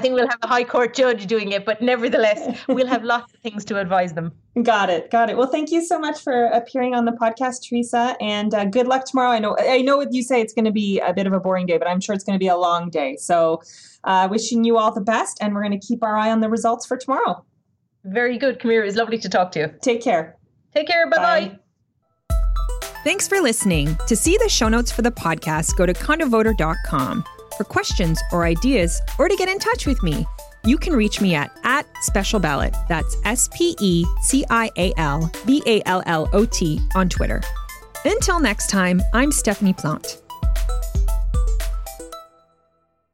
think 0.00 0.14
we'll 0.14 0.28
have 0.28 0.38
a 0.42 0.46
high 0.46 0.64
court 0.64 0.94
judge 0.94 1.26
doing 1.26 1.52
it, 1.52 1.66
but 1.66 1.82
nevertheless, 1.82 2.58
we'll 2.68 2.86
have 2.86 3.04
lots 3.04 3.34
of 3.34 3.40
things 3.40 3.64
to 3.66 3.78
advise 3.78 4.14
them. 4.14 4.32
Got 4.62 4.88
it. 4.90 5.10
Got 5.10 5.28
it. 5.30 5.36
Well, 5.36 5.48
thank 5.48 5.70
you 5.70 5.84
so 5.84 5.98
much 5.98 6.20
for 6.22 6.46
appearing 6.46 6.94
on 6.94 7.04
the 7.04 7.12
podcast, 7.12 7.68
Theresa, 7.68 8.16
and 8.20 8.54
uh, 8.54 8.64
good 8.64 8.86
luck 8.86 9.04
tomorrow. 9.04 9.30
I 9.30 9.38
know 9.38 9.56
I 9.58 9.82
know 9.82 9.98
what 9.98 10.12
you 10.12 10.22
say 10.22 10.40
it's 10.40 10.52
going 10.54 10.64
to 10.64 10.72
be 10.72 10.98
a 11.00 11.12
bit 11.12 11.26
of 11.26 11.32
a 11.32 11.40
boring 11.40 11.66
day, 11.66 11.78
but 11.78 11.88
I'm 11.88 12.00
sure 12.00 12.14
it's 12.14 12.24
going 12.24 12.38
to 12.38 12.42
be 12.42 12.48
a 12.48 12.56
long 12.56 12.90
day. 12.90 13.16
So, 13.16 13.62
uh, 14.04 14.28
wishing 14.30 14.64
you 14.64 14.78
all 14.78 14.92
the 14.92 15.00
best, 15.00 15.38
and 15.40 15.54
we're 15.54 15.62
going 15.62 15.78
to 15.78 15.86
keep 15.86 16.02
our 16.02 16.16
eye 16.16 16.30
on 16.30 16.40
the 16.40 16.48
results 16.48 16.86
for 16.86 16.96
tomorrow. 16.96 17.44
Very 18.04 18.36
good, 18.36 18.58
Kamira. 18.58 18.86
It's 18.86 18.96
lovely 18.96 19.18
to 19.18 19.28
talk 19.28 19.52
to 19.52 19.60
you. 19.60 19.74
Take 19.80 20.02
care. 20.02 20.36
Take 20.74 20.86
care. 20.86 21.08
Bye-bye. 21.08 21.48
Bye. 21.48 21.58
Thanks 23.04 23.26
for 23.26 23.40
listening. 23.40 23.96
To 24.06 24.14
see 24.14 24.36
the 24.36 24.48
show 24.48 24.68
notes 24.68 24.92
for 24.92 25.02
the 25.02 25.10
podcast, 25.10 25.76
go 25.76 25.86
to 25.86 25.92
condovoter.com. 25.92 27.24
For 27.56 27.64
questions 27.64 28.20
or 28.30 28.44
ideas, 28.44 29.00
or 29.18 29.28
to 29.28 29.36
get 29.36 29.48
in 29.48 29.58
touch 29.58 29.86
with 29.86 30.00
me, 30.04 30.24
you 30.64 30.78
can 30.78 30.92
reach 30.92 31.20
me 31.20 31.34
at, 31.34 31.50
at 31.64 31.84
Special 32.02 32.38
Ballot. 32.38 32.74
That's 32.88 33.16
S 33.24 33.48
P 33.54 33.76
E 33.80 34.04
C 34.22 34.44
I 34.50 34.70
A 34.76 34.92
L 34.98 35.30
B 35.44 35.62
A 35.66 35.82
L 35.84 36.02
L 36.06 36.28
O 36.32 36.44
T 36.44 36.80
on 36.94 37.08
Twitter. 37.08 37.42
Until 38.04 38.38
next 38.38 38.70
time, 38.70 39.02
I'm 39.12 39.32
Stephanie 39.32 39.72
Plante. 39.72 40.18